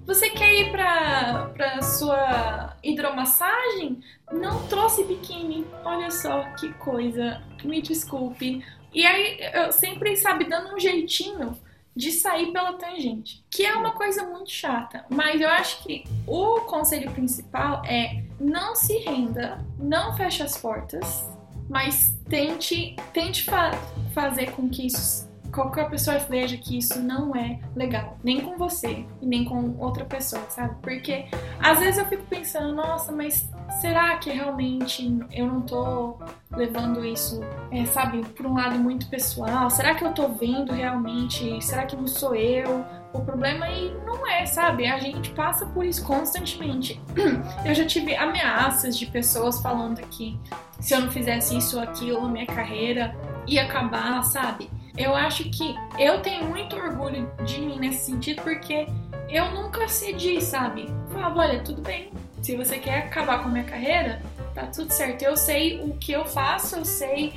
[0.04, 4.00] Você quer ir pra, pra sua hidromassagem?
[4.30, 5.66] Não trouxe biquíni.
[5.84, 7.42] Olha só que coisa.
[7.64, 8.64] Me desculpe.
[8.92, 11.58] E aí eu sempre, sabe, dando um jeitinho
[11.98, 15.04] de sair pela tangente, que é uma coisa muito chata.
[15.10, 21.28] Mas eu acho que o conselho principal é não se renda, não feche as portas,
[21.68, 23.72] mas tente, tente fa
[24.14, 25.27] fazer com que isso
[25.58, 30.04] qualquer pessoa veja que isso não é legal, nem com você e nem com outra
[30.04, 30.76] pessoa, sabe?
[30.80, 31.26] Porque
[31.58, 33.48] às vezes eu fico pensando, nossa, mas
[33.80, 36.16] será que realmente eu não tô
[36.52, 37.40] levando isso,
[37.72, 39.68] é, sabe, por um lado muito pessoal?
[39.68, 41.60] Será que eu tô vendo realmente?
[41.64, 42.84] Será que não sou eu?
[43.12, 44.86] O problema aí não é, sabe?
[44.86, 47.00] A gente passa por isso constantemente.
[47.64, 50.38] Eu já tive ameaças de pessoas falando que
[50.78, 53.16] se eu não fizesse isso ou aquilo, minha carreira
[53.46, 54.70] ia acabar, sabe?
[54.98, 58.86] Eu acho que eu tenho muito orgulho de mim nesse sentido, porque
[59.28, 60.88] eu nunca cedi, sabe?
[61.12, 62.10] Falava, olha, tudo bem,
[62.42, 64.20] se você quer acabar com a minha carreira,
[64.54, 65.22] tá tudo certo.
[65.22, 67.32] Eu sei o que eu faço, eu sei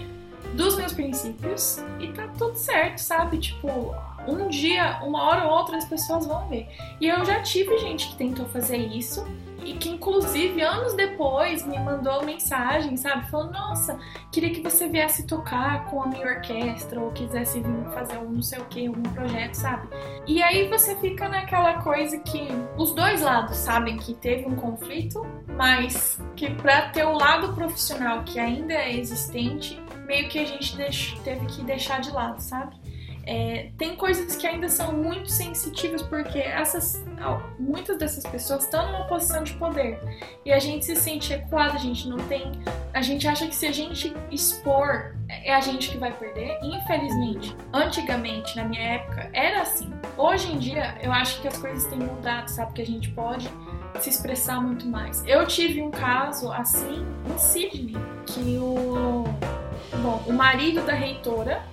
[0.56, 3.38] dos meus princípios e tá tudo certo, sabe?
[3.38, 3.96] Tipo,
[4.28, 6.68] um dia, uma hora ou outra as pessoas vão ver.
[7.00, 9.26] E eu já tive gente que tentou fazer isso
[9.64, 13.30] e que inclusive anos depois me mandou mensagem, sabe?
[13.30, 14.00] Falando, nossa,
[14.32, 18.42] queria que você viesse tocar com a minha orquestra ou quisesse vir fazer um não
[18.42, 19.88] sei o que, algum projeto, sabe?
[20.26, 22.48] E aí você fica naquela coisa que
[22.78, 25.26] os dois lados sabem que teve um conflito,
[25.56, 30.76] mas que para ter o lado profissional que ainda é existente, meio que a gente
[31.24, 32.81] teve que deixar de lado, sabe?
[33.26, 37.04] É, tem coisas que ainda são muito sensitivas porque essas,
[37.60, 40.00] muitas dessas pessoas estão numa posição de poder
[40.46, 42.52] e a gente se sente equado, a gente não tem,
[42.94, 46.60] a gente acha que se a gente expor é a gente que vai perder.
[46.62, 49.90] Infelizmente, antigamente, na minha época, era assim.
[50.18, 52.74] Hoje em dia, eu acho que as coisas têm mudado, sabe?
[52.74, 53.50] Que a gente pode
[54.00, 55.26] se expressar muito mais.
[55.26, 57.96] Eu tive um caso assim em Sydney,
[58.26, 59.24] que o,
[60.02, 61.64] bom, o marido da reitora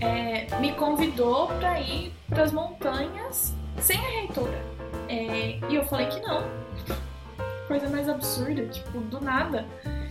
[0.00, 4.62] é, me convidou para ir para as montanhas sem a reitora.
[5.08, 6.42] É, e eu falei que não.
[7.66, 9.66] coisa mais absurda, tipo, do nada.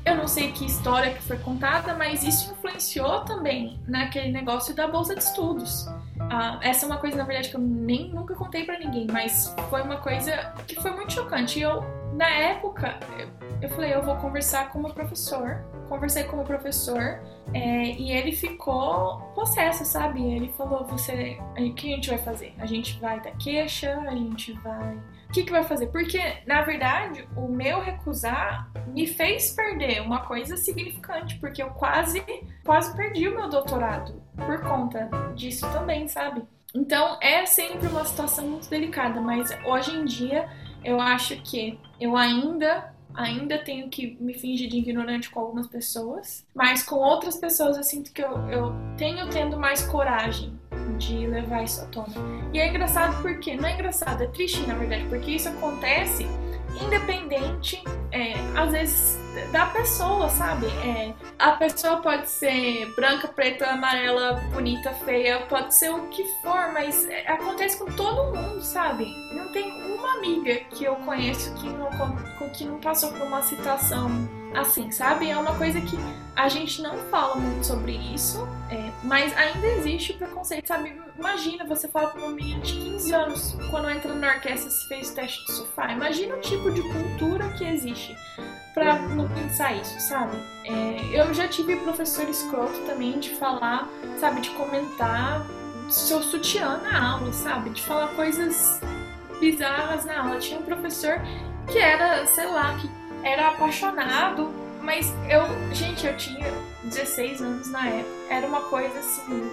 [0.05, 4.87] Eu não sei que história que foi contada, mas isso influenciou também naquele negócio da
[4.87, 5.85] bolsa de estudos.
[6.29, 9.53] Ah, essa é uma coisa, na verdade, que eu nem nunca contei para ninguém, mas
[9.69, 11.59] foi uma coisa que foi muito chocante.
[11.59, 11.83] E eu,
[12.13, 13.27] na época, eu,
[13.61, 15.61] eu falei, eu vou conversar com o meu professor.
[15.87, 17.19] Conversei com o professor
[17.53, 20.23] é, e ele ficou possesso, sabe?
[20.23, 22.53] Ele falou, você, o que a gente vai fazer?
[22.57, 24.97] A gente vai dar queixa, a gente vai
[25.27, 25.87] o que, que vai fazer?
[25.87, 32.23] Porque, na verdade, o meu recusar me fez perder uma coisa significante, porque eu quase,
[32.65, 36.43] quase perdi o meu doutorado por conta disso também, sabe?
[36.73, 40.49] Então é sempre uma situação muito delicada, mas hoje em dia
[40.83, 46.45] eu acho que eu ainda ainda tenho que me fingir de ignorante com algumas pessoas,
[46.53, 50.57] mas com outras pessoas eu sinto que eu, eu tenho tendo mais coragem
[50.99, 52.13] de levar isso à tona.
[52.53, 56.25] E é engraçado porque, não é engraçado, é triste na verdade, porque isso acontece
[56.83, 59.19] independente, é, às vezes,
[59.51, 60.67] da pessoa, sabe?
[60.67, 66.71] É, a pessoa pode ser branca, preta, amarela, bonita, feia, pode ser o que for,
[66.73, 69.05] mas é, acontece com todo mundo, sabe?
[69.33, 71.89] Não tem uma amiga que eu conheço que não,
[72.51, 75.29] que não passou por uma situação assim, sabe?
[75.29, 75.97] É uma coisa que
[76.35, 80.99] a gente não fala muito sobre isso, é, mas ainda existe o preconceito, sabe?
[81.17, 85.11] Imagina você fala para uma menina de 15 anos, quando entra na orquestra, se fez
[85.11, 85.91] teste do sofá.
[85.91, 88.15] Imagina o tipo de cultura que existe
[88.73, 90.37] para não pensar isso, sabe?
[90.63, 94.41] É, eu já tive professor escroto também de falar, sabe?
[94.41, 95.45] De comentar
[95.89, 97.71] seu sutiã na aula, sabe?
[97.71, 98.79] De falar coisas
[99.39, 100.37] bizarras na aula.
[100.37, 101.19] Tinha um professor
[101.71, 102.89] que era, sei lá, que
[103.27, 104.49] era apaixonado,
[104.81, 105.43] mas eu,
[105.75, 106.47] gente, eu tinha
[106.83, 108.15] 16 anos na época.
[108.29, 109.51] Era uma coisa assim.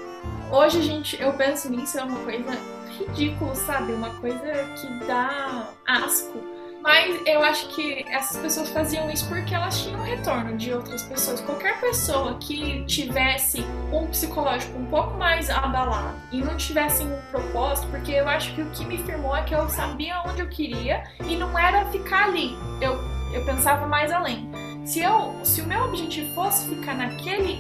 [0.51, 2.57] Hoje, gente, eu penso nisso, é uma coisa
[2.99, 3.93] ridícula, sabe?
[3.93, 4.39] Uma coisa
[4.77, 6.55] que dá asco.
[6.81, 11.41] Mas eu acho que essas pessoas faziam isso porque elas tinham retorno de outras pessoas.
[11.41, 17.89] Qualquer pessoa que tivesse um psicológico um pouco mais abalado e não tivesse um propósito,
[17.89, 21.03] porque eu acho que o que me firmou é que eu sabia onde eu queria
[21.27, 22.55] e não era ficar ali.
[22.83, 24.49] Eu eu pensava mais além.
[24.85, 27.59] Se, eu, se o meu objetivo fosse ficar naquele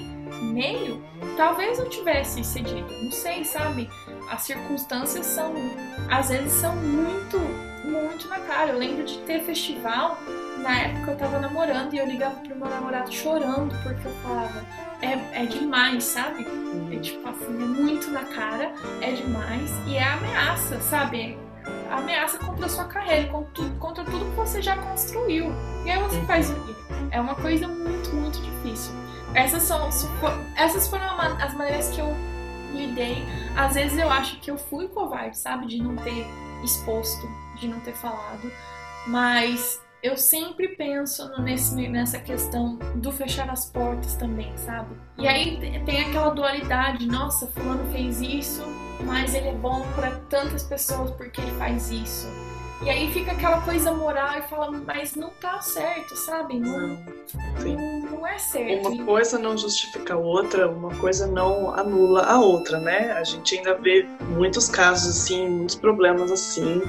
[0.52, 1.02] meio,
[1.36, 2.86] talvez eu tivesse cedido.
[3.02, 3.88] Não sei, sabe?
[4.30, 5.52] As circunstâncias são,
[6.10, 7.38] às vezes, são muito,
[7.84, 8.70] muito na cara.
[8.72, 10.18] Eu lembro de ter festival,
[10.58, 14.64] na época eu tava namorando e eu ligava pro meu namorado chorando porque eu falava,
[15.02, 16.46] é, é demais, sabe?
[16.90, 21.38] É tipo assim, é muito na cara, é demais e é ameaça, sabe?
[21.90, 25.52] Ameaça contra a sua carreira, contra, contra tudo que você já construiu.
[25.84, 26.74] E aí você faz o quê?
[27.10, 28.92] É uma coisa muito, muito difícil.
[29.34, 29.88] Essas são
[30.56, 31.04] essas foram
[31.40, 32.14] as maneiras que eu
[32.72, 33.24] lidei.
[33.56, 36.26] Às vezes eu acho que eu fui covarde, sabe, de não ter
[36.62, 38.50] exposto, de não ter falado,
[39.06, 44.94] mas eu sempre penso nesse, nessa questão do fechar as portas também, sabe?
[45.16, 48.62] E aí tem aquela dualidade, nossa, fulano fez isso,
[49.02, 52.28] mas ele é bom para tantas pessoas porque ele faz isso.
[52.82, 56.58] E aí fica aquela coisa moral e fala, mas não tá certo, sabe?
[56.60, 56.98] Não,
[57.62, 58.88] não, não, é certo.
[58.88, 63.12] Uma coisa não justifica a outra, uma coisa não anula a outra, né?
[63.12, 66.82] A gente ainda vê muitos casos assim, muitos problemas assim.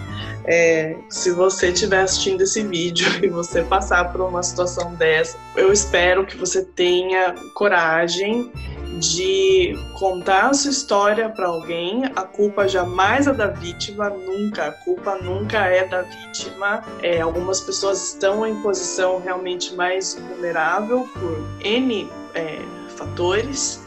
[0.44, 5.72] É, se você estiver assistindo esse vídeo e você passar por uma situação dessa, eu
[5.72, 8.52] espero que você tenha coragem
[9.00, 14.68] de contar a sua história para alguém, a culpa jamais é da vítima, nunca.
[14.68, 16.84] A culpa nunca é da vítima.
[17.02, 22.60] É, algumas pessoas estão em posição realmente mais vulnerável por N é,
[22.96, 23.84] fatores,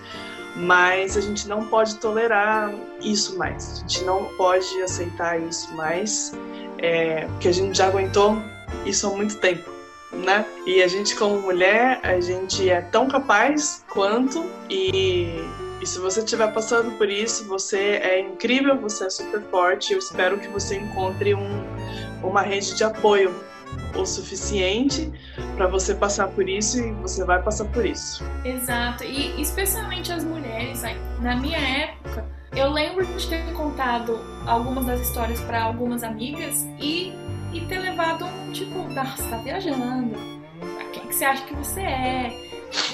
[0.57, 3.73] mas a gente não pode tolerar isso mais.
[3.73, 6.33] A gente não pode aceitar isso mais,
[6.79, 8.37] é, porque a gente já aguentou
[8.85, 9.78] isso há muito tempo
[10.13, 10.45] né?
[10.67, 15.45] E a gente, como mulher, a gente é tão capaz quanto e.
[15.81, 19.93] E se você estiver passando por isso, você é incrível, você é super forte.
[19.93, 21.65] Eu espero que você encontre um,
[22.21, 23.33] uma rede de apoio
[23.95, 25.13] o suficiente
[25.57, 28.25] para você passar por isso e você vai passar por isso.
[28.45, 29.05] Exato.
[29.05, 30.83] E especialmente as mulheres,
[31.21, 32.25] na minha época,
[32.57, 37.13] eu lembro de ter contado algumas das histórias para algumas amigas e
[37.53, 40.17] e ter levado um tipo, tá, você tá viajando,
[40.93, 42.33] quem que você acha que você é?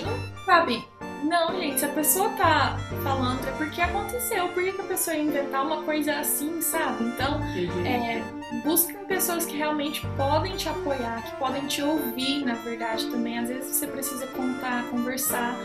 [0.03, 0.85] Não, sabe?
[1.25, 5.23] Não, gente, se a pessoa tá falando é porque aconteceu, por que a pessoa ia
[5.23, 7.05] inventar uma coisa assim, sabe?
[7.05, 7.87] Então, uhum.
[7.87, 8.23] é,
[8.63, 13.39] busquem pessoas que realmente podem te apoiar, que podem te ouvir, na verdade, também.
[13.39, 15.57] Às vezes você precisa contar, conversar.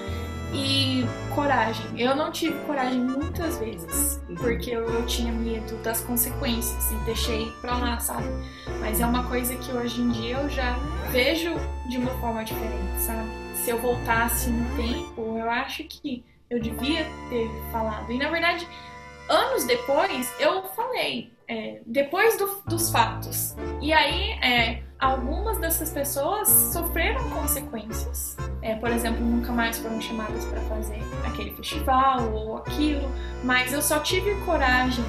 [0.53, 1.05] E
[1.35, 1.85] coragem.
[1.97, 4.35] Eu não tive coragem muitas vezes, Uhum.
[4.35, 8.27] porque eu, eu tinha medo das consequências e deixei pra lá, sabe?
[8.79, 10.75] Mas é uma coisa que hoje em dia eu já
[11.11, 11.51] vejo
[11.89, 13.27] de uma forma diferente, sabe?
[13.55, 18.11] Se eu voltasse no tempo, eu acho que eu devia ter falado.
[18.11, 18.67] E na verdade,
[19.29, 23.55] anos depois, eu falei, é, depois do- dos fatos.
[23.81, 28.37] E aí, é, algumas dessas pessoas sofreram consequências.
[28.61, 33.09] É, por exemplo, nunca mais foram chamadas para fazer aquele festival ou aquilo.
[33.43, 35.03] Mas eu só tive coragem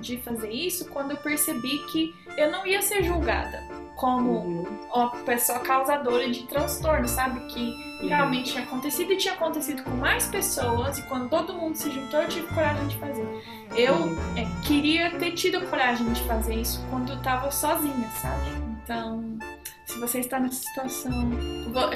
[0.00, 3.62] de fazer isso quando eu percebi que eu não ia ser julgada
[3.96, 4.78] como Uhum.
[4.94, 7.40] uma pessoa causadora de transtorno, sabe?
[7.46, 7.74] Que
[8.06, 12.20] realmente tinha acontecido e tinha acontecido com mais pessoas, e quando todo mundo se juntou,
[12.22, 13.26] eu tive coragem de fazer.
[13.74, 14.16] Eu Uhum.
[14.36, 18.50] é, queria ter tido coragem de fazer isso quando eu tava sozinha, sabe?
[18.84, 19.38] Então,
[19.86, 21.12] se você está nessa situação,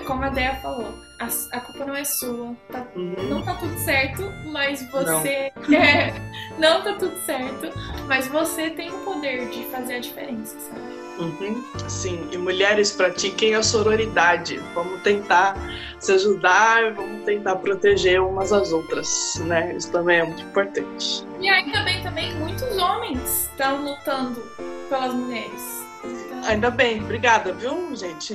[0.07, 3.15] como a Dea falou, a, a culpa não é sua, tá- Uhum.
[3.29, 5.53] não tá tudo certo, mas você.
[5.71, 6.13] É,
[6.59, 7.69] não tá tudo certo,
[8.09, 11.00] mas você tem o poder de fazer a diferença, sabe?
[11.21, 14.57] Uhum, Sim, e mulheres pratiquem a sororidade.
[14.75, 15.55] Vamos tentar
[15.99, 19.75] se ajudar, vamos tentar proteger umas às outras, né?
[19.77, 21.25] Isso também é muito importante.
[21.39, 24.41] E ainda bem também muitos homens estão lutando
[24.89, 25.85] pelas mulheres.
[26.05, 28.35] Então, Ainda bem, obrigada, viu, gente?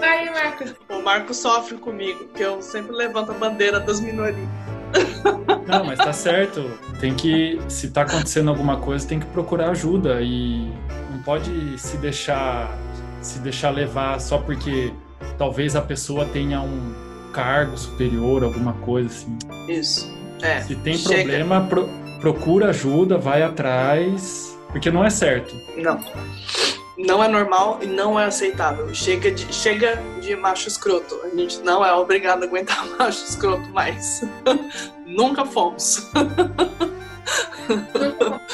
[0.00, 4.48] aí, Marcos, O Marco sofre comigo, que eu sempre levanto a bandeira das minorias.
[5.66, 6.68] Não, mas tá certo.
[7.00, 10.70] Tem que, se tá acontecendo alguma coisa, tem que procurar ajuda e
[11.12, 12.76] não pode se deixar
[13.20, 14.92] se deixar levar só porque
[15.36, 16.92] talvez a pessoa tenha um
[17.34, 19.38] cargo superior, alguma coisa assim.
[19.68, 20.10] Isso.
[20.42, 20.60] É.
[20.62, 21.16] Se tem Chega.
[21.16, 21.88] problema, pro-
[22.20, 25.54] procura ajuda, vai atrás, porque não é certo.
[25.76, 26.00] Não.
[27.06, 28.94] Não é normal e não é aceitável.
[28.94, 31.18] Chega de, chega de macho escroto.
[31.24, 34.22] A gente não é obrigado a aguentar macho escroto mais.
[35.06, 36.08] Nunca fomos.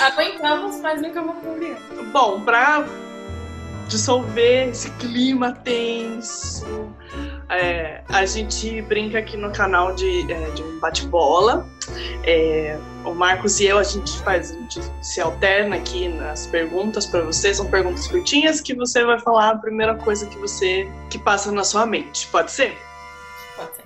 [0.00, 1.78] aguentamos, mas nunca vamos obrigar.
[2.12, 2.86] Bom, pra
[3.88, 6.66] dissolver esse clima tenso,
[7.48, 11.66] é, a gente brinca aqui no canal de, é, de um bate-bola.
[12.24, 17.06] É, o Marcos e eu, a gente faz, a gente se alterna aqui nas perguntas
[17.06, 17.54] para você.
[17.54, 21.62] São perguntas curtinhas que você vai falar a primeira coisa que você que passa na
[21.62, 22.26] sua mente.
[22.28, 22.76] Pode ser?
[23.56, 23.84] Pode ser.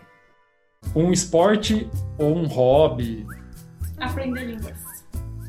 [0.95, 3.27] Um esporte ou um hobby.
[3.99, 4.81] Aprender línguas.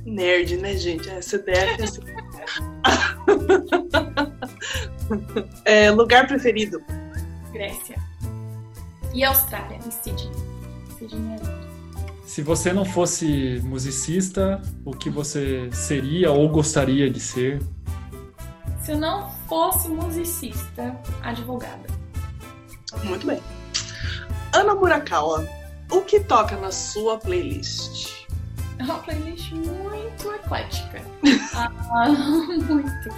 [0.06, 1.10] Nerd, né, gente?
[1.10, 1.80] É CDF.
[1.80, 2.02] é assim.
[5.66, 6.82] É, lugar preferido.
[7.62, 7.96] Grécia.
[9.14, 10.32] E Austrália, e Sydney.
[10.98, 11.62] Sydney é.
[12.26, 17.62] Se você não fosse musicista, o que você seria ou gostaria de ser?
[18.82, 21.88] Se eu não fosse musicista, advogada.
[23.04, 23.40] Muito bem.
[24.54, 25.48] Ana Murakawa,
[25.92, 28.26] o que toca na sua playlist?
[28.80, 31.00] É uma playlist muito eclética.
[31.94, 33.10] Ah, muito.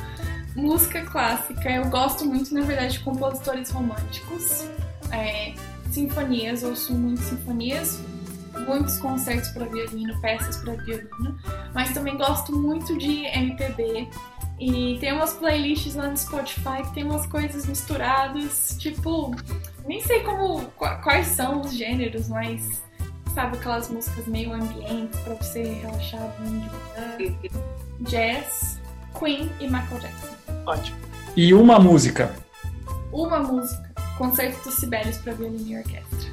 [0.56, 1.70] Música clássica.
[1.70, 4.66] Eu gosto muito, na verdade, de compositores românticos.
[5.12, 5.54] É,
[5.92, 8.00] sinfonias, ouço muito sinfonias.
[8.68, 11.38] Muitos concertos para violino, peças para violino.
[11.74, 14.08] Mas também gosto muito de MPB.
[14.60, 18.76] E tem umas playlists lá no Spotify que tem umas coisas misturadas.
[18.80, 19.36] Tipo,
[19.88, 22.84] nem sei como qua- quais são os gêneros, mas
[23.34, 27.58] sabe aquelas músicas meio ambientes pra você relaxar bem de manhã.
[28.02, 28.80] Jazz,
[29.18, 30.43] Queen e Michael Jackson.
[30.66, 30.98] Ótimo.
[31.36, 32.34] E uma música.
[33.12, 36.32] Uma música, Concerto dos Sibelius para violino e orquestra.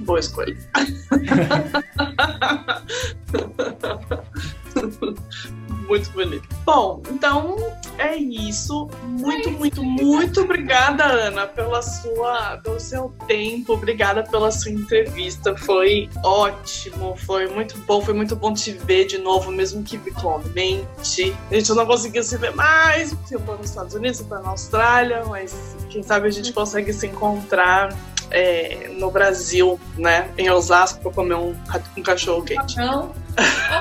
[0.00, 0.56] Boa escolha.
[5.72, 6.48] muito bonito.
[6.64, 7.56] Bom, então
[7.98, 8.88] é isso.
[9.04, 13.74] Muito, muito, muito obrigada, Ana, pela sua, pelo seu tempo.
[13.74, 15.56] Obrigada pela sua entrevista.
[15.56, 21.34] Foi ótimo, foi muito bom, foi muito bom te ver de novo, mesmo que virtualmente.
[21.50, 24.38] A gente não conseguiu se ver mais, porque eu tô nos Estados Unidos, eu tô
[24.38, 27.96] na Austrália, mas quem sabe a gente consegue se encontrar
[28.30, 30.30] é, no Brasil, né?
[30.38, 31.54] Em Osasco, pra comer um,
[31.96, 32.72] um cachorro quente.
[32.72, 33.12] Então,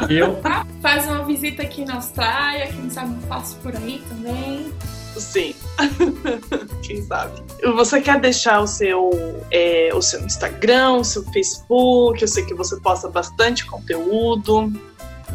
[0.10, 0.40] Eu,
[0.82, 4.72] faz uma visita aqui na Austrália, quem sabe eu faço por aí também.
[5.18, 5.54] Sim.
[6.82, 7.44] Quem sabe?
[7.76, 9.12] Você quer deixar o seu,
[9.52, 12.22] é, o seu Instagram, o seu Facebook?
[12.22, 14.72] Eu sei que você posta bastante conteúdo.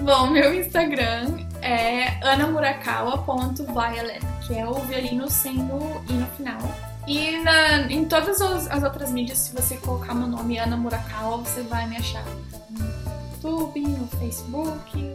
[0.01, 6.59] Bom, meu Instagram é anamurakawa.violin, que é o violino sem o i no final.
[7.06, 11.36] E na- em todas as, as outras mídias, se você colocar meu nome Ana Murakawa,
[11.39, 12.24] você vai me achar.
[12.48, 15.14] Então, no YouTube, no Facebook.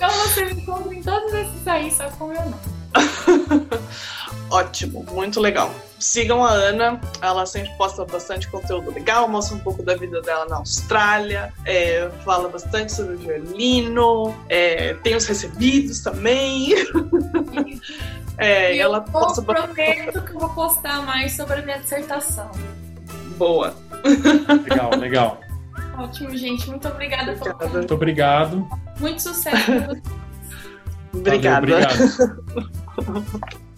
[0.00, 2.54] Então você me encontra em todos esses aí, só com o meu nome.
[4.48, 5.70] Ótimo, muito legal.
[5.98, 10.46] Sigam a Ana, ela sempre posta bastante conteúdo legal, mostra um pouco da vida dela
[10.46, 16.72] na Austrália, é, fala bastante sobre o violino, é, tem os recebidos também.
[18.38, 22.50] é, e ela eu posta prometo que eu vou postar mais sobre a minha dissertação.
[23.36, 23.76] Boa.
[24.64, 25.49] Legal, legal.
[25.96, 26.68] Ótimo, gente.
[26.68, 27.36] Muito obrigada,
[27.72, 28.68] Muito obrigado.
[28.98, 29.72] Muito sucesso.
[31.12, 31.66] Obrigada.
[31.66, 33.60] Valeu, obrigado.